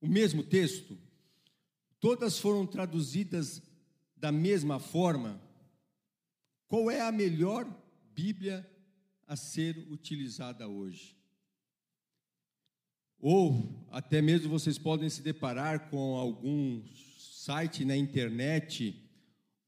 o 0.00 0.06
mesmo 0.06 0.42
texto, 0.42 0.98
todas 1.98 2.38
foram 2.38 2.66
traduzidas 2.66 3.62
da 4.22 4.30
mesma 4.30 4.78
forma, 4.78 5.42
qual 6.68 6.88
é 6.88 7.00
a 7.00 7.10
melhor 7.10 7.66
Bíblia 8.14 8.64
a 9.26 9.34
ser 9.34 9.76
utilizada 9.90 10.68
hoje? 10.68 11.16
Ou 13.18 13.84
até 13.90 14.22
mesmo 14.22 14.48
vocês 14.48 14.78
podem 14.78 15.10
se 15.10 15.22
deparar 15.22 15.90
com 15.90 16.14
algum 16.14 16.84
site 17.18 17.84
na 17.84 17.96
internet, 17.96 18.96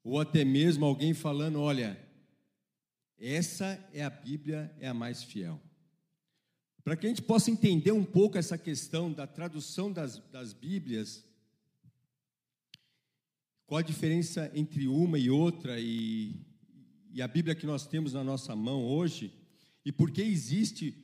ou 0.05 0.21
até 0.21 0.45
mesmo 0.45 0.85
alguém 0.85 1.13
falando: 1.13 1.61
olha, 1.61 2.01
essa 3.19 3.85
é 3.93 4.05
a 4.05 4.11
Bíblia, 4.11 4.73
é 4.79 4.87
a 4.87 4.95
mais 4.95 5.25
fiel. 5.25 5.61
Para 6.85 6.97
que 6.97 7.07
a 7.07 7.09
gente 7.09 7.23
possa 7.23 7.51
entender 7.51 7.91
um 7.91 8.05
pouco 8.05 8.39
essa 8.39 8.57
questão 8.57 9.13
da 9.13 9.27
tradução 9.27 9.91
das, 9.91 10.19
das 10.31 10.53
Bíblias, 10.53 11.25
qual 13.67 13.79
a 13.79 13.83
diferença 13.83 14.51
entre 14.55 14.87
uma 14.87 15.19
e 15.19 15.31
outra 15.31 15.81
e, 15.81 16.35
e 17.13 17.23
a 17.23 17.29
Bíblia 17.29 17.55
que 17.55 17.67
nós 17.67 17.87
temos 17.87 18.13
na 18.13 18.23
nossa 18.23 18.55
mão 18.55 18.85
hoje, 18.85 19.33
e 19.85 19.93
por 19.93 20.11
que 20.11 20.23
existe 20.23 20.95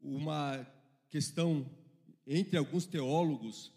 uma 0.00 0.66
questão 1.10 1.68
entre 2.26 2.56
alguns 2.56 2.86
teólogos 2.86 3.72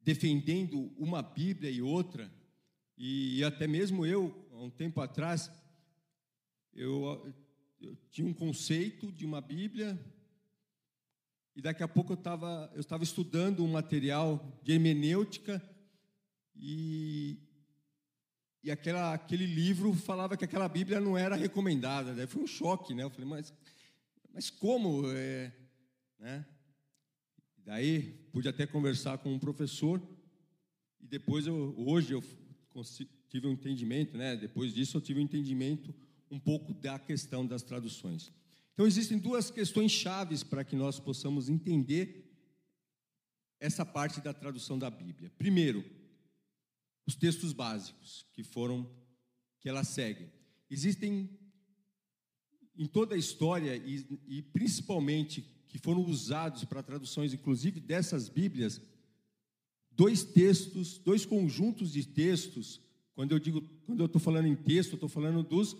defendendo 0.00 0.92
uma 0.98 1.22
Bíblia 1.22 1.70
e 1.70 1.80
outra, 1.80 2.30
e 2.96 3.42
até 3.42 3.66
mesmo 3.66 4.04
eu, 4.04 4.46
há 4.52 4.62
um 4.62 4.70
tempo 4.70 5.00
atrás, 5.00 5.50
eu 6.72 7.34
eu 7.80 7.96
tinha 8.10 8.26
um 8.26 8.32
conceito 8.32 9.12
de 9.12 9.26
uma 9.26 9.40
Bíblia 9.40 9.98
e 11.54 11.60
daqui 11.60 11.82
a 11.82 11.88
pouco 11.88 12.12
eu 12.12 12.16
estava 12.16 12.70
eu 12.74 12.80
estava 12.80 13.04
estudando 13.04 13.62
um 13.62 13.70
material 13.70 14.60
de 14.62 14.72
hermenêutica 14.72 15.62
e 16.56 17.38
e 18.64 18.70
aquela, 18.70 19.12
aquele 19.12 19.44
livro 19.44 19.92
falava 19.92 20.38
que 20.38 20.44
aquela 20.46 20.66
Bíblia 20.66 20.98
não 20.98 21.18
era 21.18 21.36
recomendada. 21.36 22.14
Daí 22.14 22.26
foi 22.26 22.42
um 22.42 22.46
choque, 22.46 22.94
né? 22.94 23.02
Eu 23.02 23.10
falei, 23.10 23.28
mas, 23.28 23.52
mas 24.32 24.48
como? 24.48 25.02
É, 25.10 25.52
né? 26.18 26.46
Daí 27.58 28.02
pude 28.32 28.48
até 28.48 28.66
conversar 28.66 29.18
com 29.18 29.34
um 29.34 29.38
professor 29.38 30.00
e 30.98 31.06
depois 31.06 31.46
eu, 31.46 31.74
hoje 31.76 32.14
eu 32.14 32.24
tive 33.28 33.46
um 33.46 33.52
entendimento, 33.52 34.16
né? 34.16 34.34
Depois 34.34 34.72
disso 34.72 34.96
eu 34.96 35.00
tive 35.02 35.20
um 35.20 35.24
entendimento 35.24 35.94
um 36.30 36.38
pouco 36.38 36.72
da 36.72 36.98
questão 36.98 37.46
das 37.46 37.62
traduções. 37.62 38.32
Então, 38.72 38.86
existem 38.86 39.18
duas 39.18 39.50
questões 39.50 39.92
chaves 39.92 40.42
para 40.42 40.64
que 40.64 40.74
nós 40.74 40.98
possamos 40.98 41.50
entender 41.50 42.32
essa 43.60 43.84
parte 43.84 44.20
da 44.22 44.32
tradução 44.32 44.78
da 44.78 44.90
Bíblia. 44.90 45.30
Primeiro, 45.36 45.84
os 47.06 47.14
textos 47.14 47.52
básicos 47.52 48.26
que 48.32 48.42
foram 48.42 48.88
que 49.60 49.68
ela 49.68 49.84
segue. 49.84 50.28
Existem 50.70 51.30
em 52.76 52.86
toda 52.86 53.14
a 53.14 53.18
história 53.18 53.76
e, 53.76 54.06
e 54.26 54.42
principalmente 54.42 55.44
que 55.68 55.78
foram 55.78 56.04
usados 56.04 56.64
para 56.64 56.82
traduções, 56.82 57.32
inclusive 57.32 57.80
dessas 57.80 58.28
Bíblias, 58.28 58.80
dois 59.90 60.24
textos, 60.24 60.98
dois 60.98 61.24
conjuntos 61.24 61.92
de 61.92 62.06
textos. 62.06 62.80
Quando 63.14 63.32
eu 63.32 63.38
digo, 63.38 63.62
quando 63.86 64.00
eu 64.00 64.06
estou 64.06 64.20
falando 64.20 64.46
em 64.46 64.56
texto, 64.56 64.94
estou 64.94 65.08
falando 65.08 65.42
dos 65.42 65.76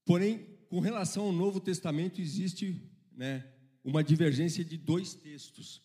Porém, 0.04 0.46
com 0.68 0.80
relação 0.80 1.26
ao 1.26 1.32
Novo 1.32 1.60
Testamento, 1.60 2.20
existe 2.20 2.90
né, 3.12 3.46
uma 3.84 4.02
divergência 4.02 4.64
de 4.64 4.76
dois 4.76 5.14
textos, 5.14 5.82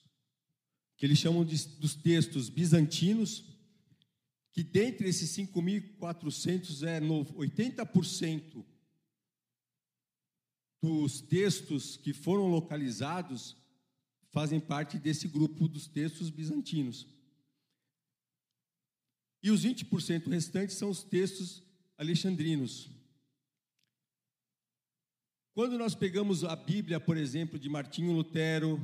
que 0.98 1.06
eles 1.06 1.19
chamam 1.19 1.45
de, 1.45 1.68
dos 1.78 1.95
textos 1.95 2.49
bizantinos, 2.49 3.44
que 4.52 4.64
dentre 4.64 5.07
esses 5.07 5.30
5.400 5.38 6.88
é 6.88 6.99
80% 6.99 8.65
dos 10.82 11.22
textos 11.22 11.98
que 11.98 12.14
foram 12.14 12.48
localizados 12.48 13.56
fazem 14.32 14.60
parte 14.60 14.98
desse 14.98 15.28
grupo 15.28 15.68
dos 15.68 15.88
textos 15.88 16.30
bizantinos. 16.30 17.07
E 19.44 19.52
os 19.52 19.64
20% 19.64 20.28
restantes 20.28 20.76
são 20.76 20.90
os 20.90 21.03
textos 21.03 21.64
alexandrinos. 21.98 22.90
Quando 25.53 25.78
nós 25.78 25.95
pegamos 25.95 26.44
a 26.44 26.56
Bíblia, 26.56 26.99
por 26.99 27.18
exemplo, 27.18 27.57
de 27.57 27.69
Martinho 27.69 28.14
Lutero, 28.14 28.80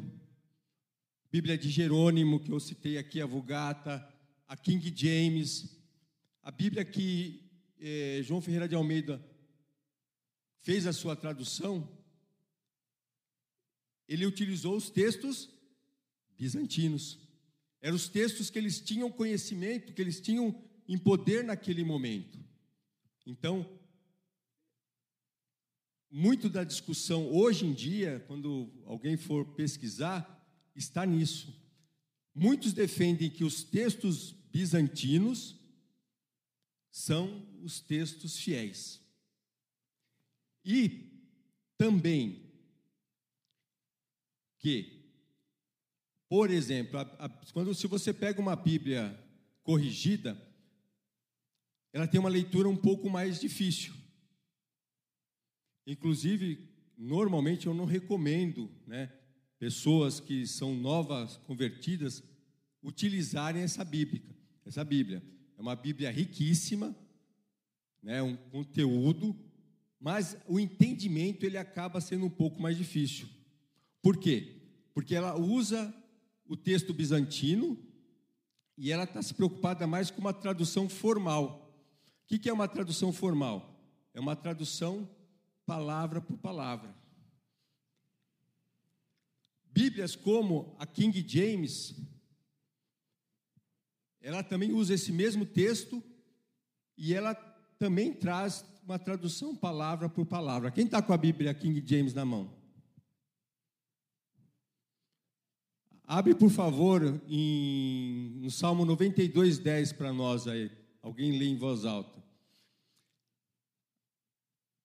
Bíblia 1.33 1.57
de 1.57 1.67
Jerônimo, 1.67 2.39
que 2.39 2.51
eu 2.51 2.59
citei 2.59 2.95
aqui, 2.95 3.19
a 3.19 3.25
Vulgata, 3.25 4.07
a 4.47 4.55
King 4.55 4.93
James, 4.95 5.75
a 6.43 6.51
Bíblia 6.51 6.85
que 6.85 7.41
eh, 7.79 8.21
João 8.21 8.39
Ferreira 8.39 8.67
de 8.67 8.75
Almeida 8.75 9.19
fez 10.61 10.85
a 10.85 10.93
sua 10.93 11.15
tradução, 11.15 11.89
ele 14.07 14.27
utilizou 14.27 14.77
os 14.77 14.91
textos 14.91 15.49
bizantinos. 16.37 17.17
Eram 17.81 17.95
os 17.95 18.07
textos 18.07 18.51
que 18.51 18.59
eles 18.59 18.79
tinham 18.79 19.11
conhecimento, 19.11 19.91
que 19.91 20.01
eles 20.03 20.21
tinham 20.21 20.63
em 20.87 20.99
poder 20.99 21.43
naquele 21.43 21.83
momento. 21.83 22.37
Então, 23.25 23.67
muito 26.11 26.47
da 26.47 26.63
discussão 26.63 27.27
hoje 27.33 27.65
em 27.65 27.73
dia, 27.73 28.23
quando 28.27 28.71
alguém 28.85 29.17
for 29.17 29.43
pesquisar, 29.55 30.32
está 30.75 31.05
nisso. 31.05 31.53
Muitos 32.33 32.73
defendem 32.73 33.29
que 33.29 33.43
os 33.43 33.63
textos 33.63 34.31
bizantinos 34.51 35.59
são 36.91 37.45
os 37.61 37.79
textos 37.79 38.37
fiéis. 38.37 39.01
E 40.65 41.11
também 41.77 42.51
que, 44.59 45.11
por 46.29 46.49
exemplo, 46.49 46.99
a, 46.99 47.01
a, 47.01 47.29
quando 47.51 47.75
se 47.75 47.85
você 47.85 48.13
pega 48.13 48.39
uma 48.39 48.55
Bíblia 48.55 49.19
corrigida, 49.61 50.39
ela 51.91 52.07
tem 52.07 52.19
uma 52.19 52.29
leitura 52.29 52.69
um 52.69 52.77
pouco 52.77 53.09
mais 53.09 53.39
difícil. 53.39 53.93
Inclusive, 55.85 56.69
normalmente 56.97 57.67
eu 57.67 57.73
não 57.73 57.85
recomendo, 57.85 58.71
né, 58.87 59.11
pessoas 59.63 60.19
que 60.19 60.45
são 60.45 60.75
novas 60.75 61.37
convertidas 61.47 62.21
utilizarem 62.83 63.63
essa 63.63 63.85
bíblia, 63.85 64.21
essa 64.65 64.83
Bíblia, 64.83 65.23
é 65.57 65.61
uma 65.61 65.73
Bíblia 65.73 66.11
riquíssima, 66.11 66.93
né, 68.01 68.21
um 68.21 68.35
conteúdo, 68.35 69.33
mas 70.01 70.35
o 70.49 70.59
entendimento 70.59 71.45
ele 71.45 71.57
acaba 71.57 72.01
sendo 72.01 72.25
um 72.25 72.29
pouco 72.29 72.61
mais 72.61 72.75
difícil. 72.75 73.25
Por 74.01 74.17
quê? 74.17 74.53
Porque 74.93 75.15
ela 75.15 75.39
usa 75.39 75.95
o 76.45 76.57
texto 76.57 76.93
bizantino 76.93 77.79
e 78.77 78.91
ela 78.91 79.05
está 79.05 79.21
se 79.21 79.33
preocupada 79.33 79.87
mais 79.87 80.11
com 80.11 80.19
uma 80.19 80.33
tradução 80.33 80.89
formal. 80.89 81.73
O 82.25 82.37
que 82.37 82.49
é 82.49 82.53
uma 82.53 82.67
tradução 82.67 83.13
formal? 83.13 83.81
É 84.13 84.19
uma 84.19 84.35
tradução 84.35 85.09
palavra 85.65 86.19
por 86.19 86.37
palavra. 86.37 86.93
Bíblias 89.73 90.15
como 90.15 90.75
a 90.77 90.85
King 90.85 91.25
James, 91.27 91.95
ela 94.21 94.43
também 94.43 94.71
usa 94.71 94.93
esse 94.93 95.11
mesmo 95.11 95.45
texto 95.45 96.01
e 96.95 97.13
ela 97.13 97.33
também 97.79 98.13
traz 98.13 98.63
uma 98.83 98.99
tradução 98.99 99.55
palavra 99.55 100.07
por 100.07 100.25
palavra. 100.27 100.69
Quem 100.69 100.85
está 100.85 101.01
com 101.01 101.11
a 101.11 101.17
Bíblia 101.17 101.53
King 101.53 101.83
James 101.85 102.13
na 102.13 102.23
mão? 102.23 102.53
Abre, 106.05 106.35
por 106.35 106.51
favor, 106.51 107.21
em, 107.27 108.37
no 108.39 108.51
Salmo 108.51 108.85
92, 108.85 109.57
10 109.57 109.93
para 109.93 110.13
nós 110.13 110.47
aí. 110.47 110.69
Alguém 111.01 111.39
lê 111.39 111.45
em 111.45 111.57
voz 111.57 111.85
alta. 111.85 112.21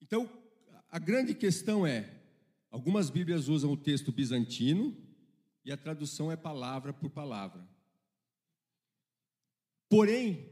Então, 0.01 0.31
a 0.89 0.99
grande 0.99 1.35
questão 1.35 1.87
é: 1.87 2.18
algumas 2.71 3.11
Bíblias 3.11 3.49
usam 3.49 3.73
o 3.73 3.77
texto 3.77 4.13
bizantino 4.13 4.97
e 5.65 5.73
a 5.73 5.77
tradução 5.77 6.31
é 6.31 6.37
palavra 6.37 6.93
por 6.93 7.11
palavra. 7.11 7.67
Porém, 9.89 10.49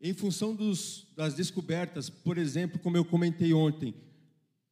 em 0.00 0.12
função 0.12 0.54
dos, 0.54 1.06
das 1.16 1.34
descobertas, 1.34 2.10
por 2.10 2.36
exemplo, 2.36 2.78
como 2.78 2.96
eu 2.96 3.04
comentei 3.04 3.52
ontem, 3.54 3.94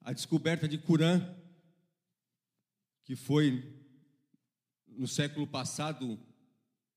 a 0.01 0.13
descoberta 0.13 0.69
de 0.69 0.79
Curã, 0.79 1.35
que 3.05 3.17
foi 3.17 3.81
no 4.87 5.09
século 5.09 5.47
passado, 5.47 6.19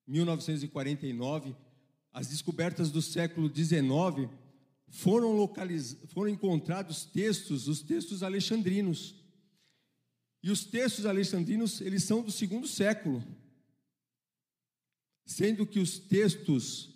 1949, 0.08 1.56
as 2.12 2.28
descobertas 2.28 2.92
do 2.92 3.02
século 3.02 3.50
19 3.50 4.30
foram 4.88 5.36
foram 6.08 6.30
encontrados 6.30 7.06
textos, 7.06 7.68
os 7.68 7.82
textos 7.82 8.24
alexandrinos. 8.24 9.16
E 10.46 10.52
os 10.52 10.64
textos 10.64 11.08
alexandrinos, 11.08 11.82
eles 11.82 12.04
são 12.04 12.22
do 12.22 12.30
segundo 12.30 12.68
século. 12.68 13.26
Sendo 15.26 15.66
que 15.66 15.80
os 15.80 15.98
textos 15.98 16.94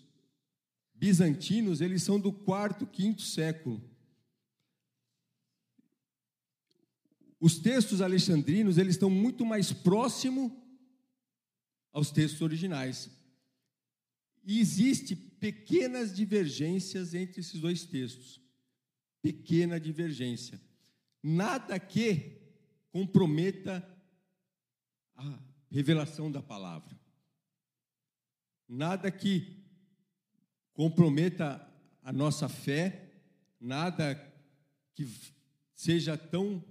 bizantinos, 0.94 1.82
eles 1.82 2.04
são 2.04 2.20
do 2.20 2.32
quarto, 2.32 2.86
quinto 2.86 3.24
século. 3.24 3.84
Os 7.40 7.58
textos 7.58 8.02
alexandrinos, 8.02 8.78
eles 8.78 8.94
estão 8.94 9.10
muito 9.10 9.44
mais 9.44 9.74
próximos 9.74 10.52
aos 11.92 12.12
textos 12.12 12.42
originais. 12.42 13.10
E 14.44 14.60
existe 14.60 15.16
pequenas 15.16 16.16
divergências 16.16 17.16
entre 17.16 17.40
esses 17.40 17.60
dois 17.60 17.84
textos. 17.84 18.40
Pequena 19.24 19.80
divergência. 19.80 20.62
Nada 21.24 21.80
que 21.80 22.39
comprometa 22.92 23.86
a 25.16 25.40
revelação 25.70 26.32
da 26.32 26.42
palavra. 26.42 27.00
Nada 28.68 29.12
que 29.12 29.64
comprometa 30.74 31.66
a 32.02 32.14
nossa 32.14 32.48
fé, 32.48 33.12
nada 33.60 34.16
que 34.94 35.08
seja 35.76 36.18
tão 36.18 36.64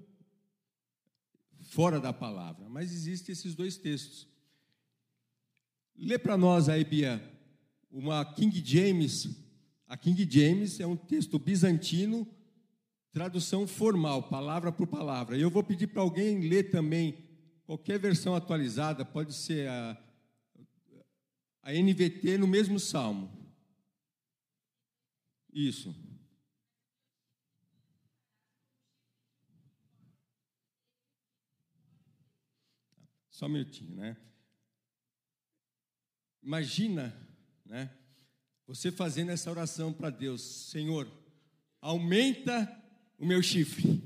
fora 1.61 2.01
da 2.01 2.13
palavra. 2.13 2.69
Mas 2.69 2.93
existem 2.93 3.33
esses 3.33 3.55
dois 3.55 3.77
textos. 3.77 4.29
Lê 5.97 6.19
para 6.19 6.37
nós 6.37 6.69
aí, 6.69 6.85
Bia, 6.85 7.23
uma 7.91 8.25
King 8.35 8.63
James. 8.65 9.29
A 9.87 9.97
King 9.97 10.29
James 10.31 10.81
é 10.81 10.87
um 10.87 10.97
texto 10.97 11.39
bizantino, 11.39 12.27
tradução 13.19 13.67
formal, 13.67 14.23
palavra 14.23 14.71
por 14.71 14.87
palavra. 14.87 15.37
E 15.37 15.43
eu 15.43 15.51
vou 15.51 15.65
pedir 15.65 15.89
para 15.89 16.03
alguém 16.03 16.49
ler 16.49 16.71
também 16.71 17.19
qualquer 17.67 17.99
versão 17.99 18.37
atualizada, 18.37 19.05
pode 19.05 19.35
ser 19.35 19.69
a, 19.69 20.01
a 21.65 21.73
NVT 21.73 22.39
no 22.39 22.47
mesmo 22.47 22.79
salmo. 22.79 23.29
Isso. 25.53 25.93
Só 33.31 33.47
um 33.47 33.49
minutinho, 33.49 33.97
né? 33.97 34.17
Imagina, 36.41 37.13
né? 37.67 37.93
Você 38.69 38.93
fazendo 38.93 39.33
essa 39.33 39.51
oração 39.51 39.93
para 39.93 40.09
Deus, 40.09 40.41
Senhor, 40.71 41.11
aumenta 41.81 42.78
o 43.19 43.27
meu 43.27 43.43
chifre. 43.43 44.01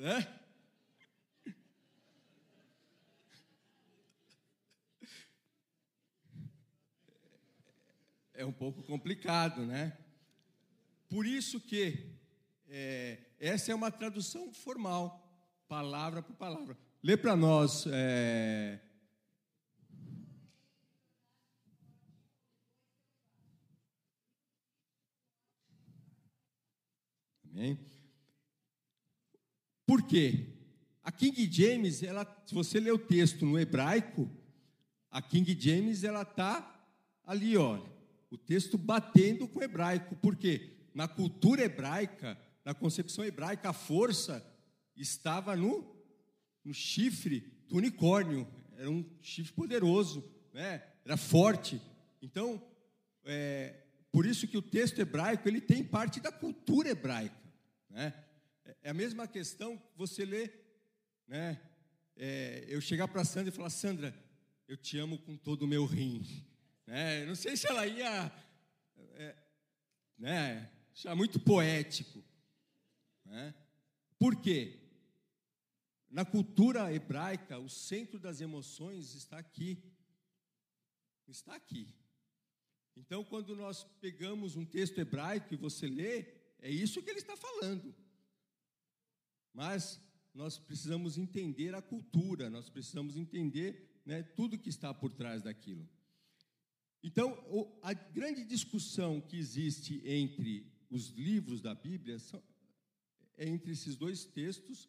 né? 0.00 0.26
É 8.32 8.46
um 8.46 8.52
pouco 8.52 8.82
complicado, 8.82 9.66
né? 9.66 9.98
Por 11.10 11.26
isso 11.26 11.60
que 11.60 12.16
é, 12.66 13.18
essa 13.38 13.72
é 13.72 13.74
uma 13.74 13.90
tradução 13.90 14.54
formal, 14.54 15.22
palavra 15.68 16.22
por 16.22 16.34
palavra. 16.36 16.78
Lê 17.02 17.16
para 17.16 17.36
nós. 17.36 17.84
É... 17.88 18.80
Amém? 27.60 27.78
Por 29.84 30.02
quê? 30.04 30.46
A 31.02 31.12
King 31.12 31.46
James, 31.52 32.02
ela, 32.02 32.24
se 32.46 32.54
você 32.54 32.80
ler 32.80 32.94
o 32.94 32.98
texto 32.98 33.44
no 33.44 33.58
hebraico, 33.58 34.30
a 35.10 35.20
King 35.20 35.54
James 35.60 36.02
ela 36.02 36.22
está 36.22 36.88
ali, 37.22 37.58
olha, 37.58 37.84
o 38.30 38.38
texto 38.38 38.78
batendo 38.78 39.46
com 39.46 39.58
o 39.58 39.62
hebraico. 39.62 40.16
Por 40.16 40.36
quê? 40.36 40.70
Na 40.94 41.06
cultura 41.06 41.62
hebraica, 41.62 42.38
na 42.64 42.72
concepção 42.72 43.26
hebraica, 43.26 43.68
a 43.68 43.74
força 43.74 44.42
estava 44.96 45.54
no, 45.54 45.84
no 46.64 46.72
chifre 46.72 47.40
do 47.68 47.76
unicórnio. 47.76 48.48
Era 48.78 48.90
um 48.90 49.04
chifre 49.20 49.52
poderoso, 49.52 50.24
né? 50.54 50.82
era 51.04 51.18
forte. 51.18 51.78
Então, 52.22 52.62
é, 53.22 53.82
por 54.10 54.24
isso 54.24 54.48
que 54.48 54.56
o 54.56 54.62
texto 54.62 54.98
hebraico 54.98 55.46
ele 55.46 55.60
tem 55.60 55.84
parte 55.84 56.20
da 56.20 56.32
cultura 56.32 56.88
hebraica. 56.88 57.39
Né? 57.90 58.14
É 58.82 58.90
a 58.90 58.94
mesma 58.94 59.26
questão 59.26 59.76
que 59.76 59.98
você 59.98 60.24
lê, 60.24 60.50
né? 61.26 61.60
É, 62.16 62.64
eu 62.68 62.80
chegar 62.80 63.08
para 63.08 63.24
Sandra 63.24 63.48
e 63.48 63.56
falar, 63.56 63.70
Sandra, 63.70 64.14
eu 64.68 64.76
te 64.76 64.98
amo 64.98 65.18
com 65.18 65.36
todo 65.36 65.62
o 65.62 65.68
meu 65.68 65.84
rim. 65.84 66.24
Né? 66.86 67.24
Não 67.24 67.36
sei 67.36 67.56
se 67.56 67.68
ela 67.68 67.86
ia, 67.86 68.32
é, 69.14 69.36
né? 70.18 70.68
Achar 70.92 71.14
muito 71.14 71.38
poético. 71.38 72.20
Né? 73.24 73.54
Por 74.18 74.34
quê? 74.42 74.76
Na 76.10 76.24
cultura 76.24 76.92
hebraica, 76.92 77.60
o 77.60 77.68
centro 77.68 78.18
das 78.18 78.40
emoções 78.40 79.14
está 79.14 79.38
aqui. 79.38 79.80
Está 81.28 81.54
aqui. 81.54 81.94
Então, 82.96 83.22
quando 83.22 83.54
nós 83.54 83.84
pegamos 84.00 84.56
um 84.56 84.64
texto 84.64 84.98
hebraico 84.98 85.54
e 85.54 85.56
você 85.56 85.86
lê, 85.86 86.39
é 86.62 86.70
isso 86.70 87.02
que 87.02 87.10
ele 87.10 87.18
está 87.18 87.36
falando. 87.36 87.94
Mas 89.52 90.00
nós 90.32 90.58
precisamos 90.58 91.18
entender 91.18 91.74
a 91.74 91.82
cultura, 91.82 92.48
nós 92.48 92.68
precisamos 92.68 93.16
entender 93.16 94.00
né, 94.04 94.22
tudo 94.22 94.58
que 94.58 94.68
está 94.68 94.94
por 94.94 95.12
trás 95.12 95.42
daquilo. 95.42 95.88
Então, 97.02 97.36
a 97.82 97.92
grande 97.92 98.44
discussão 98.44 99.20
que 99.20 99.36
existe 99.36 100.02
entre 100.04 100.70
os 100.90 101.08
livros 101.10 101.60
da 101.60 101.74
Bíblia 101.74 102.18
são, 102.18 102.42
é 103.36 103.48
entre 103.48 103.72
esses 103.72 103.96
dois 103.96 104.24
textos 104.24 104.88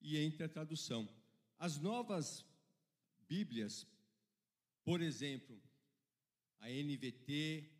e 0.00 0.16
entre 0.16 0.42
a 0.42 0.48
tradução. 0.48 1.08
As 1.58 1.78
novas 1.78 2.44
Bíblias, 3.28 3.86
por 4.84 5.00
exemplo, 5.00 5.60
a 6.60 6.68
NVT, 6.68 7.70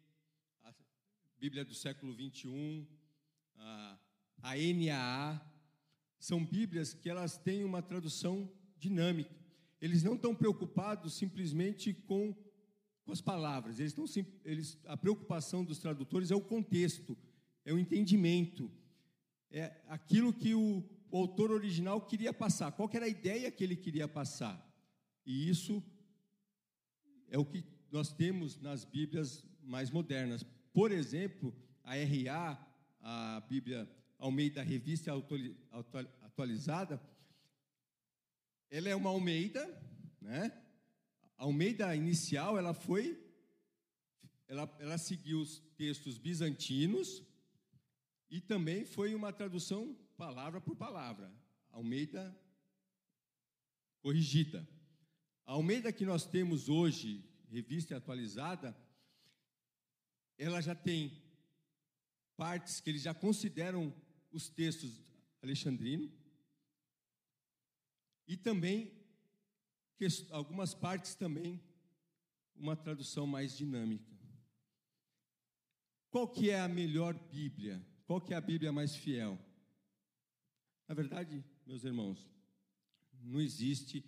Bíblia 1.41 1.65
do 1.65 1.73
século 1.73 2.13
21, 2.13 2.85
a, 3.59 3.99
NAA, 4.43 5.41
são 6.19 6.45
Bíblias 6.45 6.93
que 6.93 7.09
elas 7.09 7.39
têm 7.39 7.63
uma 7.63 7.81
tradução 7.81 8.51
dinâmica. 8.77 9.31
Eles 9.81 10.03
não 10.03 10.15
estão 10.15 10.35
preocupados 10.35 11.15
simplesmente 11.15 11.95
com, 11.95 12.35
com 13.05 13.13
as 13.13 13.21
palavras. 13.21 13.79
Eles 13.79 13.97
estão, 13.97 14.27
eles, 14.45 14.77
a 14.87 14.97
preocupação 14.97 15.65
dos 15.65 15.79
tradutores 15.79 16.33
é 16.33 16.35
o 16.35 16.41
contexto, 16.41 17.17
é 17.65 17.73
o 17.73 17.79
entendimento, 17.79 18.69
é 19.49 19.81
aquilo 19.87 20.33
que 20.33 20.55
o, 20.55 20.83
o 21.09 21.19
autor 21.19 21.53
original 21.53 22.01
queria 22.01 22.33
passar. 22.33 22.73
Qual 22.73 22.91
era 22.93 23.07
a 23.07 23.09
ideia 23.09 23.49
que 23.49 23.63
ele 23.63 23.77
queria 23.77 24.09
passar? 24.09 24.61
E 25.25 25.49
isso 25.49 25.81
é 27.29 27.39
o 27.39 27.45
que 27.45 27.63
nós 27.93 28.13
temos 28.13 28.61
nas 28.61 28.85
Bíblias 28.85 29.45
mais 29.63 29.89
modernas. 29.89 30.45
Por 30.79 30.93
exemplo, 30.93 31.53
a 31.83 31.97
RA, 31.97 32.57
a 33.01 33.41
Bíblia 33.49 33.91
Almeida 34.17 34.63
Revista 34.63 35.11
Atualizada, 36.23 37.03
ela 38.71 38.89
é 38.89 38.95
uma 38.95 39.11
Almeida, 39.11 39.67
né? 40.21 40.57
A 41.37 41.43
Almeida 41.43 41.97
inicial, 41.97 42.57
ela 42.57 42.73
foi, 42.73 43.21
ela, 44.47 44.73
ela 44.79 44.97
seguiu 44.99 45.41
os 45.41 45.59
textos 45.77 46.17
bizantinos 46.17 47.25
e 48.31 48.41
também 48.41 48.85
foi 48.85 49.17
uma 49.17 49.33
tradução 49.33 49.99
palavra 50.17 50.61
por 50.61 50.77
palavra. 50.77 51.29
Almeida 51.71 52.41
corrigida. 54.01 54.65
A 55.45 55.55
Almeida 55.55 55.93
que 55.93 56.07
nós 56.07 56.25
temos 56.25 56.69
hoje, 56.69 57.29
revista 57.51 57.97
atualizada, 57.97 58.77
ela 60.39 60.61
já 60.61 60.75
tem 60.75 61.13
partes 62.37 62.81
que 62.81 62.89
eles 62.89 63.03
já 63.03 63.13
consideram 63.13 63.93
os 64.31 64.49
textos 64.49 65.01
alexandrino 65.43 66.11
e 68.27 68.37
também 68.37 68.93
algumas 70.31 70.75
partes 70.75 71.17
também 71.17 71.61
uma 72.55 72.77
tradução 72.77 73.27
mais 73.27 73.57
dinâmica. 73.57 74.17
Qual 76.11 76.29
que 76.29 76.51
é 76.51 76.61
a 76.61 76.69
melhor 76.69 77.15
Bíblia? 77.15 77.85
Qual 78.07 78.21
que 78.21 78.33
é 78.33 78.37
a 78.37 78.41
Bíblia 78.41 78.73
mais 78.73 78.95
fiel? 78.95 79.39
Na 80.87 80.95
verdade, 80.95 81.45
meus 81.67 81.85
irmãos, 81.85 82.31
não 83.13 83.41
existe. 83.41 84.05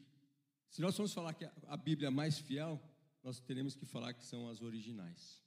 Se 0.68 0.80
nós 0.80 0.96
formos 0.96 1.12
falar 1.12 1.34
que 1.34 1.44
a 1.44 1.76
Bíblia 1.76 2.10
mais 2.10 2.38
fiel, 2.38 2.80
nós 3.22 3.40
teremos 3.40 3.74
que 3.74 3.84
falar 3.84 4.14
que 4.14 4.24
são 4.24 4.48
as 4.48 4.62
originais. 4.62 5.39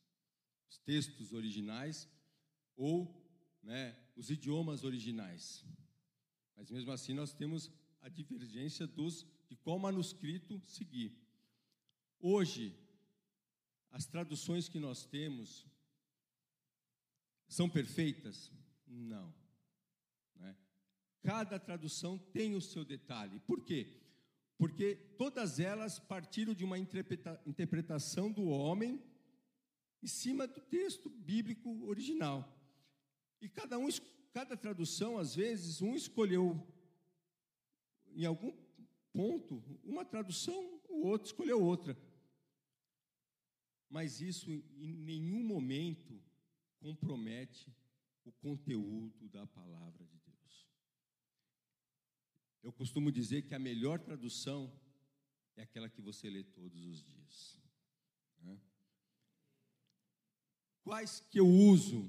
Os 0.73 0.79
textos 0.79 1.33
originais 1.33 2.09
ou 2.75 3.23
né, 3.61 3.95
os 4.15 4.31
idiomas 4.31 4.83
originais. 4.83 5.63
Mas 6.55 6.71
mesmo 6.71 6.91
assim 6.91 7.13
nós 7.13 7.31
temos 7.31 7.71
a 8.01 8.09
divergência 8.09 8.87
dos 8.87 9.23
de 9.47 9.55
qual 9.55 9.77
manuscrito 9.77 10.59
seguir. 10.65 11.15
Hoje, 12.19 12.75
as 13.91 14.07
traduções 14.07 14.67
que 14.67 14.79
nós 14.79 15.05
temos 15.05 15.67
são 17.47 17.69
perfeitas? 17.69 18.51
Não. 18.87 19.31
Né? 20.35 20.57
Cada 21.21 21.59
tradução 21.59 22.17
tem 22.17 22.55
o 22.55 22.61
seu 22.61 22.83
detalhe. 22.83 23.39
Por 23.41 23.63
quê? 23.63 24.01
Porque 24.57 24.95
todas 25.19 25.59
elas 25.59 25.99
partiram 25.99 26.55
de 26.55 26.63
uma 26.63 26.79
interpretação 26.79 28.31
do 28.31 28.45
homem 28.45 28.99
em 30.03 30.07
cima 30.07 30.45
do 30.45 30.59
texto 30.59 31.09
bíblico 31.09 31.85
original. 31.85 32.53
E 33.39 33.47
cada 33.47 33.79
um, 33.79 33.87
cada 34.33 34.57
tradução, 34.57 35.17
às 35.17 35.33
vezes, 35.33 35.81
um 35.81 35.95
escolheu 35.95 36.61
em 38.07 38.25
algum 38.25 38.51
ponto 39.13 39.63
uma 39.83 40.03
tradução, 40.03 40.61
o 40.89 41.07
outro 41.07 41.27
escolheu 41.27 41.63
outra. 41.63 41.97
Mas 43.89 44.19
isso 44.19 44.51
em 44.51 44.93
nenhum 44.93 45.41
momento 45.41 46.21
compromete 46.79 47.73
o 48.25 48.31
conteúdo 48.33 49.29
da 49.29 49.47
palavra 49.47 50.05
de 50.05 50.19
Deus. 50.19 50.67
Eu 52.61 52.73
costumo 52.73 53.09
dizer 53.09 53.43
que 53.43 53.55
a 53.55 53.59
melhor 53.59 53.99
tradução 53.99 54.69
é 55.55 55.63
aquela 55.63 55.89
que 55.89 56.01
você 56.01 56.29
lê 56.29 56.43
todos 56.43 56.83
os 56.85 57.01
dias. 57.01 57.61
Né? 58.39 58.59
Quais 60.83 61.21
que 61.31 61.39
eu 61.39 61.47
uso 61.47 62.07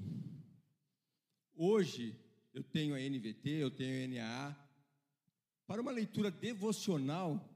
Hoje 1.57 2.13
eu 2.53 2.61
tenho 2.61 2.93
a 2.93 2.99
NVT, 2.99 3.49
eu 3.49 3.71
tenho 3.71 4.03
a 4.03 4.07
NAA. 4.07 4.69
Para 5.65 5.81
uma 5.81 5.91
leitura 5.91 6.29
devocional, 6.29 7.49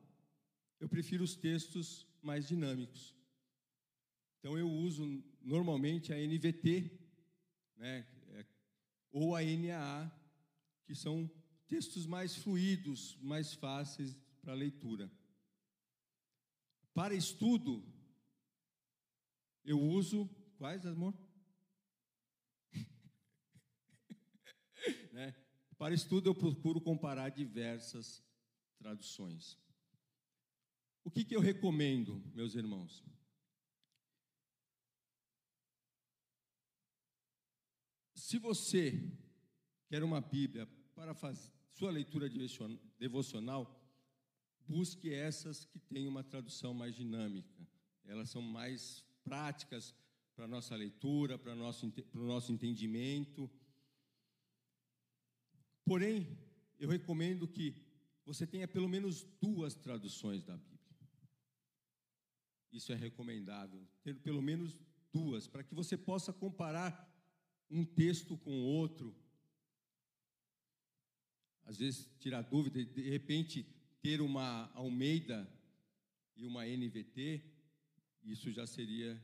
eu 0.80 0.88
prefiro 0.88 1.22
os 1.22 1.36
textos 1.36 2.08
mais 2.22 2.48
dinâmicos. 2.48 3.14
Então 4.40 4.58
eu 4.58 4.72
uso 4.72 5.22
normalmente 5.42 6.14
a 6.14 6.18
NVT, 6.18 6.90
né, 7.76 8.08
é, 8.30 8.46
ou 9.12 9.36
a 9.36 9.42
NAA, 9.42 10.10
que 10.86 10.96
são 10.96 11.30
textos 11.68 12.06
mais 12.06 12.38
fluidos, 12.38 13.18
mais 13.22 13.54
fáceis 13.54 14.16
para 14.42 14.54
leitura. 14.54 15.12
Para 16.94 17.14
estudo, 17.14 17.84
eu 19.66 19.78
uso 19.78 20.30
quais, 20.60 20.86
amor? 20.86 21.14
Né? 25.12 25.34
Para 25.78 25.94
estudo, 25.94 26.30
eu 26.30 26.36
procuro 26.36 26.80
comparar 26.80 27.30
diversas 27.30 28.24
traduções. 28.78 29.58
O 31.04 31.10
que, 31.10 31.26
que 31.26 31.36
eu 31.36 31.40
recomendo, 31.40 32.22
meus 32.34 32.56
irmãos? 32.56 33.04
Se 38.14 38.38
você 38.38 39.02
quer 39.88 40.04
uma 40.04 40.22
Bíblia 40.22 40.68
para 40.94 41.14
fazer 41.14 41.52
sua 41.72 41.92
leitura 41.92 42.30
devocional, 42.98 43.82
busque 44.68 45.14
essas 45.14 45.66
que 45.66 45.80
têm 45.80 46.08
uma 46.08 46.24
tradução 46.24 46.74
mais 46.74 46.96
dinâmica. 46.96 47.68
Elas 48.06 48.30
são 48.30 48.42
mais 48.42 49.04
práticas 49.24 49.96
para 50.40 50.46
a 50.46 50.48
nossa 50.48 50.74
leitura, 50.74 51.38
para 51.38 51.52
o 51.52 51.56
nosso, 51.56 51.92
para 51.92 52.22
o 52.22 52.26
nosso 52.26 52.50
entendimento 52.54 53.52
Porém, 55.90 56.38
eu 56.78 56.88
recomendo 56.88 57.48
que 57.48 57.76
você 58.24 58.46
tenha 58.46 58.68
pelo 58.68 58.88
menos 58.88 59.24
duas 59.42 59.74
traduções 59.74 60.44
da 60.44 60.56
Bíblia. 60.56 60.80
Isso 62.72 62.94
é 62.94 62.96
recomendável, 62.96 63.86
ter 64.04 64.14
pelo 64.22 64.40
menos 64.40 64.78
duas, 65.12 65.48
para 65.48 65.64
que 65.64 65.74
você 65.74 65.98
possa 65.98 66.32
comparar 66.32 66.94
um 67.72 67.84
texto 67.84 68.38
com 68.38 68.62
outro. 68.62 69.16
Às 71.64 71.80
vezes 71.80 72.08
tirar 72.20 72.44
dúvida, 72.44 72.86
de 72.86 73.10
repente 73.10 73.66
ter 74.00 74.22
uma 74.22 74.72
Almeida 74.76 75.52
e 76.36 76.46
uma 76.46 76.68
NVT, 76.68 77.44
isso 78.24 78.52
já 78.52 78.68
seria 78.68 79.20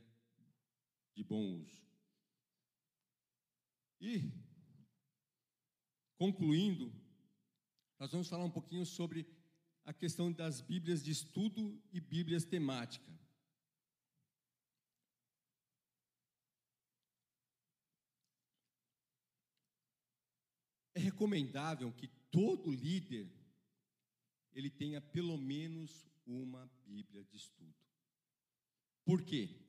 de 1.16 1.24
bom 1.24 1.60
uso. 1.60 1.82
E 4.00 4.46
Concluindo, 6.18 6.90
nós 7.98 8.10
vamos 8.10 8.28
falar 8.28 8.44
um 8.44 8.50
pouquinho 8.50 8.86
sobre 8.86 9.26
a 9.84 9.92
questão 9.92 10.32
das 10.32 10.62
Bíblias 10.62 11.04
de 11.04 11.10
estudo 11.10 11.78
e 11.92 12.00
Bíblias 12.00 12.46
temática. 12.46 13.12
É 20.94 20.98
recomendável 20.98 21.92
que 21.92 22.08
todo 22.30 22.72
líder 22.72 23.30
ele 24.52 24.70
tenha 24.70 25.02
pelo 25.02 25.36
menos 25.36 26.08
uma 26.26 26.66
Bíblia 26.86 27.22
de 27.24 27.36
estudo. 27.36 27.76
Por 29.04 29.22
quê? 29.22 29.65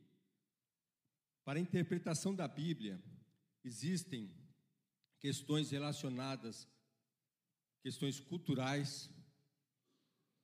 Para 1.47 1.59
a 1.59 1.61
interpretação 1.61 2.35
da 2.35 2.45
Bíblia, 2.45 3.01
existem 3.63 4.29
questões 5.17 5.71
relacionadas, 5.71 6.67
questões 7.81 8.19
culturais 8.19 9.09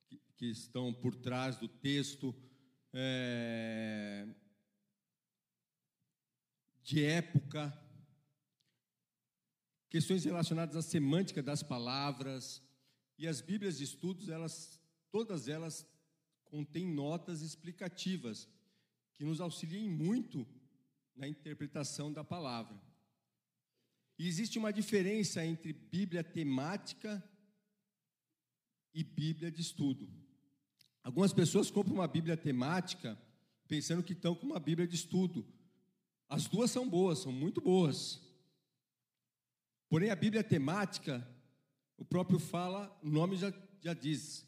que, 0.07 0.17
que 0.37 0.45
estão 0.45 0.93
por 0.93 1.13
trás 1.13 1.57
do 1.57 1.67
texto, 1.67 2.33
é, 2.93 4.33
de 6.83 7.03
época, 7.03 7.77
questões 9.89 10.23
relacionadas 10.23 10.77
à 10.77 10.81
semântica 10.81 11.43
das 11.43 11.61
palavras, 11.61 12.63
e 13.17 13.27
as 13.27 13.41
Bíblias 13.41 13.77
de 13.77 13.83
estudos, 13.83 14.29
elas, 14.29 14.81
todas 15.11 15.49
elas 15.49 15.85
contêm 16.45 16.87
notas 16.87 17.41
explicativas 17.41 18.47
que 19.13 19.25
nos 19.25 19.41
auxiliem 19.41 19.89
muito 19.89 20.47
na 21.15 21.27
interpretação 21.27 22.11
da 22.11 22.23
palavra. 22.23 22.79
E 24.17 24.27
existe 24.27 24.57
uma 24.57 24.71
diferença 24.71 25.45
entre 25.45 25.73
Bíblia 25.73 26.23
temática 26.23 27.23
e 28.93 29.03
Bíblia 29.03 29.51
de 29.51 29.61
estudo. 29.61 30.07
Algumas 31.03 31.33
pessoas 31.33 31.71
compram 31.71 31.95
uma 31.95 32.07
Bíblia 32.07 32.37
temática 32.37 33.19
pensando 33.67 34.03
que 34.03 34.13
estão 34.13 34.35
com 34.35 34.45
uma 34.45 34.59
Bíblia 34.59 34.87
de 34.87 34.95
estudo. 34.95 35.45
As 36.29 36.47
duas 36.47 36.71
são 36.71 36.87
boas, 36.87 37.19
são 37.19 37.31
muito 37.31 37.59
boas. 37.59 38.21
Porém, 39.89 40.09
a 40.09 40.15
Bíblia 40.15 40.43
temática, 40.43 41.27
o 41.97 42.05
próprio 42.05 42.39
fala, 42.39 42.97
o 43.03 43.09
nome 43.09 43.35
já, 43.35 43.53
já 43.81 43.93
diz, 43.93 44.47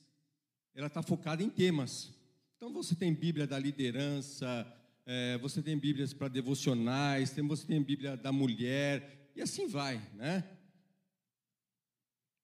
ela 0.73 0.87
está 0.87 1.01
focada 1.01 1.43
em 1.43 1.49
temas. 1.49 2.13
Então, 2.55 2.71
você 2.71 2.95
tem 2.95 3.13
Bíblia 3.13 3.45
da 3.45 3.59
liderança, 3.59 4.65
é, 5.05 5.37
você 5.37 5.61
tem 5.61 5.77
Bíblias 5.77 6.13
para 6.13 6.27
devocionais, 6.27 7.31
tem, 7.31 7.45
você 7.47 7.67
tem 7.67 7.81
Bíblia 7.81 8.17
da 8.17 8.31
mulher, 8.31 9.31
e 9.35 9.41
assim 9.41 9.67
vai, 9.67 9.97
né? 10.13 10.43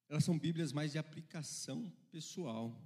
Elas 0.07 0.23
são 0.23 0.37
Bíblias 0.37 0.71
mais 0.71 0.91
de 0.91 0.97
aplicação 0.97 1.91
pessoal. 2.11 2.79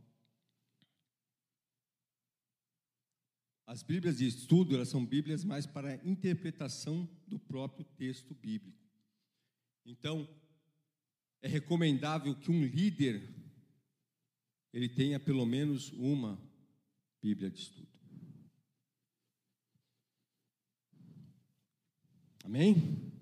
As 3.66 3.82
Bíblias 3.82 4.20
de 4.20 4.28
estudo, 4.28 4.76
elas 4.76 4.90
são 4.90 5.04
Bíblias 5.04 5.44
mais 5.44 5.66
para 5.66 5.96
interpretação 6.08 7.10
do 7.28 7.40
próprio 7.40 7.84
texto 7.84 8.36
bíblico. 8.36 8.78
Então, 9.84 10.30
é 11.42 11.48
recomendável 11.48 12.36
que 12.36 12.52
um 12.52 12.64
líder 12.64 13.28
ele 14.72 14.88
tenha 14.88 15.20
pelo 15.20 15.46
menos 15.46 15.92
uma 15.94 16.40
Bíblia 17.22 17.50
de 17.50 17.60
estudo. 17.60 17.95
Amém? 22.46 23.15